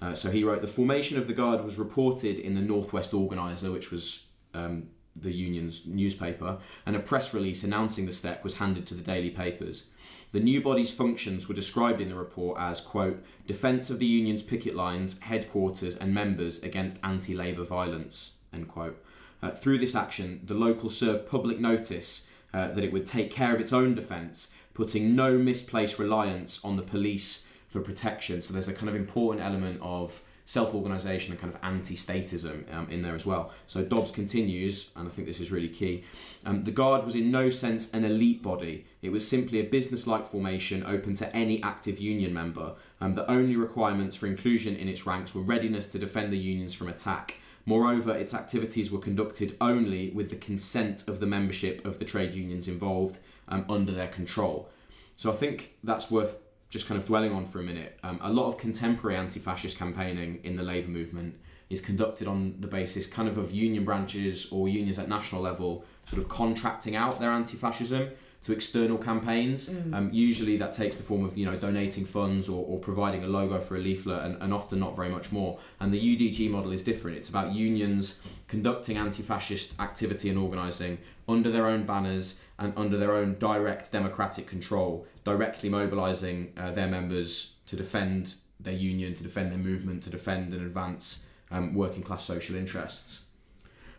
Uh, 0.02 0.14
so 0.14 0.30
he 0.30 0.44
wrote, 0.44 0.60
The 0.60 0.66
formation 0.66 1.16
of 1.16 1.26
the 1.26 1.32
Guard 1.32 1.64
was 1.64 1.78
reported 1.78 2.38
in 2.38 2.54
the 2.54 2.60
Northwest 2.60 3.14
Organizer, 3.14 3.70
which 3.70 3.90
was 3.90 4.26
um, 4.52 4.88
the 5.14 5.32
union's 5.32 5.86
newspaper, 5.86 6.58
and 6.86 6.96
a 6.96 7.00
press 7.00 7.34
release 7.34 7.64
announcing 7.64 8.06
the 8.06 8.12
step 8.12 8.42
was 8.42 8.56
handed 8.56 8.86
to 8.86 8.94
the 8.94 9.02
daily 9.02 9.30
papers. 9.30 9.86
The 10.32 10.40
new 10.40 10.62
body's 10.62 10.90
functions 10.90 11.48
were 11.48 11.54
described 11.54 12.00
in 12.00 12.08
the 12.08 12.14
report 12.14 12.58
as, 12.58 12.80
quote, 12.80 13.22
defence 13.46 13.90
of 13.90 13.98
the 13.98 14.06
union's 14.06 14.42
picket 14.42 14.74
lines, 14.74 15.20
headquarters, 15.20 15.96
and 15.96 16.14
members 16.14 16.62
against 16.62 16.98
anti 17.04 17.34
labour 17.34 17.64
violence, 17.64 18.36
end 18.52 18.68
quote. 18.68 19.02
Uh, 19.42 19.50
through 19.50 19.78
this 19.78 19.94
action, 19.94 20.40
the 20.44 20.54
local 20.54 20.88
served 20.88 21.28
public 21.28 21.58
notice 21.60 22.30
uh, 22.54 22.68
that 22.68 22.84
it 22.84 22.92
would 22.92 23.06
take 23.06 23.30
care 23.30 23.54
of 23.54 23.60
its 23.60 23.72
own 23.72 23.94
defence, 23.94 24.54
putting 24.72 25.14
no 25.14 25.36
misplaced 25.36 25.98
reliance 25.98 26.64
on 26.64 26.76
the 26.76 26.82
police 26.82 27.46
for 27.68 27.80
protection. 27.80 28.40
So 28.40 28.52
there's 28.52 28.68
a 28.68 28.74
kind 28.74 28.88
of 28.88 28.94
important 28.94 29.44
element 29.44 29.80
of 29.82 30.22
self 30.44 30.74
organisation 30.74 31.32
and 31.32 31.40
kind 31.40 31.54
of 31.54 31.60
anti 31.62 31.94
statism 31.94 32.72
um, 32.74 32.88
in 32.90 33.02
there 33.02 33.14
as 33.14 33.24
well. 33.24 33.52
So 33.66 33.82
Dobbs 33.82 34.10
continues, 34.10 34.90
and 34.96 35.08
I 35.08 35.10
think 35.10 35.26
this 35.26 35.40
is 35.40 35.52
really 35.52 35.68
key. 35.68 36.04
Um, 36.44 36.64
the 36.64 36.70
Guard 36.70 37.04
was 37.04 37.14
in 37.14 37.30
no 37.30 37.50
sense 37.50 37.92
an 37.92 38.04
elite 38.04 38.42
body, 38.42 38.84
it 39.02 39.10
was 39.10 39.26
simply 39.26 39.60
a 39.60 39.64
business 39.64 40.06
like 40.06 40.24
formation 40.24 40.84
open 40.84 41.14
to 41.16 41.36
any 41.36 41.62
active 41.62 41.98
union 41.98 42.32
member. 42.32 42.74
Um, 43.00 43.14
the 43.14 43.28
only 43.30 43.56
requirements 43.56 44.16
for 44.16 44.26
inclusion 44.26 44.76
in 44.76 44.88
its 44.88 45.06
ranks 45.06 45.34
were 45.34 45.42
readiness 45.42 45.86
to 45.88 45.98
defend 45.98 46.32
the 46.32 46.38
unions 46.38 46.74
from 46.74 46.88
attack 46.88 47.38
Moreover, 47.64 48.16
its 48.16 48.34
activities 48.34 48.90
were 48.90 48.98
conducted 48.98 49.56
only 49.60 50.10
with 50.10 50.30
the 50.30 50.36
consent 50.36 51.06
of 51.06 51.20
the 51.20 51.26
membership 51.26 51.84
of 51.84 51.98
the 51.98 52.04
trade 52.04 52.32
unions 52.32 52.66
involved 52.66 53.18
um, 53.48 53.64
under 53.68 53.92
their 53.92 54.08
control. 54.08 54.68
So 55.14 55.30
I 55.30 55.36
think 55.36 55.74
that's 55.84 56.10
worth 56.10 56.38
just 56.72 56.88
kind 56.88 56.98
of 56.98 57.06
dwelling 57.06 57.32
on 57.32 57.44
for 57.44 57.60
a 57.60 57.62
minute. 57.62 57.98
Um, 58.02 58.18
a 58.22 58.32
lot 58.32 58.48
of 58.48 58.56
contemporary 58.56 59.14
anti 59.14 59.38
fascist 59.38 59.78
campaigning 59.78 60.40
in 60.42 60.56
the 60.56 60.62
labour 60.62 60.88
movement 60.88 61.38
is 61.68 61.82
conducted 61.82 62.26
on 62.26 62.54
the 62.60 62.66
basis 62.66 63.06
kind 63.06 63.28
of 63.28 63.36
of 63.36 63.52
union 63.52 63.84
branches 63.84 64.50
or 64.50 64.68
unions 64.68 64.98
at 64.98 65.06
national 65.06 65.42
level 65.42 65.84
sort 66.06 66.20
of 66.20 66.30
contracting 66.30 66.96
out 66.96 67.20
their 67.20 67.30
anti 67.30 67.58
fascism 67.58 68.08
to 68.44 68.52
external 68.52 68.96
campaigns. 68.96 69.68
Mm. 69.68 69.94
Um, 69.94 70.10
usually 70.12 70.56
that 70.56 70.72
takes 70.72 70.96
the 70.96 71.02
form 71.02 71.26
of 71.26 71.36
you 71.36 71.44
know 71.44 71.56
donating 71.56 72.06
funds 72.06 72.48
or, 72.48 72.64
or 72.66 72.78
providing 72.78 73.22
a 73.22 73.26
logo 73.26 73.60
for 73.60 73.76
a 73.76 73.78
leaflet 73.78 74.24
and, 74.24 74.42
and 74.42 74.54
often 74.54 74.80
not 74.80 74.96
very 74.96 75.10
much 75.10 75.30
more. 75.30 75.58
And 75.78 75.92
the 75.92 76.00
UDG 76.00 76.50
model 76.50 76.72
is 76.72 76.82
different. 76.82 77.18
It's 77.18 77.28
about 77.28 77.52
unions 77.52 78.18
conducting 78.48 78.96
anti-fascist 78.96 79.78
activity 79.78 80.30
and 80.30 80.38
organising 80.38 80.98
under 81.28 81.50
their 81.50 81.66
own 81.66 81.84
banners 81.84 82.40
and 82.58 82.72
under 82.76 82.96
their 82.96 83.12
own 83.12 83.36
direct 83.38 83.92
democratic 83.92 84.46
control, 84.46 85.06
directly 85.24 85.68
mobilising 85.68 86.52
uh, 86.56 86.70
their 86.70 86.88
members 86.88 87.56
to 87.66 87.76
defend 87.76 88.36
their 88.60 88.74
union, 88.74 89.14
to 89.14 89.22
defend 89.22 89.50
their 89.50 89.58
movement, 89.58 90.02
to 90.04 90.10
defend 90.10 90.52
and 90.52 90.62
advance 90.62 91.26
um, 91.50 91.74
working 91.74 92.02
class 92.02 92.24
social 92.24 92.56
interests. 92.56 93.26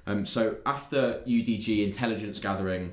Um, 0.06 0.26
so 0.26 0.58
after 0.66 1.22
UDG 1.26 1.86
intelligence 1.86 2.40
gathering 2.40 2.92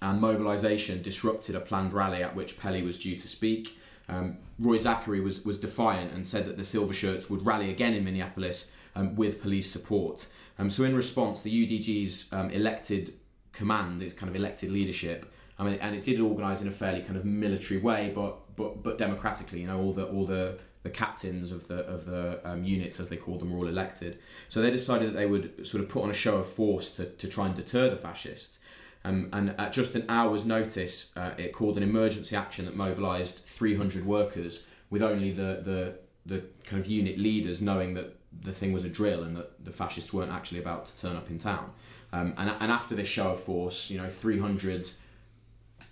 and 0.00 0.20
mobilisation 0.20 1.02
disrupted 1.02 1.54
a 1.54 1.60
planned 1.60 1.92
rally 1.92 2.22
at 2.22 2.34
which 2.34 2.58
Pelley 2.58 2.82
was 2.82 2.96
due 2.96 3.16
to 3.16 3.28
speak, 3.28 3.78
um, 4.08 4.38
Roy 4.58 4.78
Zachary 4.78 5.20
was, 5.20 5.44
was 5.44 5.60
defiant 5.60 6.12
and 6.12 6.26
said 6.26 6.46
that 6.46 6.56
the 6.56 6.64
Silver 6.64 6.92
Shirts 6.92 7.28
would 7.30 7.44
rally 7.44 7.70
again 7.70 7.94
in 7.94 8.04
Minneapolis 8.04 8.72
um, 8.96 9.14
with 9.14 9.40
police 9.40 9.70
support. 9.70 10.28
Um, 10.58 10.70
so 10.70 10.84
in 10.84 10.94
response, 10.94 11.42
the 11.42 11.66
UDG's 11.66 12.32
um, 12.32 12.50
elected 12.50 13.12
command, 13.52 14.02
its 14.02 14.14
kind 14.14 14.28
of 14.28 14.36
elected 14.36 14.70
leadership, 14.70 15.32
I 15.60 15.64
mean, 15.64 15.74
and 15.74 15.94
it 15.94 16.02
did 16.02 16.20
organise 16.20 16.62
in 16.62 16.68
a 16.68 16.70
fairly 16.70 17.02
kind 17.02 17.16
of 17.16 17.24
military 17.26 17.78
way, 17.78 18.10
but 18.14 18.56
but 18.56 18.82
but 18.82 18.96
democratically. 18.96 19.60
You 19.60 19.66
know, 19.66 19.78
all 19.78 19.92
the 19.92 20.06
all 20.06 20.24
the 20.24 20.58
the 20.82 20.90
captains 20.90 21.52
of 21.52 21.68
the 21.68 21.80
of 21.80 22.06
the 22.06 22.40
um, 22.44 22.64
units, 22.64 22.98
as 22.98 23.10
they 23.10 23.18
called 23.18 23.40
them, 23.40 23.52
were 23.52 23.58
all 23.58 23.68
elected. 23.68 24.18
So 24.48 24.62
they 24.62 24.70
decided 24.70 25.10
that 25.10 25.18
they 25.18 25.26
would 25.26 25.66
sort 25.66 25.84
of 25.84 25.90
put 25.90 26.02
on 26.02 26.10
a 26.10 26.14
show 26.14 26.38
of 26.38 26.48
force 26.48 26.96
to, 26.96 27.04
to 27.04 27.28
try 27.28 27.46
and 27.46 27.54
deter 27.54 27.90
the 27.90 27.96
fascists. 27.96 28.60
Um, 29.04 29.28
and 29.32 29.54
at 29.58 29.72
just 29.72 29.94
an 29.94 30.04
hour's 30.08 30.44
notice, 30.44 31.14
uh, 31.16 31.32
it 31.36 31.52
called 31.52 31.76
an 31.76 31.82
emergency 31.82 32.36
action 32.36 32.64
that 32.66 32.76
mobilised 32.76 33.38
300 33.38 34.04
workers, 34.04 34.66
with 34.88 35.02
only 35.02 35.30
the, 35.30 35.62
the 35.62 35.98
the 36.26 36.44
kind 36.64 36.80
of 36.80 36.86
unit 36.86 37.18
leaders 37.18 37.60
knowing 37.60 37.94
that 37.94 38.16
the 38.42 38.52
thing 38.52 38.72
was 38.72 38.84
a 38.84 38.88
drill 38.88 39.24
and 39.24 39.36
that 39.36 39.64
the 39.64 39.72
fascists 39.72 40.12
weren't 40.12 40.30
actually 40.30 40.60
about 40.60 40.86
to 40.86 40.96
turn 40.96 41.16
up 41.16 41.28
in 41.30 41.38
town. 41.38 41.72
Um, 42.12 42.34
and, 42.38 42.50
and 42.60 42.72
after 42.72 42.94
this 42.94 43.08
show 43.08 43.30
of 43.32 43.40
force, 43.40 43.90
you 43.90 43.98
know, 44.00 44.08
300 44.08 44.90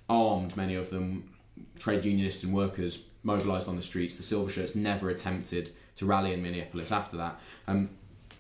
armed, 0.09 0.57
many 0.57 0.75
of 0.75 0.91
them 0.91 1.31
trade 1.79 2.05
unionists 2.05 2.45
and 2.45 2.53
workers 2.53 3.05
mobilised 3.23 3.69
on 3.69 3.77
the 3.77 3.83
streets. 3.83 4.15
The 4.15 4.23
Silver 4.23 4.51
Shirts 4.51 4.75
never 4.75 5.11
attempted 5.11 5.71
to 5.97 6.07
rally 6.07 6.33
in 6.33 6.43
Minneapolis 6.43 6.93
after 6.93 7.17
that. 7.17 7.41
Um, 7.67 7.91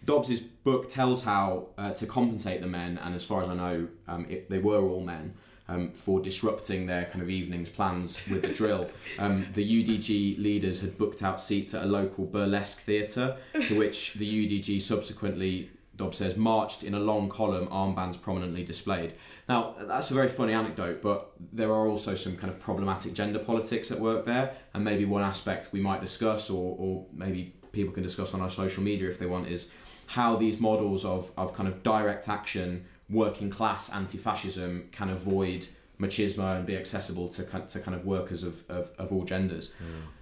Dobbs's 0.04 0.40
book 0.40 0.88
tells 0.88 1.24
how 1.24 1.66
uh, 1.76 1.90
to 1.92 2.06
compensate 2.06 2.60
the 2.60 2.66
men, 2.66 2.98
and 2.98 3.14
as 3.14 3.24
far 3.24 3.42
as 3.42 3.48
I 3.48 3.54
know, 3.54 3.88
um, 4.06 4.26
it, 4.28 4.48
they 4.48 4.58
were 4.58 4.80
all 4.80 5.00
men. 5.00 5.34
Um, 5.70 5.90
for 5.92 6.18
disrupting 6.18 6.86
their 6.86 7.04
kind 7.04 7.20
of 7.20 7.28
evenings 7.28 7.68
plans 7.68 8.26
with 8.26 8.40
the 8.40 8.54
drill. 8.54 8.88
Um, 9.18 9.46
the 9.52 9.84
UDG 9.84 10.42
leaders 10.42 10.80
had 10.80 10.96
booked 10.96 11.22
out 11.22 11.42
seats 11.42 11.74
at 11.74 11.84
a 11.84 11.86
local 11.86 12.24
burlesque 12.24 12.80
theatre, 12.80 13.36
to 13.66 13.78
which 13.78 14.14
the 14.14 14.26
UDG 14.26 14.80
subsequently 14.80 15.68
Dobbs 15.99 16.18
says, 16.18 16.36
marched 16.36 16.84
in 16.84 16.94
a 16.94 16.99
long 16.99 17.28
column, 17.28 17.66
armbands 17.66 18.20
prominently 18.20 18.62
displayed. 18.62 19.14
Now, 19.49 19.74
that's 19.80 20.11
a 20.11 20.14
very 20.14 20.28
funny 20.28 20.55
anecdote, 20.55 21.03
but 21.03 21.32
there 21.53 21.70
are 21.70 21.88
also 21.88 22.14
some 22.14 22.36
kind 22.36 22.51
of 22.53 22.59
problematic 22.61 23.12
gender 23.12 23.40
politics 23.40 23.90
at 23.90 23.99
work 23.99 24.24
there, 24.24 24.55
and 24.72 24.84
maybe 24.84 25.05
one 25.05 25.22
aspect 25.22 25.72
we 25.72 25.80
might 25.80 26.01
discuss, 26.01 26.51
or, 26.51 26.76
or 26.78 27.07
maybe 27.12 27.53
people 27.72 27.92
can 27.92 28.05
discuss 28.05 28.32
on 28.32 28.40
our 28.40 28.49
social 28.49 28.82
media 28.82 29.09
if 29.09 29.18
they 29.18 29.26
want, 29.26 29.49
is 29.49 29.72
how 30.07 30.36
these 30.36 30.61
models 30.61 31.05
of, 31.05 31.32
of 31.36 31.53
kind 31.53 31.68
of 31.68 31.82
direct 31.82 32.28
action, 32.28 32.84
working 33.11 33.51
class 33.51 33.92
anti 33.92 34.18
fascism 34.18 34.88
can 34.92 35.11
avoid 35.11 35.66
machismo 36.01 36.57
and 36.57 36.64
be 36.64 36.76
accessible 36.76 37.28
to, 37.28 37.42
to 37.42 37.80
kind 37.80 37.96
of 37.96 38.07
workers 38.07 38.44
of, 38.44 38.62
of, 38.70 38.92
of 38.99 39.12
all 39.12 39.24
genders. 39.24 39.72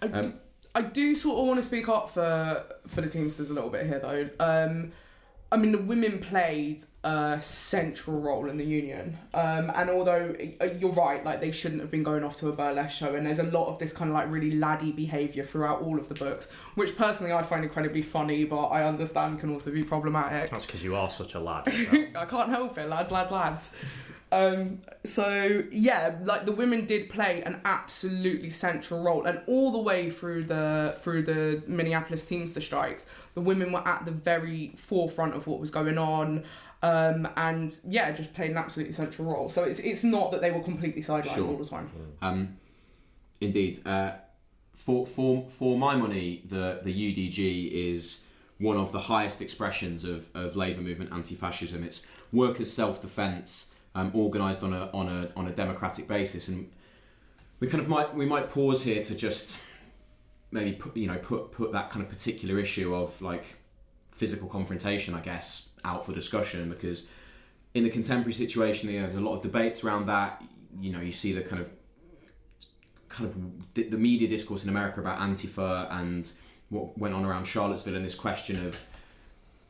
I, 0.00 0.06
um, 0.06 0.34
I 0.74 0.80
do 0.80 1.14
sort 1.14 1.38
of 1.38 1.46
want 1.46 1.58
to 1.58 1.62
speak 1.62 1.88
up 1.88 2.08
for, 2.08 2.64
for 2.86 3.02
the 3.02 3.10
Teamsters 3.10 3.50
a 3.50 3.54
little 3.54 3.70
bit 3.70 3.86
here, 3.86 3.98
though. 3.98 4.30
Um, 4.40 4.92
I 5.52 5.56
mean, 5.56 5.70
the 5.70 5.78
women 5.78 6.18
played 6.18 6.82
a 7.04 7.38
central 7.40 8.20
role 8.20 8.48
in 8.48 8.56
the 8.56 8.64
union. 8.64 9.16
Um, 9.32 9.70
and 9.76 9.88
although 9.88 10.34
uh, 10.60 10.64
you're 10.78 10.92
right, 10.92 11.24
like 11.24 11.40
they 11.40 11.52
shouldn't 11.52 11.80
have 11.80 11.90
been 11.90 12.02
going 12.02 12.24
off 12.24 12.36
to 12.38 12.48
a 12.48 12.52
burlesque 12.52 12.96
show, 12.96 13.14
and 13.14 13.24
there's 13.24 13.38
a 13.38 13.44
lot 13.44 13.68
of 13.68 13.78
this 13.78 13.92
kind 13.92 14.10
of 14.10 14.14
like 14.14 14.28
really 14.28 14.50
laddie 14.50 14.90
behaviour 14.90 15.44
throughout 15.44 15.82
all 15.82 15.98
of 15.98 16.08
the 16.08 16.14
books, 16.14 16.50
which 16.74 16.96
personally 16.96 17.32
I 17.32 17.44
find 17.44 17.62
incredibly 17.62 18.02
funny, 18.02 18.44
but 18.44 18.66
I 18.66 18.84
understand 18.84 19.38
can 19.38 19.52
also 19.52 19.70
be 19.70 19.84
problematic. 19.84 20.50
That's 20.50 20.66
because 20.66 20.82
you 20.82 20.96
are 20.96 21.08
such 21.10 21.34
a 21.34 21.40
lad. 21.40 21.64
I 22.16 22.24
can't 22.24 22.48
help 22.48 22.76
it, 22.76 22.88
lads, 22.88 23.12
lads, 23.12 23.30
lads. 23.30 23.76
Um, 24.32 24.82
so 25.04 25.62
yeah, 25.70 26.16
like 26.24 26.44
the 26.46 26.52
women 26.52 26.84
did 26.84 27.08
play 27.08 27.42
an 27.42 27.60
absolutely 27.64 28.50
central 28.50 29.02
role, 29.02 29.24
and 29.26 29.40
all 29.46 29.70
the 29.70 29.78
way 29.78 30.10
through 30.10 30.44
the 30.44 30.96
through 30.98 31.22
the 31.22 31.62
Minneapolis 31.68 32.26
Teamster 32.26 32.60
strikes, 32.60 33.06
the 33.36 33.42
women 33.42 33.70
were 33.70 33.86
at 33.86 34.06
the 34.06 34.10
very 34.10 34.72
forefront 34.76 35.36
of 35.36 35.46
what 35.46 35.60
was 35.60 35.70
going 35.70 35.98
on, 35.98 36.42
um, 36.82 37.28
and 37.36 37.78
yeah, 37.86 38.10
just 38.10 38.34
played 38.34 38.50
an 38.50 38.56
absolutely 38.56 38.94
central 38.94 39.30
role. 39.30 39.50
So 39.50 39.62
it's 39.62 39.78
it's 39.78 40.02
not 40.02 40.32
that 40.32 40.40
they 40.40 40.50
were 40.50 40.62
completely 40.62 41.02
sidelined 41.02 41.34
sure. 41.34 41.46
all 41.46 41.58
the 41.58 41.68
time. 41.68 41.90
Um, 42.22 42.56
indeed, 43.42 43.86
uh, 43.86 44.12
for 44.74 45.04
for 45.04 45.50
for 45.50 45.76
my 45.76 45.96
money, 45.96 46.44
the 46.46 46.80
the 46.82 46.90
UDG 46.90 47.70
is 47.92 48.24
one 48.58 48.78
of 48.78 48.90
the 48.90 49.00
highest 49.00 49.42
expressions 49.42 50.02
of, 50.02 50.34
of 50.34 50.56
labour 50.56 50.80
movement 50.80 51.12
anti-fascism. 51.12 51.84
It's 51.84 52.06
workers' 52.32 52.72
self-defence 52.72 53.74
um, 53.94 54.12
organised 54.14 54.62
on 54.62 54.72
a 54.72 54.88
on 54.94 55.10
a 55.10 55.30
on 55.36 55.46
a 55.46 55.52
democratic 55.52 56.08
basis, 56.08 56.48
and 56.48 56.70
we 57.60 57.68
kind 57.68 57.82
of 57.82 57.88
might 57.90 58.14
we 58.14 58.24
might 58.24 58.48
pause 58.48 58.82
here 58.82 59.04
to 59.04 59.14
just 59.14 59.58
maybe 60.56 60.72
put 60.72 60.96
you 60.96 61.06
know 61.06 61.18
put 61.18 61.52
put 61.52 61.70
that 61.72 61.90
kind 61.90 62.04
of 62.04 62.10
particular 62.10 62.58
issue 62.58 62.94
of 62.94 63.20
like 63.22 63.56
physical 64.10 64.48
confrontation, 64.48 65.14
I 65.14 65.20
guess, 65.20 65.68
out 65.84 66.04
for 66.04 66.12
discussion 66.12 66.70
because 66.70 67.06
in 67.74 67.84
the 67.84 67.90
contemporary 67.90 68.32
situation, 68.32 68.88
you 68.88 69.00
know, 69.00 69.06
there's 69.06 69.16
a 69.16 69.20
lot 69.20 69.34
of 69.34 69.42
debates 69.42 69.84
around 69.84 70.06
that. 70.06 70.42
You 70.80 70.90
know, 70.90 71.00
you 71.00 71.12
see 71.12 71.32
the 71.32 71.42
kind 71.42 71.60
of 71.60 71.70
kind 73.08 73.30
of 73.30 73.74
the, 73.74 73.96
media 73.96 74.26
discourse 74.28 74.64
in 74.64 74.70
America 74.70 75.00
about 75.00 75.18
Antifa 75.20 75.90
and 75.90 76.30
what 76.70 76.98
went 76.98 77.14
on 77.14 77.24
around 77.24 77.44
Charlottesville 77.46 77.94
and 77.94 78.04
this 78.04 78.14
question 78.14 78.66
of 78.66 78.86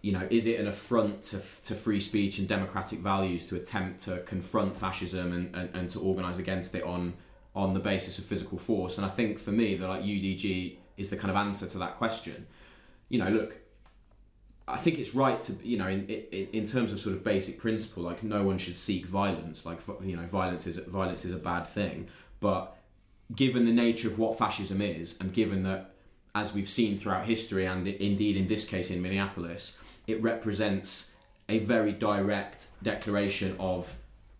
you 0.02 0.12
know, 0.12 0.26
is 0.30 0.46
it 0.46 0.60
an 0.60 0.68
affront 0.68 1.20
to, 1.22 1.38
to 1.64 1.74
free 1.74 1.98
speech 1.98 2.38
and 2.38 2.46
democratic 2.46 3.00
values 3.00 3.44
to 3.46 3.56
attempt 3.56 4.04
to 4.04 4.20
confront 4.20 4.76
fascism 4.76 5.32
and, 5.32 5.56
and, 5.56 5.68
and 5.74 5.90
to 5.90 5.98
organise 5.98 6.38
against 6.38 6.76
it 6.76 6.84
on 6.84 7.12
on 7.56 7.74
the 7.74 7.80
basis 7.80 8.18
of 8.18 8.24
physical 8.24 8.58
force? 8.58 8.98
And 8.98 9.04
I 9.04 9.08
think 9.08 9.40
for 9.40 9.50
me, 9.50 9.74
that 9.76 9.88
like 9.88 10.02
UDG 10.02 10.76
is 10.96 11.10
the 11.10 11.16
kind 11.16 11.30
of 11.30 11.36
answer 11.36 11.66
to 11.66 11.78
that 11.78 11.96
question. 11.96 12.46
You 13.08 13.18
know, 13.18 13.30
look, 13.30 13.58
I 14.68 14.76
think 14.76 14.98
it's 14.98 15.14
right 15.14 15.40
to 15.42 15.52
you 15.62 15.78
know 15.78 15.88
in, 15.88 16.06
in 16.06 16.48
in 16.52 16.66
terms 16.66 16.92
of 16.92 17.00
sort 17.00 17.16
of 17.16 17.24
basic 17.24 17.58
principle, 17.58 18.02
like 18.02 18.22
no 18.22 18.44
one 18.44 18.58
should 18.58 18.76
seek 18.76 19.06
violence. 19.06 19.66
Like 19.66 19.80
you 20.04 20.16
know, 20.16 20.26
violence 20.26 20.66
is 20.66 20.78
violence 20.78 21.24
is 21.24 21.32
a 21.32 21.38
bad 21.38 21.66
thing, 21.66 22.08
but 22.40 22.76
given 23.34 23.64
the 23.64 23.72
nature 23.72 24.08
of 24.08 24.18
what 24.18 24.38
fascism 24.38 24.80
is, 24.80 25.18
and 25.20 25.32
given 25.32 25.62
that 25.64 25.94
as 26.34 26.52
we've 26.54 26.68
seen 26.68 26.98
throughout 26.98 27.24
history, 27.24 27.64
and 27.64 27.88
indeed 27.88 28.36
in 28.36 28.46
this 28.46 28.68
case 28.68 28.90
in 28.90 29.00
Minneapolis, 29.00 29.80
it 30.06 30.22
represents 30.22 31.14
a 31.48 31.60
very 31.60 31.92
direct 31.92 32.68
declaration 32.82 33.56
of 33.58 33.98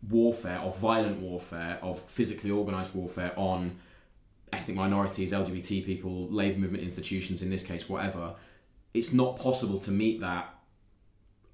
warfare, 0.08 0.58
of 0.58 0.78
violent 0.78 1.20
warfare, 1.20 1.78
of 1.82 1.98
physically 1.98 2.50
organised 2.50 2.94
warfare 2.94 3.32
on 3.36 3.78
ethnic 4.52 4.76
minorities, 4.76 5.32
LGBT 5.32 5.84
people, 5.84 6.28
labour 6.28 6.58
movement 6.58 6.82
institutions, 6.82 7.42
in 7.42 7.50
this 7.50 7.62
case, 7.62 7.88
whatever. 7.88 8.34
It's 8.94 9.12
not 9.12 9.38
possible 9.38 9.78
to 9.80 9.90
meet 9.90 10.20
that 10.20 10.54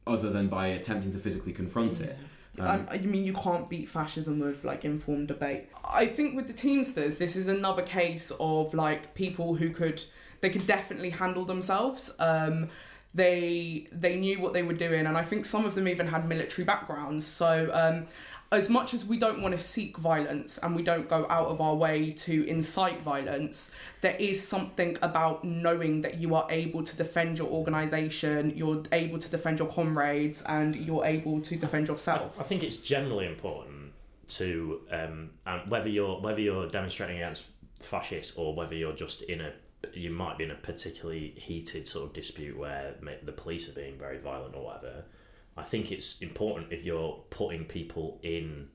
other 0.07 0.31
than 0.31 0.49
by 0.49 0.69
attempting 0.69 1.13
to 1.13 1.19
physically 1.19 1.53
confront 1.53 2.01
it. 2.01 2.19
Um, 2.59 2.87
I, 2.91 2.95
I 2.95 2.99
mean, 2.99 3.25
you 3.25 3.33
can't 3.33 3.69
beat 3.69 3.89
fascism 3.89 4.41
with 4.41 4.65
like 4.65 4.85
informed 4.85 5.29
debate. 5.29 5.69
I 5.85 6.07
think 6.07 6.37
with 6.37 6.49
the 6.49 6.53
Teamsters, 6.53 7.17
this 7.17 7.35
is 7.35 7.49
another 7.49 7.83
case 7.83 8.31
of 8.39 8.75
like 8.75 9.15
people 9.15 9.55
who 9.55 9.71
could, 9.71 10.05
they 10.41 10.51
could 10.51 10.67
definitely 10.67 11.11
handle 11.11 11.45
themselves. 11.45 12.15
Um, 12.19 12.69
they 13.15 13.89
they 13.93 14.17
knew 14.17 14.41
what 14.41 14.55
they 14.55 14.63
were 14.63 14.73
doing, 14.73 15.07
and 15.07 15.19
I 15.19 15.23
think 15.23 15.45
some 15.45 15.65
of 15.65 15.75
them 15.75 15.87
even 15.87 16.07
had 16.07 16.29
military 16.29 16.65
backgrounds. 16.65 17.27
So. 17.27 17.71
Um, 17.73 18.07
as 18.53 18.69
much 18.69 18.93
as 18.93 19.05
we 19.05 19.17
don't 19.17 19.41
want 19.41 19.53
to 19.53 19.59
seek 19.59 19.97
violence 19.97 20.59
and 20.59 20.77
we 20.77 20.83
don't 20.83 21.09
go 21.09 21.27
out 21.31 21.49
of 21.49 21.61
our 21.61 21.75
way 21.75 22.11
to 22.11 22.47
incite 22.47 23.01
violence, 23.01 23.73
there 24.03 24.15
is 24.17 24.47
something 24.47 24.99
about 25.01 25.43
knowing 25.43 26.03
that 26.03 26.19
you 26.19 26.35
are 26.35 26.47
able 26.51 26.83
to 26.83 26.95
defend 26.97 27.39
your 27.39 27.49
organisation, 27.49 28.55
you're 28.55 28.83
able 28.93 29.19
to 29.19 29.31
defend 29.31 29.59
your 29.59 29.69
comrades, 29.69 30.43
and 30.43 30.77
you're 30.77 31.05
able 31.05 31.41
to 31.41 31.57
defend 31.57 31.89
yourself. 31.89 32.39
I, 32.39 32.43
think 32.43 32.63
it's 32.63 32.77
generally 32.77 33.27
important 33.27 33.93
to 34.29 34.83
um, 34.91 35.31
whether 35.69 35.89
you're 35.89 36.21
whether 36.21 36.41
you're 36.41 36.69
demonstrating 36.69 37.17
against 37.17 37.45
fascists 37.81 38.37
or 38.37 38.55
whether 38.55 38.75
you're 38.75 38.95
just 38.95 39.23
in 39.23 39.41
a 39.41 39.53
you 39.95 40.11
might 40.11 40.39
be 40.39 40.45
in 40.45 40.51
a 40.51 40.57
particularly 40.57 41.35
heated 41.37 41.89
sort 41.89 42.07
of 42.07 42.13
dispute 42.13 42.57
where 42.57 42.95
the 43.25 43.33
police 43.33 43.69
are 43.69 43.73
being 43.73 43.99
very 43.99 44.19
violent 44.19 44.55
or 44.55 44.65
whatever. 44.65 45.05
I 45.57 45.63
think 45.63 45.93
it's 45.93 46.21
important 46.23 46.73
if 46.73 46.85
you're 46.85 47.23
putting 47.31 47.65
people 47.65 48.19
in 48.23 48.69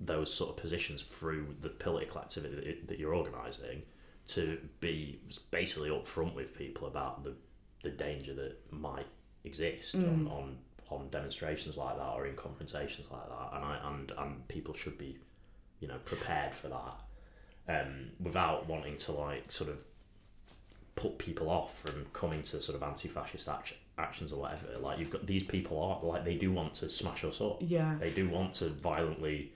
those 0.00 0.32
sort 0.32 0.50
of 0.50 0.56
positions 0.56 1.02
through 1.02 1.56
the 1.60 1.68
political 1.68 2.20
activity 2.20 2.82
that 2.86 2.98
you're 2.98 3.14
organising 3.14 3.82
to 4.26 4.58
be 4.80 5.20
basically 5.50 5.90
upfront 5.90 6.34
with 6.34 6.56
people 6.56 6.88
about 6.88 7.24
the 7.24 7.34
the 7.82 7.90
danger 7.90 8.32
that 8.34 8.56
might 8.72 9.06
exist 9.44 9.96
mm. 9.96 10.04
on, 10.04 10.26
on 10.28 10.58
on 10.90 11.08
demonstrations 11.10 11.76
like 11.76 11.96
that 11.96 12.12
or 12.14 12.26
in 12.26 12.36
confrontations 12.36 13.08
like 13.10 13.26
that, 13.28 13.56
and 13.56 13.64
I 13.64 13.78
and 13.84 14.12
and 14.18 14.48
people 14.48 14.74
should 14.74 14.98
be, 14.98 15.18
you 15.80 15.88
know, 15.88 15.98
prepared 16.04 16.54
for 16.54 16.68
that, 16.68 17.80
um, 17.80 18.10
without 18.20 18.68
wanting 18.68 18.96
to 18.98 19.12
like 19.12 19.50
sort 19.50 19.70
of 19.70 19.84
put 20.94 21.18
people 21.18 21.50
off 21.50 21.78
from 21.78 22.06
coming 22.12 22.42
to 22.42 22.60
sort 22.60 22.76
of 22.76 22.82
anti-fascist 22.82 23.48
action, 23.48 23.76
actions 23.98 24.32
or 24.32 24.40
whatever. 24.40 24.78
Like 24.80 24.98
you've 24.98 25.10
got 25.10 25.26
these 25.26 25.44
people 25.44 25.80
are 25.80 26.06
like 26.06 26.24
they 26.24 26.36
do 26.36 26.52
want 26.52 26.74
to 26.74 26.88
smash 26.88 27.24
us 27.24 27.40
up. 27.40 27.58
Yeah. 27.60 27.94
They 27.98 28.10
do 28.10 28.28
want 28.28 28.54
to 28.54 28.68
violently 28.68 29.52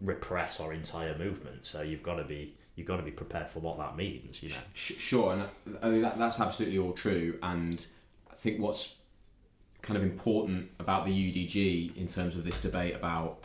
repress 0.00 0.60
our 0.60 0.72
entire 0.72 1.16
movement. 1.16 1.66
So 1.66 1.82
you've 1.82 2.02
got 2.02 2.16
to 2.16 2.24
be 2.24 2.54
you've 2.76 2.86
got 2.86 2.98
to 2.98 3.02
be 3.02 3.10
prepared 3.10 3.48
for 3.48 3.60
what 3.60 3.78
that 3.78 3.96
means. 3.96 4.42
You 4.42 4.50
know. 4.50 4.56
Sure, 4.74 5.32
and 5.32 5.42
uh, 5.42 5.46
I 5.82 5.88
mean 5.90 6.02
that, 6.02 6.18
that's 6.18 6.40
absolutely 6.40 6.78
all 6.78 6.92
true. 6.92 7.38
And 7.42 7.84
I 8.30 8.34
think 8.34 8.60
what's 8.60 8.98
kind 9.82 9.96
of 9.96 10.02
important 10.02 10.70
about 10.78 11.04
the 11.04 11.10
UDG 11.12 11.96
in 11.96 12.08
terms 12.08 12.36
of 12.36 12.44
this 12.44 12.60
debate 12.60 12.94
about 12.94 13.44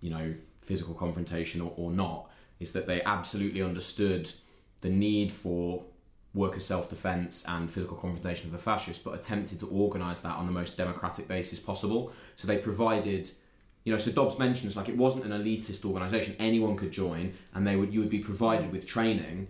you 0.00 0.10
know 0.10 0.34
physical 0.60 0.94
confrontation 0.94 1.60
or, 1.60 1.72
or 1.76 1.90
not 1.90 2.28
is 2.58 2.72
that 2.72 2.86
they 2.86 3.02
absolutely 3.02 3.62
understood 3.62 4.30
the 4.80 4.88
need 4.88 5.30
for 5.30 5.84
worker 6.36 6.60
self-defense 6.60 7.44
and 7.48 7.70
physical 7.70 7.96
confrontation 7.96 8.50
with 8.50 8.60
the 8.60 8.62
fascists, 8.62 9.02
but 9.02 9.14
attempted 9.14 9.58
to 9.58 9.66
organise 9.68 10.20
that 10.20 10.36
on 10.36 10.46
the 10.46 10.52
most 10.52 10.76
democratic 10.76 11.26
basis 11.26 11.58
possible. 11.58 12.12
So 12.36 12.46
they 12.46 12.58
provided, 12.58 13.30
you 13.84 13.92
know, 13.92 13.98
so 13.98 14.12
Dobbs 14.12 14.38
mentions 14.38 14.76
like 14.76 14.88
it 14.88 14.96
wasn't 14.96 15.24
an 15.24 15.32
elitist 15.32 15.84
organisation; 15.84 16.36
anyone 16.38 16.76
could 16.76 16.92
join, 16.92 17.34
and 17.54 17.66
they 17.66 17.74
would 17.74 17.92
you 17.92 18.00
would 18.00 18.10
be 18.10 18.20
provided 18.20 18.70
with 18.70 18.86
training 18.86 19.48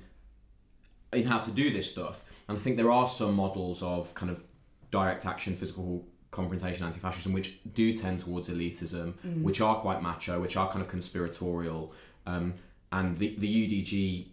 in 1.12 1.26
how 1.26 1.38
to 1.40 1.50
do 1.50 1.72
this 1.72 1.90
stuff. 1.90 2.24
And 2.48 2.56
I 2.56 2.60
think 2.60 2.76
there 2.76 2.92
are 2.92 3.08
some 3.08 3.34
models 3.34 3.82
of 3.82 4.14
kind 4.14 4.30
of 4.30 4.44
direct 4.90 5.26
action, 5.26 5.54
physical 5.56 6.06
confrontation, 6.30 6.86
anti-fascism, 6.86 7.32
which 7.32 7.58
do 7.72 7.92
tend 7.92 8.20
towards 8.20 8.48
elitism, 8.48 9.14
which 9.42 9.60
are 9.60 9.76
quite 9.76 10.02
macho, 10.02 10.40
which 10.40 10.56
are 10.56 10.68
kind 10.70 10.82
of 10.82 10.88
conspiratorial, 10.88 11.92
um, 12.26 12.54
and 12.92 13.18
the 13.18 13.34
the 13.38 13.48
UDG 13.48 14.28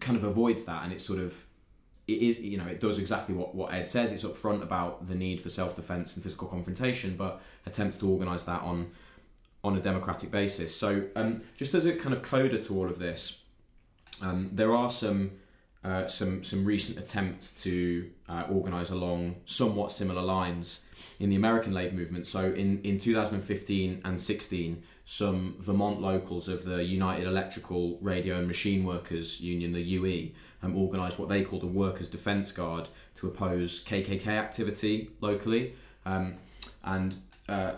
kind 0.00 0.16
of 0.16 0.24
avoids 0.24 0.64
that, 0.64 0.84
and 0.84 0.92
it's 0.92 1.04
sort 1.04 1.18
of 1.18 1.44
it 2.06 2.20
is 2.20 2.38
you 2.40 2.58
know 2.58 2.66
it 2.66 2.80
does 2.80 2.98
exactly 2.98 3.34
what, 3.34 3.54
what 3.54 3.72
Ed 3.72 3.88
says. 3.88 4.12
It's 4.12 4.24
upfront 4.24 4.62
about 4.62 5.06
the 5.06 5.14
need 5.14 5.40
for 5.40 5.48
self 5.48 5.76
defense 5.76 6.16
and 6.16 6.22
physical 6.22 6.48
confrontation, 6.48 7.16
but 7.16 7.40
attempts 7.66 7.96
to 7.98 8.08
organise 8.08 8.44
that 8.44 8.62
on 8.62 8.90
on 9.62 9.76
a 9.76 9.80
democratic 9.80 10.30
basis. 10.30 10.76
So 10.76 11.04
um, 11.16 11.42
just 11.56 11.74
as 11.74 11.86
a 11.86 11.96
kind 11.96 12.14
of 12.14 12.22
coda 12.22 12.58
to 12.62 12.76
all 12.76 12.86
of 12.86 12.98
this, 12.98 13.42
um, 14.20 14.50
there 14.52 14.74
are 14.74 14.90
some 14.90 15.32
uh, 15.84 16.06
some 16.06 16.42
some 16.42 16.64
recent 16.64 16.98
attempts 16.98 17.62
to 17.62 18.10
uh, 18.28 18.44
organise 18.50 18.90
along 18.90 19.36
somewhat 19.44 19.92
similar 19.92 20.22
lines 20.22 20.86
in 21.20 21.30
the 21.30 21.36
American 21.36 21.72
labour 21.72 21.94
movement. 21.94 22.26
So 22.26 22.52
in, 22.52 22.80
in 22.82 22.98
2015 22.98 24.00
and 24.04 24.20
16, 24.20 24.82
some 25.04 25.56
Vermont 25.60 26.00
locals 26.00 26.48
of 26.48 26.64
the 26.64 26.82
United 26.82 27.26
Electrical 27.26 27.98
Radio 28.00 28.38
and 28.38 28.48
Machine 28.48 28.84
Workers 28.84 29.40
Union, 29.40 29.72
the 29.72 29.80
UE, 29.80 30.30
um, 30.62 30.76
organised 30.76 31.18
what 31.18 31.28
they 31.28 31.44
called 31.44 31.62
a 31.62 31.66
Workers' 31.66 32.08
Defence 32.08 32.50
Guard 32.52 32.88
to 33.16 33.26
oppose 33.26 33.84
KKK 33.84 34.26
activity 34.26 35.10
locally. 35.20 35.74
Um, 36.06 36.34
and 36.82 37.16
uh, 37.48 37.72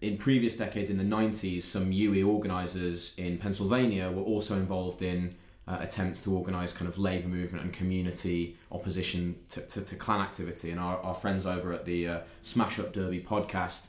in 0.00 0.16
previous 0.16 0.56
decades, 0.56 0.90
in 0.90 0.98
the 0.98 1.04
90s, 1.04 1.62
some 1.62 1.92
UE 1.92 2.26
organisers 2.26 3.16
in 3.18 3.38
Pennsylvania 3.38 4.10
were 4.10 4.22
also 4.22 4.56
involved 4.56 5.02
in 5.02 5.34
uh, 5.72 5.78
attempts 5.80 6.20
to 6.20 6.36
organise 6.36 6.72
kind 6.72 6.86
of 6.88 6.98
labour 6.98 7.28
movement 7.28 7.64
and 7.64 7.72
community 7.72 8.56
opposition 8.70 9.36
to, 9.48 9.62
to, 9.62 9.80
to 9.80 9.96
Klan 9.96 10.20
activity. 10.20 10.70
And 10.70 10.78
our, 10.78 10.98
our 10.98 11.14
friends 11.14 11.46
over 11.46 11.72
at 11.72 11.86
the 11.86 12.08
uh, 12.08 12.18
Smash 12.42 12.78
Up 12.78 12.92
Derby 12.92 13.20
podcast, 13.20 13.86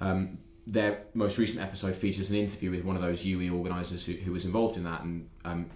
um, 0.00 0.38
their 0.66 1.02
most 1.12 1.36
recent 1.36 1.62
episode 1.62 1.96
features 1.96 2.30
an 2.30 2.36
interview 2.36 2.70
with 2.70 2.82
one 2.82 2.96
of 2.96 3.02
those 3.02 3.26
UE 3.26 3.54
organisers 3.54 4.06
who, 4.06 4.14
who 4.14 4.32
was 4.32 4.46
involved 4.46 4.78
in 4.78 4.84
that. 4.84 5.02
And 5.02 5.28
um, 5.44 5.66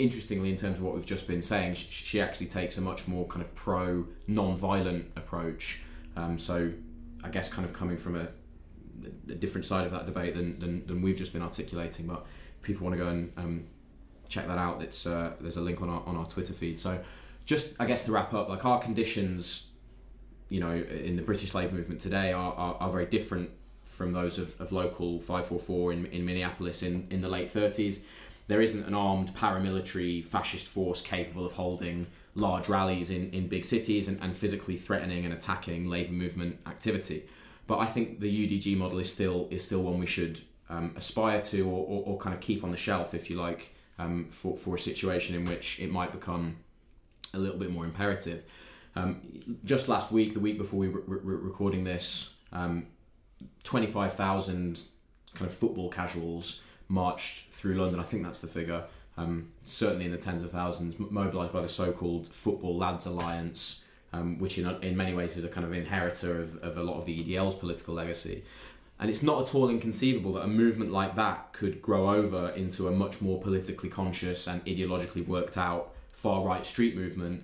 interestingly, 0.00 0.50
in 0.50 0.56
terms 0.56 0.78
of 0.78 0.82
what 0.82 0.94
we've 0.94 1.06
just 1.06 1.28
been 1.28 1.42
saying, 1.42 1.74
sh- 1.74 1.88
she 1.90 2.20
actually 2.20 2.46
takes 2.46 2.76
a 2.76 2.80
much 2.80 3.06
more 3.06 3.24
kind 3.26 3.42
of 3.42 3.54
pro 3.54 4.04
non-violent 4.26 5.12
approach. 5.14 5.80
Um, 6.16 6.38
so 6.40 6.72
I 7.22 7.28
guess 7.28 7.52
kind 7.52 7.64
of 7.64 7.72
coming 7.72 7.96
from 7.96 8.16
a, 8.16 8.26
a 9.30 9.34
different 9.34 9.64
side 9.64 9.86
of 9.86 9.92
that 9.92 10.06
debate 10.06 10.34
than, 10.34 10.58
than, 10.58 10.86
than 10.86 11.02
we've 11.02 11.16
just 11.16 11.32
been 11.32 11.42
articulating. 11.42 12.06
But 12.06 12.26
people 12.62 12.84
want 12.84 12.98
to 12.98 13.04
go 13.04 13.10
and 13.10 13.32
um, 13.36 13.64
check 14.32 14.46
that 14.46 14.58
out. 14.58 14.82
It's 14.82 15.06
uh, 15.06 15.32
there's 15.40 15.58
a 15.58 15.60
link 15.60 15.82
on 15.82 15.88
our 15.88 16.02
on 16.06 16.16
our 16.16 16.26
Twitter 16.26 16.52
feed. 16.52 16.80
So, 16.80 16.98
just 17.44 17.74
I 17.78 17.84
guess 17.84 18.04
to 18.06 18.12
wrap 18.12 18.32
up, 18.34 18.48
like 18.48 18.64
our 18.64 18.80
conditions, 18.80 19.70
you 20.48 20.60
know, 20.60 20.72
in 20.72 21.16
the 21.16 21.22
British 21.22 21.54
labour 21.54 21.74
movement 21.74 22.00
today 22.00 22.32
are, 22.32 22.54
are, 22.54 22.76
are 22.80 22.90
very 22.90 23.06
different 23.06 23.50
from 23.84 24.12
those 24.12 24.38
of, 24.38 24.58
of 24.60 24.72
local 24.72 25.18
544 25.18 25.92
in, 25.92 26.06
in 26.06 26.24
Minneapolis 26.24 26.82
in, 26.82 27.06
in 27.10 27.20
the 27.20 27.28
late 27.28 27.52
30s. 27.52 28.04
There 28.48 28.62
isn't 28.62 28.86
an 28.86 28.94
armed 28.94 29.34
paramilitary 29.34 30.24
fascist 30.24 30.66
force 30.66 31.02
capable 31.02 31.44
of 31.44 31.52
holding 31.52 32.06
large 32.34 32.68
rallies 32.68 33.10
in, 33.10 33.30
in 33.30 33.48
big 33.48 33.64
cities 33.64 34.08
and, 34.08 34.18
and 34.22 34.34
physically 34.34 34.76
threatening 34.76 35.24
and 35.26 35.34
attacking 35.34 35.88
labour 35.88 36.12
movement 36.12 36.58
activity. 36.66 37.24
But 37.66 37.78
I 37.78 37.86
think 37.86 38.20
the 38.20 38.30
UDG 38.30 38.76
model 38.76 38.98
is 38.98 39.12
still 39.12 39.46
is 39.50 39.64
still 39.64 39.82
one 39.82 39.98
we 39.98 40.06
should 40.06 40.40
um, 40.68 40.94
aspire 40.96 41.40
to 41.42 41.62
or, 41.62 41.86
or, 41.86 42.02
or 42.06 42.18
kind 42.18 42.34
of 42.34 42.40
keep 42.40 42.64
on 42.64 42.70
the 42.70 42.76
shelf, 42.76 43.14
if 43.14 43.28
you 43.30 43.36
like, 43.36 43.74
um, 44.02 44.26
for, 44.26 44.56
for 44.56 44.74
a 44.74 44.78
situation 44.78 45.36
in 45.36 45.44
which 45.44 45.80
it 45.80 45.90
might 45.90 46.12
become 46.12 46.56
a 47.34 47.38
little 47.38 47.58
bit 47.58 47.70
more 47.70 47.84
imperative. 47.84 48.44
Um, 48.94 49.20
just 49.64 49.88
last 49.88 50.12
week, 50.12 50.34
the 50.34 50.40
week 50.40 50.58
before 50.58 50.80
we 50.80 50.88
were 50.88 51.02
re- 51.06 51.36
recording 51.36 51.84
this, 51.84 52.34
um, 52.52 52.86
25,000 53.64 54.82
kind 55.34 55.50
of 55.50 55.56
football 55.56 55.88
casuals 55.88 56.60
marched 56.88 57.48
through 57.50 57.74
London. 57.74 58.00
I 58.00 58.02
think 58.02 58.22
that's 58.22 58.40
the 58.40 58.48
figure. 58.48 58.84
Um, 59.16 59.52
certainly 59.62 60.06
in 60.06 60.10
the 60.10 60.18
tens 60.18 60.42
of 60.42 60.50
thousands, 60.50 60.98
mobilised 60.98 61.52
by 61.52 61.60
the 61.60 61.68
so-called 61.68 62.28
Football 62.28 62.76
Lads 62.76 63.06
Alliance, 63.06 63.84
um, 64.12 64.38
which 64.38 64.58
in, 64.58 64.68
in 64.82 64.96
many 64.96 65.14
ways 65.14 65.36
is 65.36 65.44
a 65.44 65.48
kind 65.48 65.66
of 65.66 65.72
inheritor 65.72 66.40
of, 66.40 66.56
of 66.62 66.76
a 66.76 66.82
lot 66.82 66.98
of 66.98 67.06
the 67.06 67.24
EDL's 67.24 67.54
political 67.54 67.94
legacy. 67.94 68.42
And 69.00 69.10
it's 69.10 69.22
not 69.22 69.48
at 69.48 69.54
all 69.54 69.68
inconceivable 69.68 70.34
that 70.34 70.44
a 70.44 70.48
movement 70.48 70.92
like 70.92 71.16
that 71.16 71.52
could 71.52 71.82
grow 71.82 72.14
over 72.14 72.50
into 72.50 72.86
a 72.86 72.92
much 72.92 73.20
more 73.20 73.40
politically 73.40 73.88
conscious 73.88 74.46
and 74.46 74.64
ideologically 74.64 75.26
worked 75.26 75.58
out 75.58 75.92
far 76.12 76.44
right 76.44 76.64
street 76.64 76.96
movement 76.96 77.42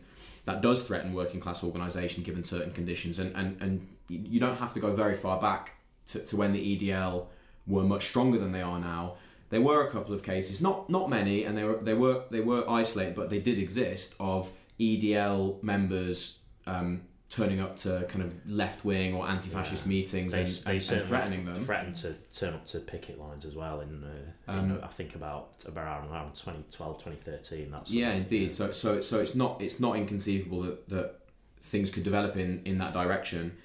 that 0.49 0.62
does 0.62 0.82
threaten 0.82 1.12
working 1.12 1.40
class 1.40 1.62
organisation 1.62 2.22
given 2.22 2.42
certain 2.42 2.72
conditions. 2.72 3.18
And, 3.18 3.36
and, 3.36 3.61
and 3.61 3.86
you 4.09 4.40
don't 4.40 4.57
have 4.57 4.72
to 4.74 4.80
go 4.80 4.90
very 4.92 5.14
far 5.14 5.38
back 5.38 5.72
to, 6.07 6.20
to 6.20 6.36
when 6.36 6.55
the 6.55 6.76
EDL 6.76 7.26
were 7.66 7.82
much 7.82 8.07
stronger 8.07 8.38
than 8.38 8.53
they 8.53 8.62
are 8.62 8.80
now. 8.80 9.16
There 9.51 9.61
were 9.61 9.86
a 9.86 9.90
couple 9.90 10.14
of 10.14 10.22
cases, 10.22 10.62
not 10.62 10.88
not 10.88 11.11
many, 11.11 11.44
and 11.44 11.57
they 11.57 11.64
were 11.64 11.76
they 11.76 11.94
were 11.94 12.22
they 12.30 12.40
were 12.40 12.68
isolated, 12.68 13.14
but 13.14 13.28
they 13.28 13.38
did 13.38 13.59
exist 13.59 14.14
of 14.18 14.51
EDL 14.80 15.62
members 15.62 16.38
um, 16.66 17.03
turning 17.28 17.60
up 17.60 17.76
to 17.76 18.06
kind 18.08 18.24
of 18.24 18.48
left 18.50 18.84
wing 18.84 19.14
or 19.14 19.28
anti 19.28 19.50
fascist 19.50 19.84
Yeah. 19.84 19.90
meetings 19.90 20.32
They, 20.32 20.40
and, 20.40 20.48
they 20.48 20.76
and, 20.76 20.90
and 20.92 21.04
threatening 21.04 21.44
them. 21.44 21.64
Threatened 21.64 21.94
to 21.96 22.14
turn 22.32 22.54
up 22.54 22.64
to 22.66 22.80
picket 22.80 23.18
lines 23.18 23.44
as 23.44 23.54
well. 23.54 23.80
In, 23.80 24.02
uh, 24.02 24.52
in 24.52 24.72
Um, 24.72 24.80
I 24.82 24.86
think 24.86 25.14
about 25.14 25.50
around 25.70 26.10
around 26.10 26.34
2012, 26.34 26.98
2013. 27.04 27.70
That's 27.70 27.90
Yeah, 27.90 28.12
indeed. 28.12 28.50
So 28.52 28.72
so 28.72 29.00
so 29.00 29.20
it's 29.20 29.34
not 29.34 29.60
it's 29.60 29.78
not 29.78 29.96
inconceivable 29.96 30.62
that, 30.62 30.88
that 30.88 31.18
things 31.60 31.90
could 31.90 32.02
develop 32.02 32.36
in, 32.36 32.62
in 32.64 32.78
that 32.78 32.94
direction. 32.94 33.56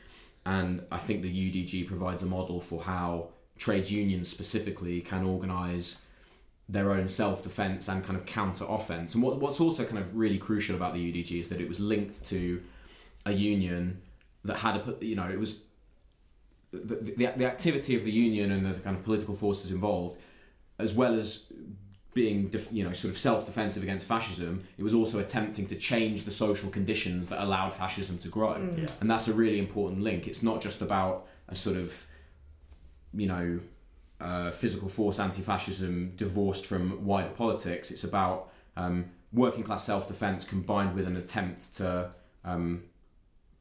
And 0.46 0.84
I 0.92 0.98
think 0.98 1.22
the 1.22 1.30
UDG 1.32 1.88
provides 1.88 2.22
a 2.22 2.26
model 2.26 2.60
for 2.60 2.84
how 2.84 3.30
trade 3.58 3.90
unions 3.90 4.28
specifically 4.28 5.00
can 5.00 5.24
organise 5.26 6.06
their 6.68 6.92
own 6.92 7.08
self 7.08 7.44
defence 7.44 7.88
and 7.88 8.04
kind 8.04 8.18
of 8.20 8.26
counter 8.26 8.66
offence. 8.68 9.16
And 9.16 9.24
what, 9.24 9.40
what's 9.40 9.62
also 9.62 9.86
kind 9.86 10.00
of 10.00 10.18
really 10.18 10.38
crucial 10.38 10.76
about 10.76 10.94
the 10.94 11.00
UDG 11.14 11.40
is 11.40 11.48
that 11.48 11.62
it 11.62 11.68
was 11.70 11.80
linked 11.80 12.26
to 12.26 12.62
a 13.26 13.32
union 13.32 14.02
that 14.46 14.58
had 14.58 14.76
a 14.76 15.06
you 15.06 15.16
know 15.16 15.30
it 15.30 15.40
was 15.40 15.64
the, 16.72 16.96
the, 16.96 17.34
the 17.38 17.46
activity 17.46 17.96
of 17.96 18.04
the 18.04 18.12
union 18.12 18.52
and 18.52 18.66
the 18.66 18.80
kind 18.80 18.98
of 18.98 19.04
political 19.04 19.36
forces 19.36 19.72
involved, 19.72 20.18
as 20.80 20.94
well 20.94 21.14
as 21.14 21.52
being 22.14 22.48
def- 22.50 22.72
you 22.72 22.84
know 22.84 22.94
sort 22.94 23.12
of 23.12 23.18
self-defensive 23.18 23.82
against 23.82 24.06
fascism 24.06 24.60
it 24.78 24.84
was 24.84 24.94
also 24.94 25.20
attempting 25.20 25.66
to 25.66 25.76
change 25.76 26.26
the 26.26 26.32
social 26.32 26.70
conditions 26.70 27.28
that 27.28 27.42
allowed 27.42 27.74
fascism 27.74 28.18
to 28.20 28.28
grow. 28.28 28.56
Yeah. 28.78 28.88
and 29.02 29.10
that's 29.10 29.28
a 29.28 29.34
really 29.34 29.60
important 29.60 30.02
link. 30.02 30.28
It's 30.28 30.44
not 30.44 30.62
just 30.62 30.82
about 30.82 31.28
a 31.48 31.56
sort 31.56 31.78
of 31.78 32.06
you 33.14 33.28
know 33.28 33.60
uh, 34.22 34.52
physical 34.52 34.90
force 34.90 35.20
anti-fascism 35.20 36.14
divorced 36.16 36.66
from 36.66 37.04
wider 37.06 37.30
politics. 37.30 37.92
It's 37.92 38.04
about 38.04 38.52
um, 38.78 39.06
working 39.34 39.64
class 39.64 39.84
self-defense 39.84 40.46
combined 40.46 40.96
with 40.96 41.08
an 41.08 41.18
attempt 41.18 41.76
to 41.78 42.12
um, 42.46 42.84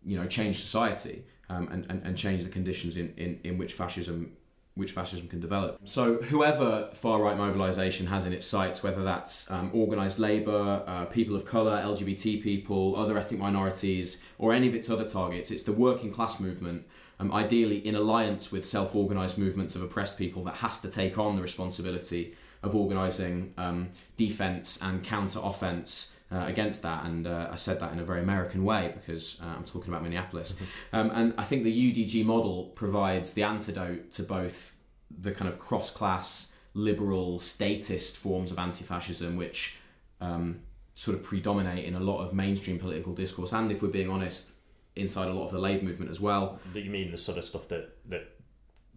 you 0.05 0.19
know 0.19 0.27
change 0.27 0.59
society 0.59 1.25
um, 1.49 1.69
and, 1.71 1.87
and, 1.91 2.03
and 2.05 2.17
change 2.17 2.45
the 2.45 2.51
conditions 2.51 2.97
in, 2.97 3.13
in, 3.17 3.41
in 3.45 3.59
which 3.59 3.75
fascism 3.75 4.37
which 4.75 4.93
fascism 4.93 5.29
can 5.29 5.39
develop. 5.39 5.79
So 5.85 6.15
whoever 6.15 6.89
far 6.95 7.21
right 7.21 7.37
mobilisation 7.37 8.07
has 8.07 8.25
in 8.25 8.33
its 8.33 8.47
sights, 8.47 8.83
whether 8.83 9.05
that's 9.05 9.51
um, 9.51 9.71
organised 9.75 10.19
labour, 10.19 10.83
uh, 10.87 11.05
people 11.05 11.37
of 11.37 11.45
colour, 11.45 11.79
LGBT 11.83 12.43
people, 12.43 12.97
other 12.97 13.19
ethnic 13.19 13.39
minorities, 13.39 14.25
or 14.39 14.55
any 14.55 14.69
of 14.69 14.75
its 14.75 14.89
other 14.89 15.07
targets, 15.07 15.51
it's 15.51 15.65
the 15.65 15.73
working 15.73 16.11
class 16.11 16.41
movement, 16.41 16.87
um, 17.21 17.31
ideally 17.35 17.87
in 17.87 17.95
alliance 17.95 18.51
with 18.51 18.65
self 18.65 18.97
organised 18.97 19.37
movements 19.37 19.77
of 19.77 19.83
oppressed 19.83 20.17
people, 20.17 20.43
that 20.45 20.57
has 20.57 20.79
to 20.81 20.89
take 20.89 21.19
on 21.19 21.37
the 21.37 21.43
responsibility 21.43 22.35
of 22.63 22.75
organising 22.75 23.53
um, 23.59 23.91
defence 24.17 24.81
and 24.81 25.05
counter 25.05 25.41
offence 25.43 26.12
uh, 26.33 26.45
against 26.47 26.83
that, 26.83 27.05
and 27.05 27.27
uh, 27.27 27.49
I 27.51 27.57
said 27.57 27.79
that 27.81 27.93
in 27.93 27.99
a 27.99 28.05
very 28.05 28.21
American 28.21 28.65
way 28.65 28.93
because 28.95 29.41
uh, 29.43 29.47
I'm 29.47 29.65
talking 29.65 29.93
about 29.93 30.03
Minneapolis. 30.03 30.57
Um, 30.95 31.11
and 31.15 31.33
I 31.39 31.45
think 31.45 31.65
the 31.65 31.73
UDG 31.73 32.25
model 32.25 32.65
provides 32.75 33.33
the 33.33 33.45
antidote 33.45 34.13
to 34.13 34.23
both 34.23 34.77
the 35.11 35.33
kind 35.33 35.49
of 35.49 35.59
cross 35.59 35.91
class, 35.91 36.55
liberal, 36.75 37.39
statist 37.39 38.19
forms 38.19 38.51
of 38.51 38.59
anti 38.59 38.85
fascism, 38.85 39.37
which 39.37 39.79
um, 40.21 40.61
sort 40.93 41.17
of 41.17 41.25
predominate 41.25 41.87
in 41.87 41.95
a 41.95 42.01
lot 42.01 42.23
of 42.23 42.35
mainstream 42.35 42.79
political 42.79 43.15
discourse, 43.15 43.53
and 43.53 43.73
if 43.73 43.83
we're 43.83 43.89
being 43.89 44.11
honest, 44.11 44.53
inside 44.97 45.29
a 45.29 45.33
lot 45.33 45.45
of 45.45 45.51
the 45.51 45.59
Labour 45.59 45.85
movement 45.85 46.11
as 46.11 46.21
well. 46.21 46.61
Do 46.75 46.81
you 46.81 46.91
mean 46.91 47.11
the 47.11 47.17
sort 47.17 47.39
of 47.39 47.45
stuff 47.45 47.69
that, 47.69 47.97
that 48.11 48.29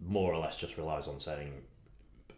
more 0.04 0.32
or 0.32 0.38
less 0.38 0.56
just 0.56 0.76
relies 0.76 1.08
on 1.08 1.18
saying 1.18 1.52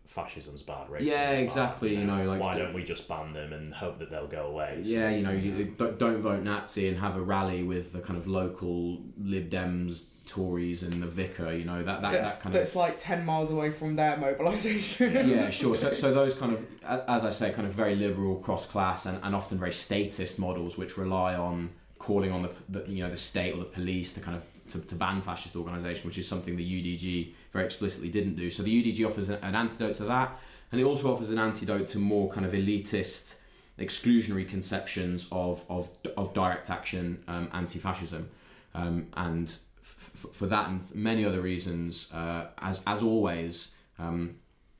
fascism's 0.08 0.62
bad, 0.62 0.88
racism's 0.88 1.06
Yeah, 1.10 1.30
bad, 1.32 1.42
exactly, 1.42 1.94
you 1.94 2.04
know, 2.04 2.24
like 2.24 2.40
why 2.40 2.56
don't 2.56 2.72
we 2.72 2.82
just 2.82 3.06
ban 3.08 3.32
them 3.34 3.52
and 3.52 3.72
hope 3.72 3.98
that 3.98 4.10
they'll 4.10 4.26
go 4.26 4.46
away? 4.46 4.80
So, 4.82 4.88
Yeah, 4.90 5.10
you 5.10 5.22
know, 5.22 5.30
you 5.30 5.66
don't, 5.76 5.98
don't 5.98 6.20
vote 6.20 6.42
Nazi 6.42 6.88
and 6.88 6.98
have 6.98 7.16
a 7.16 7.20
rally 7.20 7.62
with 7.62 7.92
the 7.92 8.00
kind 8.00 8.18
of 8.18 8.26
local 8.26 8.98
Lib 9.18 9.50
Dems, 9.50 10.06
Tories, 10.24 10.82
and 10.82 11.02
the 11.02 11.06
vicar. 11.06 11.52
You 11.52 11.64
know 11.64 11.82
that 11.82 12.00
that, 12.02 12.12
That's, 12.12 12.36
that 12.36 12.42
kind 12.42 12.54
that's 12.54 12.70
of. 12.70 12.76
like 12.76 12.96
10 12.98 13.24
miles 13.24 13.50
away 13.50 13.70
from 13.70 13.96
their 13.96 14.16
mobilisation. 14.16 15.28
Yeah, 15.28 15.48
sure. 15.60 15.76
So, 15.76 15.92
so 15.92 16.12
those 16.12 16.34
kind 16.34 16.52
of, 16.52 16.66
as 16.84 17.22
I 17.24 17.30
say, 17.30 17.50
kind 17.50 17.66
of 17.66 17.74
very 17.74 17.94
liberal, 17.94 18.36
cross 18.36 18.66
class, 18.66 19.04
and, 19.06 19.18
and 19.22 19.36
often 19.36 19.58
very 19.58 19.72
statist 19.72 20.38
models, 20.38 20.78
which 20.78 20.96
rely 20.96 21.34
on 21.34 21.70
calling 21.98 22.32
on 22.32 22.42
the, 22.42 22.50
the 22.68 22.90
you 22.90 23.02
know 23.04 23.10
the 23.10 23.16
state 23.16 23.52
or 23.54 23.58
the 23.58 23.64
police 23.64 24.12
to 24.14 24.20
kind 24.20 24.36
of 24.36 24.44
to, 24.70 24.80
to 24.80 24.94
ban 24.94 25.20
fascist 25.20 25.56
organisation, 25.56 26.06
which 26.06 26.18
is 26.18 26.26
something 26.26 26.56
the 26.56 26.64
UDG 26.64 27.34
very 27.52 27.64
explicitly 27.64 28.08
didn't 28.08 28.36
do. 28.36 28.50
So 28.50 28.62
the 28.62 28.82
UDG 28.82 29.06
offers 29.06 29.28
an, 29.28 29.38
an 29.42 29.54
antidote 29.54 29.96
to 29.96 30.04
that, 30.04 30.38
and 30.70 30.80
it 30.80 30.84
also 30.84 31.12
offers 31.12 31.30
an 31.30 31.38
antidote 31.38 31.88
to 31.88 31.98
more 31.98 32.30
kind 32.30 32.46
of 32.46 32.52
elitist, 32.52 33.40
exclusionary 33.78 34.48
conceptions 34.48 35.28
of 35.30 35.64
of, 35.68 35.90
of 36.16 36.34
direct 36.34 36.70
action 36.70 37.22
um, 37.28 37.48
anti-fascism, 37.52 38.28
um, 38.74 39.06
and 39.16 39.58
f- 39.80 40.26
for 40.32 40.46
that 40.46 40.68
and 40.68 40.82
many 40.94 41.24
other 41.24 41.40
reasons, 41.40 42.12
uh, 42.12 42.48
as 42.58 42.82
as 42.86 43.02
always. 43.02 43.76
Um, 43.98 44.36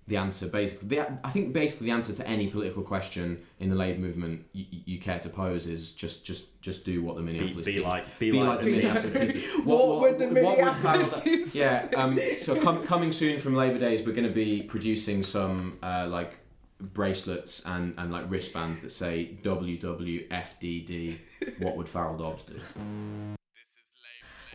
the 0.08 0.16
answer 0.16 0.46
basically 0.48 0.88
the, 0.88 1.18
i 1.22 1.30
think 1.30 1.52
basically 1.52 1.86
the 1.86 1.92
answer 1.92 2.14
to 2.14 2.26
any 2.26 2.48
political 2.48 2.82
question 2.82 3.40
in 3.60 3.68
the 3.68 3.76
labour 3.76 4.00
movement 4.00 4.44
you, 4.52 4.64
you 4.70 4.98
care 4.98 5.18
to 5.18 5.28
pose 5.28 5.66
is 5.66 5.92
just 5.92 6.24
just 6.24 6.60
just 6.62 6.84
do 6.84 7.02
what 7.02 7.14
the 7.16 7.22
Be, 7.22 7.32
minneapolis 7.32 7.66
be 7.66 7.72
teams 7.74 7.84
like, 7.84 8.18
be, 8.18 8.30
be 8.30 8.40
like, 8.40 8.48
like 8.48 8.60
the 8.60 8.70
the 8.70 8.76
Minneapolis 8.76 9.14
Minneapolis 9.14 9.44
teams. 9.54 9.66
What, 9.66 10.00
would 10.00 10.18
the 10.18 10.24
what 10.26 10.34
would 10.34 10.64
Minneapolis 10.64 11.08
Farrell- 11.10 11.20
teams 11.24 11.54
yeah 11.54 11.88
um, 11.96 12.18
so 12.38 12.60
com- 12.60 12.84
coming 12.84 13.12
soon 13.12 13.38
from 13.38 13.54
labour 13.54 13.78
days 13.78 14.04
we're 14.04 14.14
going 14.14 14.28
to 14.28 14.34
be 14.34 14.62
producing 14.62 15.22
some 15.22 15.78
uh, 15.82 16.06
like 16.08 16.40
bracelets 16.80 17.64
and, 17.66 17.94
and 17.98 18.10
like 18.10 18.24
wristbands 18.30 18.80
that 18.80 18.90
say 18.90 19.36
wwfdd 19.42 21.18
what 21.58 21.76
would 21.76 21.88
farrell 21.88 22.16
dobbs 22.16 22.44
do 22.44 22.58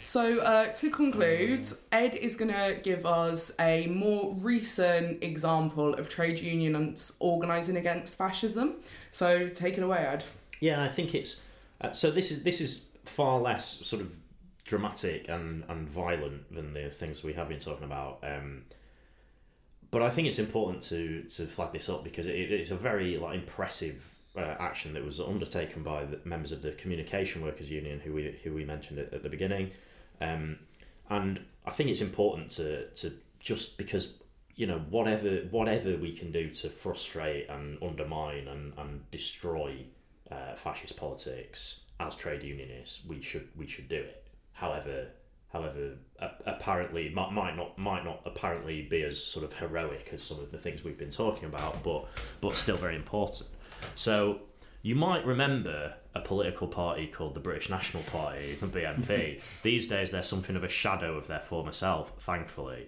So, 0.04 0.40
uh, 0.40 0.74
to 0.74 0.90
conclude, 0.90 1.66
Ed 1.94 2.16
is 2.16 2.36
going 2.36 2.52
to 2.52 2.78
give 2.84 3.06
us 3.06 3.54
a 3.58 3.88
more 3.88 4.36
recent 4.36 5.24
example 5.24 5.94
of 5.94 6.10
trade 6.10 6.40
unions 6.40 7.14
organising 7.22 7.78
against 7.78 8.18
fascism. 8.18 8.76
So, 9.12 9.48
take 9.48 9.78
it 9.78 9.82
away, 9.82 10.00
Ed. 10.00 10.26
Yeah, 10.60 10.84
I 10.84 10.90
think 10.90 11.16
it's 11.16 11.44
uh, 11.80 11.94
so. 11.94 12.12
This 12.12 12.32
is 12.32 12.44
this 12.44 12.60
is 12.60 12.88
far 13.06 13.40
less 13.40 13.66
sort 13.86 14.02
of 14.02 14.14
dramatic 14.66 15.30
and 15.30 15.64
and 15.70 15.88
violent 15.88 16.54
than 16.54 16.74
the 16.74 16.90
things 16.90 17.24
we 17.24 17.32
have 17.34 17.48
been 17.48 17.60
talking 17.60 17.86
about. 17.86 18.20
Um, 18.24 18.66
but 19.90 20.02
I 20.02 20.10
think 20.10 20.28
it's 20.28 20.40
important 20.40 20.84
to 20.84 21.24
to 21.24 21.48
flag 21.48 21.72
this 21.72 21.88
up 21.88 22.04
because 22.04 22.28
it, 22.28 22.34
it's 22.34 22.72
a 22.72 22.76
very 22.76 23.18
like 23.18 23.36
impressive 23.36 24.14
uh, 24.36 24.56
action 24.60 24.94
that 24.96 25.06
was 25.06 25.22
undertaken 25.22 25.82
by 25.82 26.04
the 26.04 26.20
members 26.26 26.52
of 26.52 26.62
the 26.62 26.72
Communication 26.72 27.42
Workers 27.42 27.70
Union, 27.70 28.02
who 28.02 28.12
we 28.12 28.38
who 28.44 28.54
we 28.54 28.66
mentioned 28.66 29.00
at, 29.00 29.14
at 29.14 29.24
the 29.24 29.30
beginning, 29.30 29.72
um, 30.24 30.60
and 31.10 31.40
I 31.66 31.72
think 31.72 31.90
it's 31.90 32.02
important 32.02 32.50
to 32.52 32.90
to 32.90 33.12
just 33.40 33.78
because 33.78 34.18
you 34.56 34.68
know 34.68 34.80
whatever 34.90 35.30
whatever 35.52 35.98
we 35.98 36.14
can 36.14 36.32
do 36.32 36.50
to 36.50 36.70
frustrate 36.70 37.50
and 37.50 37.82
undermine 37.82 38.48
and, 38.48 38.74
and 38.78 39.12
destroy 39.12 39.78
uh, 40.32 40.56
fascist 40.56 40.98
politics 40.98 41.82
as 42.00 42.16
trade 42.16 42.44
unionists, 42.44 43.02
we 43.08 43.22
should 43.22 43.48
we 43.56 43.68
should 43.68 43.88
do 43.90 43.98
it. 43.98 44.28
However, 44.54 45.08
however, 45.52 45.96
apparently 46.46 47.10
might, 47.10 47.32
might 47.32 47.56
not 47.56 47.78
might 47.78 48.04
not 48.04 48.22
apparently 48.26 48.84
be 48.84 49.04
as 49.04 49.24
sort 49.24 49.46
of 49.46 49.54
heroic 49.54 50.10
as 50.14 50.24
some 50.24 50.40
of 50.40 50.52
the 50.52 50.58
things 50.58 50.84
we've 50.84 50.98
been 50.98 51.12
talking 51.12 51.46
about, 51.46 51.84
but 51.84 52.08
but 52.42 52.56
still 52.56 52.78
very 52.78 52.96
important. 52.96 53.50
So 53.96 54.42
you 54.82 54.96
might 54.96 55.26
remember 55.26 55.96
a 56.16 56.22
political 56.22 56.68
party 56.68 57.08
called 57.08 57.34
the 57.34 57.40
British 57.40 57.70
National 57.70 58.04
Party, 58.04 58.56
the 58.62 58.68
BNP. 58.68 59.42
These 59.64 59.88
days, 59.88 60.12
they're 60.12 60.24
something 60.24 60.56
of 60.56 60.64
a 60.64 60.70
shadow 60.70 61.16
of 61.18 61.28
their 61.28 61.40
former 61.40 61.72
self, 61.72 62.14
thankfully. 62.20 62.88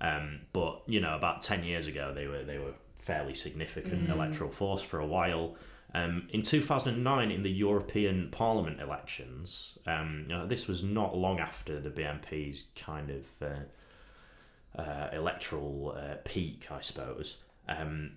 Um, 0.00 0.40
but 0.52 0.82
you 0.86 1.00
know, 1.00 1.14
about 1.14 1.42
ten 1.42 1.64
years 1.64 1.86
ago, 1.86 2.12
they 2.14 2.26
were 2.26 2.42
they 2.42 2.58
were 2.58 2.74
fairly 2.98 3.34
significant 3.34 4.08
electoral 4.08 4.50
force 4.50 4.82
for 4.82 5.00
a 5.00 5.06
while. 5.06 5.56
Um, 5.92 6.28
in 6.30 6.42
2009, 6.42 7.30
in 7.30 7.42
the 7.42 7.50
European 7.50 8.28
Parliament 8.30 8.80
elections, 8.80 9.76
um, 9.86 10.26
you 10.28 10.36
know, 10.36 10.46
this 10.46 10.68
was 10.68 10.84
not 10.84 11.16
long 11.16 11.40
after 11.40 11.80
the 11.80 11.90
BNP's 11.90 12.66
kind 12.76 13.10
of 13.10 13.26
uh, 13.42 14.80
uh, 14.80 15.08
electoral 15.12 15.96
uh, 15.96 16.16
peak, 16.24 16.68
I 16.70 16.80
suppose. 16.80 17.38
Um, 17.68 18.12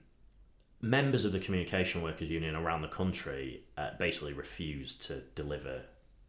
members 0.84 1.24
of 1.24 1.32
the 1.32 1.40
Communication 1.40 2.04
Workers 2.04 2.30
Union 2.30 2.56
around 2.56 2.82
the 2.82 2.90
country 2.90 3.64
uh, 3.78 3.92
basically 3.98 4.34
refused 4.34 5.02
to 5.04 5.22
deliver 5.34 5.82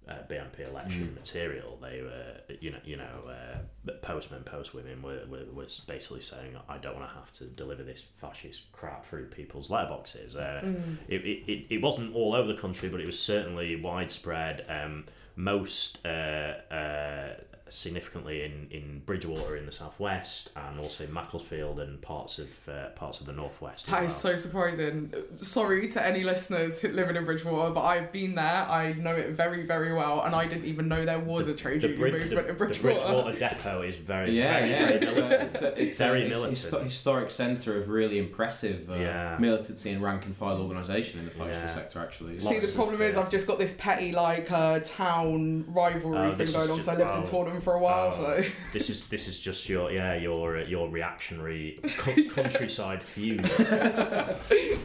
uh, 0.09 0.13
BNP 0.31 0.61
election 0.69 1.13
material. 1.15 1.77
They 1.83 2.03
were, 2.03 2.57
you 2.61 2.71
know, 2.71 2.79
you 2.85 2.97
know, 2.97 3.29
uh, 3.29 3.91
postmen, 4.03 4.45
postwomen 4.45 5.03
were, 5.03 5.23
were 5.29 5.45
was 5.53 5.81
basically 5.81 6.21
saying, 6.21 6.57
"I 6.69 6.79
don't 6.79 6.95
want 6.95 7.09
to 7.11 7.15
have 7.15 7.33
to 7.33 7.47
deliver 7.47 7.83
this 7.83 8.05
fascist 8.19 8.71
crap 8.71 9.05
through 9.05 9.27
people's 9.27 9.71
letterboxes." 9.71 10.37
Uh, 10.37 10.65
it, 11.09 11.25
it, 11.25 11.51
it, 11.51 11.67
it 11.71 11.83
wasn't 11.83 12.15
all 12.15 12.35
over 12.35 12.47
the 12.47 12.61
country, 12.61 12.89
but 12.89 13.01
it 13.01 13.07
was 13.07 13.19
certainly 13.19 13.77
widespread. 13.77 14.67
Um, 14.69 15.07
most 15.37 16.05
uh, 16.07 16.55
uh, 16.71 17.35
significantly 17.71 18.45
in, 18.45 18.69
in 18.71 19.03
Bridgwater 19.07 19.57
in 19.57 19.67
the 19.67 19.73
southwest, 19.73 20.51
and 20.57 20.79
also 20.79 21.07
Macclesfield 21.07 21.81
and 21.81 22.01
parts 22.03 22.39
of 22.39 22.49
uh, 22.69 22.89
parts 22.91 23.21
of 23.21 23.27
the 23.27 23.33
northwest. 23.33 23.87
as 23.87 23.91
That 23.91 24.01
well. 24.01 24.07
is 24.07 24.17
so 24.17 24.37
surprising. 24.37 25.13
Sorry 25.41 25.89
to 25.89 26.07
any 26.07 26.23
listeners 26.25 26.83
living 26.85 27.17
in 27.17 27.25
Bridgwater, 27.25 27.73
but 27.75 27.83
I've 27.83 28.13
been 28.13 28.35
there. 28.35 28.45
I 28.69 28.93
know 28.93 29.15
it 29.15 29.31
very, 29.31 29.65
very 29.65 29.93
well, 29.93 30.23
and 30.23 30.35
I 30.35 30.47
didn't 30.47 30.67
even 30.67 30.89
know 30.89 31.05
there 31.05 31.19
was 31.19 31.49
a 31.49 31.55
trade 31.55 31.83
union 31.83 31.99
Brid- 32.01 32.15
the, 32.15 32.19
movement 32.19 32.41
in 32.41 32.47
the 32.49 32.53
Bridgwater. 32.65 32.99
Bridgwater 32.99 33.39
depot 33.39 33.83
is 33.83 33.97
very, 33.97 34.31
yeah, 34.33 34.59
very, 34.61 34.71
yeah, 34.71 34.79
very 34.87 34.95
it's, 35.01 35.15
militant. 35.15 35.41
a, 35.43 35.47
it's, 35.47 35.63
a, 35.63 35.83
it's 35.83 35.99
Very 35.99 36.23
a, 36.23 36.27
it's 36.27 36.35
militant. 36.37 36.57
histo- 36.57 36.85
historic 36.85 37.31
centre 37.31 37.79
of 37.79 37.89
really 37.89 38.19
impressive 38.19 38.91
uh, 38.91 38.95
Yeah. 38.95 39.37
militancy 39.41 39.91
and 39.91 40.03
rank 40.03 40.27
and 40.27 40.37
file 40.37 40.61
organisation 40.61 41.21
in 41.21 41.25
the 41.27 41.31
postal 41.33 41.49
Yeah. 41.63 41.67
sector. 41.67 41.99
Actually, 42.01 42.39
See, 42.39 42.47
Lots 42.55 42.61
the 42.67 42.69
of, 42.69 42.75
problem 42.75 43.01
is 43.03 43.17
uh, 43.17 43.23
I've 43.23 43.31
just 43.31 43.47
got 43.47 43.59
this 43.59 43.75
petty 43.79 44.13
like 44.13 44.51
uh, 44.51 44.81
town 44.81 45.65
rivalry 45.69 46.19
Oh, 46.19 46.33
thing 46.33 46.53
going 46.53 46.71
on. 46.71 46.77
just- 46.77 46.85
So 46.87 46.93
I 46.93 46.97
lived 46.97 47.15
in 47.15 47.21
oh. 47.23 47.23
Taunton 47.55 47.61
for 47.65 47.75
a 47.75 47.79
while, 47.79 48.09
Oh. 48.09 48.11
so 48.11 48.45
This 48.73 48.91
is 48.91 49.09
this 49.09 49.29
is 49.29 49.39
just 49.39 49.69
your 49.69 49.91
yeah 49.91 50.15
your 50.15 50.59
uh, 50.59 50.65
your 50.65 50.89
reactionary 50.89 51.79
co- 51.99 52.15
countryside 52.35 53.03
feud. 53.03 53.49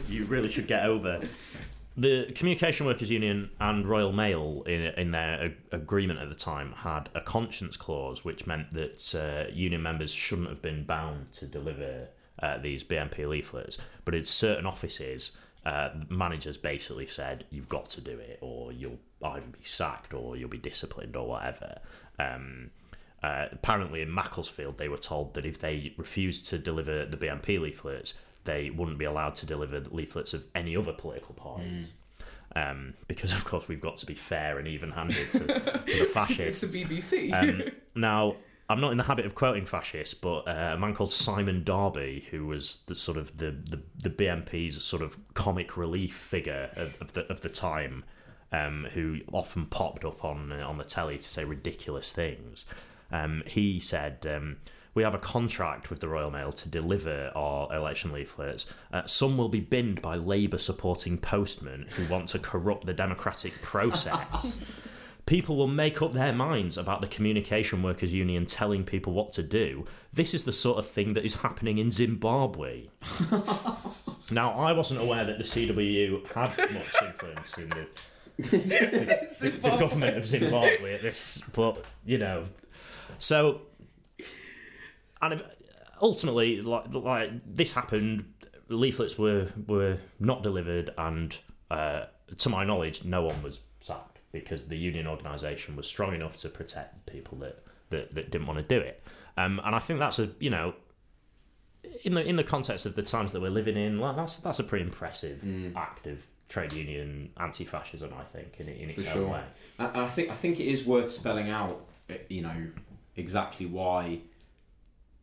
you 0.08 0.24
really 0.26 0.50
should 0.50 0.66
get 0.66 0.84
over. 0.84 1.20
The 1.96 2.32
Communication 2.34 2.86
Workers 2.86 3.10
Union 3.10 3.50
and 3.60 3.86
Royal 3.86 4.12
Mail, 4.12 4.62
in 4.66 4.82
in 4.96 5.10
their 5.10 5.52
a- 5.72 5.76
agreement 5.76 6.20
at 6.20 6.28
the 6.28 6.34
time, 6.34 6.72
had 6.72 7.08
a 7.14 7.20
conscience 7.20 7.76
clause 7.76 8.24
which 8.24 8.46
meant 8.46 8.72
that 8.72 9.14
uh, 9.14 9.50
union 9.52 9.82
members 9.82 10.12
shouldn't 10.12 10.48
have 10.48 10.62
been 10.62 10.84
bound 10.84 11.32
to 11.32 11.46
deliver 11.46 12.08
uh, 12.42 12.58
these 12.58 12.84
BNP 12.84 13.28
leaflets. 13.28 13.76
But 14.04 14.14
in 14.14 14.24
certain 14.24 14.66
offices, 14.66 15.32
uh, 15.66 15.90
managers 16.08 16.56
basically 16.56 17.06
said 17.06 17.44
you've 17.50 17.68
got 17.68 17.90
to 17.90 18.00
do 18.00 18.18
it, 18.18 18.38
or 18.40 18.72
you'll 18.72 18.98
either 19.22 19.44
be 19.46 19.58
sacked 19.64 20.14
or 20.14 20.36
you'll 20.36 20.48
be 20.48 20.56
disciplined 20.58 21.16
or 21.16 21.26
whatever. 21.28 21.80
Um, 22.20 22.70
uh, 23.22 23.46
apparently, 23.52 24.00
in 24.00 24.12
Macclesfield, 24.12 24.78
they 24.78 24.88
were 24.88 24.96
told 24.96 25.34
that 25.34 25.44
if 25.44 25.60
they 25.60 25.92
refused 25.96 26.48
to 26.48 26.58
deliver 26.58 27.04
the 27.04 27.16
BNP 27.16 27.60
leaflets, 27.60 28.14
they 28.44 28.70
wouldn't 28.70 28.98
be 28.98 29.04
allowed 29.04 29.34
to 29.36 29.46
deliver 29.46 29.80
leaflets 29.80 30.32
of 30.32 30.44
any 30.54 30.76
other 30.76 30.92
political 30.92 31.34
parties. 31.34 31.90
Um, 32.56 32.94
because, 33.06 33.32
of 33.32 33.44
course, 33.44 33.68
we've 33.68 33.80
got 33.80 33.98
to 33.98 34.06
be 34.06 34.14
fair 34.14 34.58
and 34.58 34.66
even 34.66 34.90
handed 34.90 35.32
to, 35.32 35.38
to 35.38 35.46
the 35.46 35.82
it's 35.86 36.12
fascists. 36.12 36.68
the 36.68 36.84
BBC. 36.84 37.32
Um, 37.32 37.62
now, 37.94 38.36
I'm 38.68 38.80
not 38.80 38.92
in 38.92 38.98
the 38.98 39.04
habit 39.04 39.26
of 39.26 39.34
quoting 39.34 39.66
fascists, 39.66 40.14
but 40.14 40.48
uh, 40.48 40.74
a 40.74 40.78
man 40.78 40.94
called 40.94 41.12
Simon 41.12 41.62
Darby, 41.62 42.26
who 42.30 42.46
was 42.46 42.82
the 42.86 42.94
sort 42.94 43.18
of 43.18 43.36
the, 43.36 43.50
the, 43.50 43.80
the 44.00 44.10
BNP's 44.10 44.82
sort 44.82 45.02
of 45.02 45.16
comic 45.34 45.76
relief 45.76 46.14
figure 46.14 46.70
of, 46.76 47.00
of 47.00 47.12
the 47.12 47.30
of 47.30 47.40
the 47.40 47.48
time, 47.48 48.04
um, 48.52 48.86
who 48.92 49.20
often 49.32 49.66
popped 49.66 50.04
up 50.04 50.24
on 50.24 50.52
uh, 50.52 50.66
on 50.66 50.78
the 50.78 50.84
telly 50.84 51.18
to 51.18 51.28
say 51.28 51.44
ridiculous 51.44 52.12
things. 52.12 52.66
Um, 53.12 53.42
he 53.46 53.80
said, 53.80 54.24
um, 54.28 54.58
we 54.94 55.02
have 55.02 55.14
a 55.14 55.18
contract 55.18 55.90
with 55.90 56.00
the 56.00 56.08
Royal 56.08 56.30
Mail 56.30 56.52
to 56.52 56.68
deliver 56.68 57.32
our 57.34 57.72
election 57.74 58.12
leaflets. 58.12 58.72
Uh, 58.92 59.06
some 59.06 59.36
will 59.36 59.48
be 59.48 59.60
binned 59.60 60.02
by 60.02 60.16
Labour 60.16 60.58
supporting 60.58 61.18
postmen 61.18 61.86
who 61.90 62.12
want 62.12 62.28
to 62.28 62.38
corrupt 62.38 62.86
the 62.86 62.94
democratic 62.94 63.60
process. 63.62 64.80
people 65.30 65.54
will 65.54 65.68
make 65.68 66.02
up 66.02 66.12
their 66.12 66.32
minds 66.32 66.76
about 66.76 67.00
the 67.00 67.06
Communication 67.06 67.84
Workers 67.84 68.12
Union 68.12 68.46
telling 68.46 68.82
people 68.82 69.12
what 69.12 69.30
to 69.34 69.44
do. 69.44 69.86
This 70.12 70.34
is 70.34 70.42
the 70.42 70.52
sort 70.52 70.78
of 70.78 70.88
thing 70.88 71.14
that 71.14 71.24
is 71.24 71.34
happening 71.34 71.78
in 71.78 71.92
Zimbabwe. 71.92 72.88
now, 74.32 74.50
I 74.50 74.72
wasn't 74.72 75.00
aware 75.00 75.24
that 75.24 75.38
the 75.38 75.44
CWU 75.44 76.26
had 76.32 76.56
much 76.72 77.02
influence 77.02 77.58
in 77.58 77.68
the, 77.68 77.86
the, 78.42 79.58
the 79.60 79.76
government 79.76 80.16
of 80.16 80.26
Zimbabwe 80.26 80.94
at 80.94 81.02
this, 81.02 81.42
but 81.52 81.84
you 82.04 82.18
know, 82.18 82.44
so 83.18 83.62
and 85.22 85.42
ultimately, 86.00 86.60
like, 86.62 86.92
like 86.94 87.30
this 87.46 87.72
happened. 87.72 88.24
Leaflets 88.68 89.18
were 89.18 89.48
were 89.66 89.98
not 90.20 90.42
delivered, 90.42 90.90
and 90.96 91.36
uh, 91.70 92.04
to 92.36 92.48
my 92.48 92.64
knowledge, 92.64 93.04
no 93.04 93.22
one 93.22 93.42
was 93.42 93.60
sacked 93.80 94.20
because 94.32 94.66
the 94.66 94.76
union 94.76 95.06
organisation 95.06 95.74
was 95.74 95.86
strong 95.86 96.14
enough 96.14 96.36
to 96.36 96.48
protect 96.48 97.04
people 97.06 97.36
that, 97.38 97.64
that, 97.90 98.14
that 98.14 98.30
didn't 98.30 98.46
want 98.46 98.58
to 98.58 98.64
do 98.64 98.80
it. 98.80 99.02
Um, 99.36 99.60
and 99.64 99.74
I 99.74 99.80
think 99.80 99.98
that's 99.98 100.18
a 100.18 100.30
you 100.38 100.50
know 100.50 100.74
in 102.04 102.14
the 102.14 102.22
in 102.22 102.36
the 102.36 102.44
context 102.44 102.86
of 102.86 102.94
the 102.94 103.02
times 103.02 103.32
that 103.32 103.40
we're 103.40 103.50
living 103.50 103.76
in, 103.76 103.98
well, 103.98 104.12
that's 104.12 104.38
that's 104.38 104.58
a 104.58 104.64
pretty 104.64 104.84
impressive 104.84 105.40
mm. 105.40 105.74
act 105.76 106.06
of 106.06 106.24
trade 106.50 106.74
union 106.74 107.30
anti-fascism. 107.38 108.12
I 108.12 108.24
think 108.24 108.60
in 108.60 108.68
in 108.68 108.90
its 108.90 109.02
For 109.04 109.08
own 109.08 109.14
sure. 109.14 109.32
way. 109.32 109.42
I, 109.78 110.02
I 110.02 110.08
think 110.08 110.28
I 110.28 110.34
think 110.34 110.60
it 110.60 110.66
is 110.66 110.84
worth 110.84 111.10
spelling 111.10 111.48
out, 111.48 111.86
uh, 112.10 112.14
you 112.28 112.42
know, 112.42 112.66
exactly 113.16 113.64
why 113.64 114.20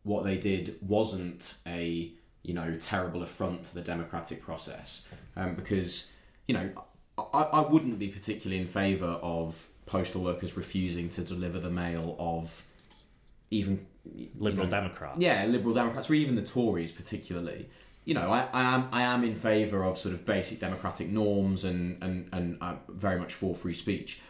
what 0.02 0.24
they 0.24 0.38
did 0.38 0.76
wasn't 0.82 1.60
a 1.68 2.12
you 2.42 2.54
know 2.54 2.76
terrible 2.82 3.22
affront 3.22 3.66
to 3.66 3.76
the 3.76 3.82
democratic 3.82 4.42
process, 4.42 5.08
um, 5.36 5.54
because 5.54 6.12
you 6.48 6.56
know 6.56 6.72
I, 7.18 7.42
I 7.42 7.62
wouldn't 7.62 8.00
be 8.00 8.08
particularly 8.08 8.60
in 8.60 8.68
favour 8.68 9.20
of 9.22 9.68
postal 9.86 10.24
workers 10.24 10.58
refusing 10.58 11.10
to 11.10 11.22
deliver 11.22 11.60
the 11.60 11.70
mail 11.70 12.16
of 12.20 12.64
even 13.52 13.86
liberal 14.38 14.66
know, 14.66 14.72
Democrats. 14.72 15.20
Yeah, 15.20 15.46
liberal 15.46 15.74
Democrats, 15.74 16.10
or 16.10 16.14
even 16.14 16.36
the 16.36 16.42
Tories, 16.42 16.92
particularly. 16.92 17.70
You 18.08 18.14
know, 18.14 18.32
I, 18.32 18.48
I 18.54 18.64
am 18.76 18.88
I 18.94 19.02
am 19.02 19.26
in 19.26 19.36
favour 19.36 19.84
of 19.84 19.98
sort 19.98 20.14
of 20.16 20.26
basic 20.26 20.62
democratic 20.62 21.10
norms 21.10 21.66
and 21.66 22.02
and 22.02 22.30
and 22.32 22.58
I'm 22.62 22.80
very 22.88 23.20
much 23.20 23.34
for 23.34 23.54
free 23.54 23.74
speech. 23.74 24.22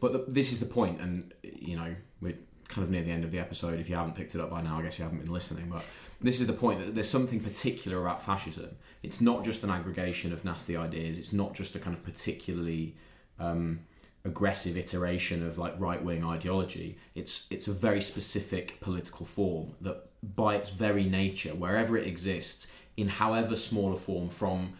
But 0.00 0.12
the, 0.14 0.24
this 0.26 0.52
is 0.52 0.58
the 0.58 0.70
point, 0.78 1.02
and 1.02 1.34
you 1.42 1.76
know 1.76 1.94
we're 2.22 2.38
kind 2.68 2.82
of 2.82 2.90
near 2.90 3.02
the 3.02 3.10
end 3.10 3.24
of 3.24 3.30
the 3.30 3.38
episode. 3.38 3.78
If 3.78 3.90
you 3.90 3.94
haven't 3.94 4.14
picked 4.14 4.34
it 4.34 4.40
up 4.40 4.50
by 4.50 4.62
now, 4.62 4.78
I 4.78 4.82
guess 4.82 4.98
you 4.98 5.04
haven't 5.04 5.18
been 5.18 5.32
listening. 5.32 5.68
But 5.68 5.84
this 6.18 6.40
is 6.40 6.46
the 6.46 6.54
point 6.54 6.80
that 6.80 6.94
there's 6.94 7.10
something 7.10 7.40
particular 7.40 8.00
about 8.00 8.22
fascism. 8.22 8.70
It's 9.02 9.20
not 9.20 9.44
just 9.44 9.62
an 9.64 9.70
aggregation 9.70 10.32
of 10.32 10.42
nasty 10.42 10.74
ideas. 10.74 11.18
It's 11.18 11.34
not 11.34 11.52
just 11.52 11.76
a 11.76 11.78
kind 11.78 11.94
of 11.94 12.02
particularly 12.02 12.96
um, 13.38 13.80
aggressive 14.24 14.78
iteration 14.78 15.46
of 15.46 15.58
like 15.58 15.74
right 15.78 16.02
wing 16.02 16.24
ideology. 16.24 16.96
It's 17.14 17.46
it's 17.50 17.68
a 17.68 17.72
very 17.72 18.00
specific 18.00 18.80
political 18.80 19.26
form 19.26 19.74
that, 19.82 20.08
by 20.34 20.54
its 20.54 20.70
very 20.70 21.04
nature, 21.04 21.50
wherever 21.50 21.98
it 21.98 22.06
exists, 22.06 22.72
in 22.96 23.08
however 23.08 23.56
small 23.56 23.92
a 23.92 23.96
form, 23.96 24.28
from 24.28 24.72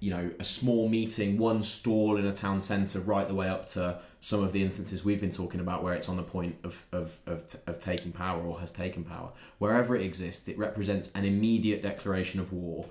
you 0.00 0.10
know 0.10 0.30
a 0.38 0.44
small 0.44 0.88
meeting, 0.88 1.38
one 1.38 1.62
stall 1.62 2.16
in 2.16 2.26
a 2.26 2.34
town 2.34 2.60
centre, 2.60 3.00
right 3.00 3.28
the 3.28 3.34
way 3.34 3.48
up 3.48 3.68
to 3.68 4.00
some 4.20 4.42
of 4.42 4.52
the 4.52 4.62
instances 4.62 5.04
we've 5.04 5.20
been 5.20 5.30
talking 5.30 5.60
about 5.60 5.82
where 5.82 5.94
it's 5.94 6.08
on 6.08 6.16
the 6.16 6.22
point 6.22 6.56
of, 6.62 6.84
of, 6.92 7.18
of, 7.26 7.56
of 7.66 7.80
taking 7.80 8.12
power 8.12 8.42
or 8.42 8.60
has 8.60 8.70
taken 8.70 9.02
power. 9.02 9.30
Wherever 9.58 9.96
it 9.96 10.02
exists, 10.02 10.46
it 10.46 10.58
represents 10.58 11.10
an 11.12 11.24
immediate 11.24 11.82
declaration 11.82 12.38
of 12.38 12.52
war. 12.52 12.84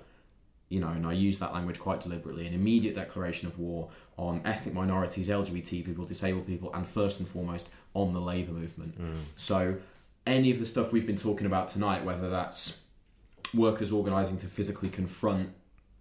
You 0.68 0.80
know, 0.80 0.88
and 0.88 1.06
I 1.06 1.12
use 1.12 1.38
that 1.38 1.52
language 1.52 1.78
quite 1.78 2.00
deliberately 2.00 2.46
an 2.46 2.54
immediate 2.54 2.94
declaration 2.94 3.48
of 3.48 3.58
war 3.58 3.90
on 4.16 4.40
ethnic 4.44 4.74
minorities, 4.74 5.28
LGBT 5.28 5.84
people, 5.84 6.04
disabled 6.04 6.46
people, 6.46 6.72
and 6.74 6.86
first 6.86 7.18
and 7.20 7.28
foremost 7.28 7.68
on 7.94 8.12
the 8.12 8.20
labour 8.20 8.52
movement. 8.52 9.00
Mm. 9.00 9.16
So, 9.34 9.76
any 10.26 10.50
of 10.50 10.60
the 10.60 10.66
stuff 10.66 10.92
we've 10.92 11.06
been 11.06 11.16
talking 11.16 11.46
about 11.46 11.68
tonight, 11.68 12.04
whether 12.04 12.30
that's 12.30 12.84
workers 13.54 13.92
organising 13.92 14.36
to 14.38 14.46
physically 14.46 14.88
confront 14.88 15.50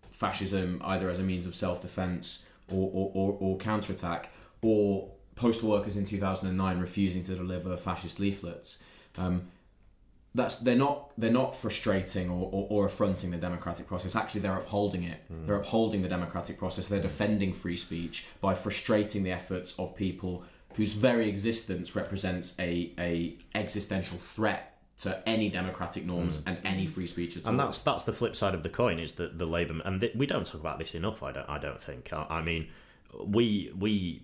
fascism 0.09 0.81
either 0.83 1.09
as 1.09 1.19
a 1.19 1.23
means 1.23 1.45
of 1.45 1.55
self 1.55 1.81
defence 1.81 2.45
or, 2.71 2.89
or, 2.93 3.11
or, 3.13 3.37
or 3.39 3.57
counterattack, 3.57 4.31
or 4.61 5.09
postal 5.35 5.69
workers 5.69 5.97
in 5.97 6.05
2009 6.05 6.79
refusing 6.79 7.23
to 7.23 7.35
deliver 7.35 7.75
fascist 7.77 8.19
leaflets. 8.19 8.83
Um, 9.17 9.47
that's 10.35 10.57
they're 10.57 10.75
not 10.75 11.11
they're 11.17 11.31
not 11.31 11.55
frustrating 11.55 12.29
or, 12.29 12.49
or, 12.51 12.67
or, 12.69 12.85
affronting 12.85 13.31
the 13.31 13.37
democratic 13.37 13.87
process. 13.87 14.15
Actually, 14.15 14.41
they're 14.41 14.57
upholding 14.57 15.03
it. 15.03 15.19
Mm. 15.31 15.47
They're 15.47 15.55
upholding 15.55 16.03
the 16.03 16.07
democratic 16.07 16.59
process. 16.59 16.87
They're 16.87 17.01
defending 17.01 17.51
free 17.51 17.75
speech 17.75 18.27
by 18.39 18.53
frustrating 18.53 19.23
the 19.23 19.31
efforts 19.31 19.77
of 19.79 19.95
people 19.95 20.43
whose 20.75 20.93
very 20.93 21.27
existence 21.27 21.95
represents 21.95 22.55
a 22.59 22.91
a 22.99 23.37
existential 23.55 24.19
threat 24.19 24.78
to 24.99 25.27
any 25.27 25.49
democratic 25.49 26.05
norms 26.05 26.39
mm. 26.39 26.43
and 26.47 26.57
any 26.65 26.85
free 26.85 27.07
speech 27.07 27.37
at 27.37 27.37
and 27.37 27.45
all. 27.45 27.51
And 27.51 27.59
that's 27.59 27.79
that's 27.81 28.03
the 28.03 28.13
flip 28.13 28.35
side 28.35 28.53
of 28.53 28.63
the 28.63 28.69
coin 28.69 28.99
is 28.99 29.13
that 29.13 29.37
the 29.37 29.45
Labour 29.45 29.81
and 29.85 30.01
th- 30.01 30.15
we 30.15 30.25
don't 30.25 30.45
talk 30.45 30.61
about 30.61 30.79
this 30.79 30.93
enough. 30.93 31.23
I 31.23 31.31
don't 31.31 31.49
I 31.49 31.57
don't 31.57 31.81
think. 31.81 32.11
I, 32.11 32.25
I 32.29 32.41
mean, 32.41 32.67
we 33.25 33.71
we 33.77 34.23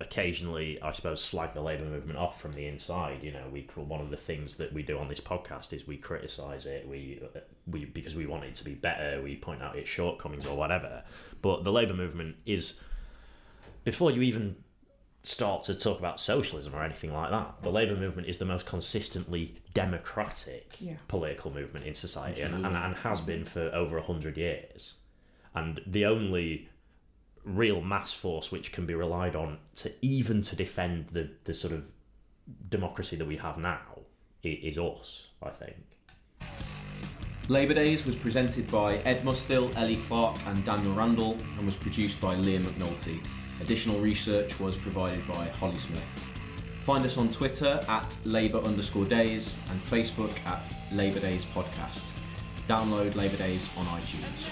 occasionally, 0.00 0.80
I 0.82 0.92
suppose, 0.92 1.22
slag 1.22 1.54
the 1.54 1.62
labour 1.62 1.86
movement 1.86 2.18
off 2.18 2.40
from 2.40 2.52
the 2.52 2.66
inside. 2.66 3.22
You 3.22 3.32
know, 3.32 3.44
we 3.50 3.68
one 3.74 4.00
of 4.00 4.10
the 4.10 4.16
things 4.16 4.56
that 4.58 4.72
we 4.72 4.82
do 4.82 4.98
on 4.98 5.08
this 5.08 5.20
podcast 5.20 5.72
is 5.72 5.86
we 5.86 5.96
criticise 5.96 6.66
it. 6.66 6.86
We 6.86 7.20
we 7.66 7.86
because 7.86 8.14
we 8.14 8.26
want 8.26 8.44
it 8.44 8.54
to 8.56 8.64
be 8.64 8.74
better. 8.74 9.20
We 9.22 9.36
point 9.36 9.62
out 9.62 9.76
its 9.76 9.88
shortcomings 9.88 10.46
or 10.46 10.56
whatever. 10.56 11.02
But 11.42 11.64
the 11.64 11.72
labour 11.72 11.94
movement 11.94 12.36
is 12.44 12.80
before 13.84 14.10
you 14.10 14.22
even 14.22 14.56
start 15.26 15.64
to 15.64 15.74
talk 15.74 15.98
about 15.98 16.20
socialism 16.20 16.74
or 16.74 16.82
anything 16.84 17.12
like 17.12 17.30
that. 17.30 17.56
The 17.62 17.70
labour 17.70 17.96
movement 17.96 18.28
is 18.28 18.38
the 18.38 18.44
most 18.44 18.64
consistently 18.64 19.56
democratic 19.74 20.76
yeah. 20.78 20.94
political 21.08 21.52
movement 21.52 21.84
in 21.84 21.94
society 21.94 22.42
and, 22.42 22.54
and, 22.64 22.76
and 22.76 22.94
has 22.96 23.20
been 23.20 23.44
for 23.44 23.70
over 23.74 23.98
a 23.98 24.02
hundred 24.02 24.36
years. 24.36 24.94
And 25.54 25.80
the 25.84 26.06
only 26.06 26.68
real 27.44 27.80
mass 27.80 28.12
force 28.12 28.52
which 28.52 28.72
can 28.72 28.86
be 28.86 28.94
relied 28.94 29.34
on 29.34 29.58
to 29.76 29.92
even 30.00 30.42
to 30.42 30.54
defend 30.54 31.08
the, 31.08 31.30
the 31.44 31.54
sort 31.54 31.72
of 31.72 31.90
democracy 32.68 33.16
that 33.16 33.26
we 33.26 33.36
have 33.36 33.58
now 33.58 33.80
is 34.44 34.78
us, 34.78 35.26
I 35.42 35.50
think. 35.50 35.76
Labour 37.48 37.74
Days 37.74 38.06
was 38.06 38.14
presented 38.14 38.70
by 38.70 38.98
Ed 38.98 39.22
Mustill, 39.24 39.74
Ellie 39.76 39.96
Clark, 39.96 40.36
and 40.46 40.64
Daniel 40.64 40.94
Randall, 40.94 41.36
and 41.58 41.66
was 41.66 41.76
produced 41.76 42.20
by 42.20 42.36
Liam 42.36 42.62
McNulty. 42.62 43.20
Additional 43.60 43.98
research 44.00 44.58
was 44.60 44.76
provided 44.76 45.26
by 45.26 45.48
Holly 45.48 45.78
Smith. 45.78 46.24
Find 46.82 47.04
us 47.04 47.18
on 47.18 47.28
Twitter 47.30 47.80
at 47.88 48.16
Labour 48.24 48.58
underscore 48.58 49.06
days 49.06 49.58
and 49.70 49.80
Facebook 49.80 50.32
at 50.46 50.72
Labour 50.92 51.20
Days 51.20 51.44
Podcast. 51.44 52.12
Download 52.68 53.14
Labour 53.14 53.36
Days 53.36 53.70
on 53.76 53.86
iTunes. 53.86 54.50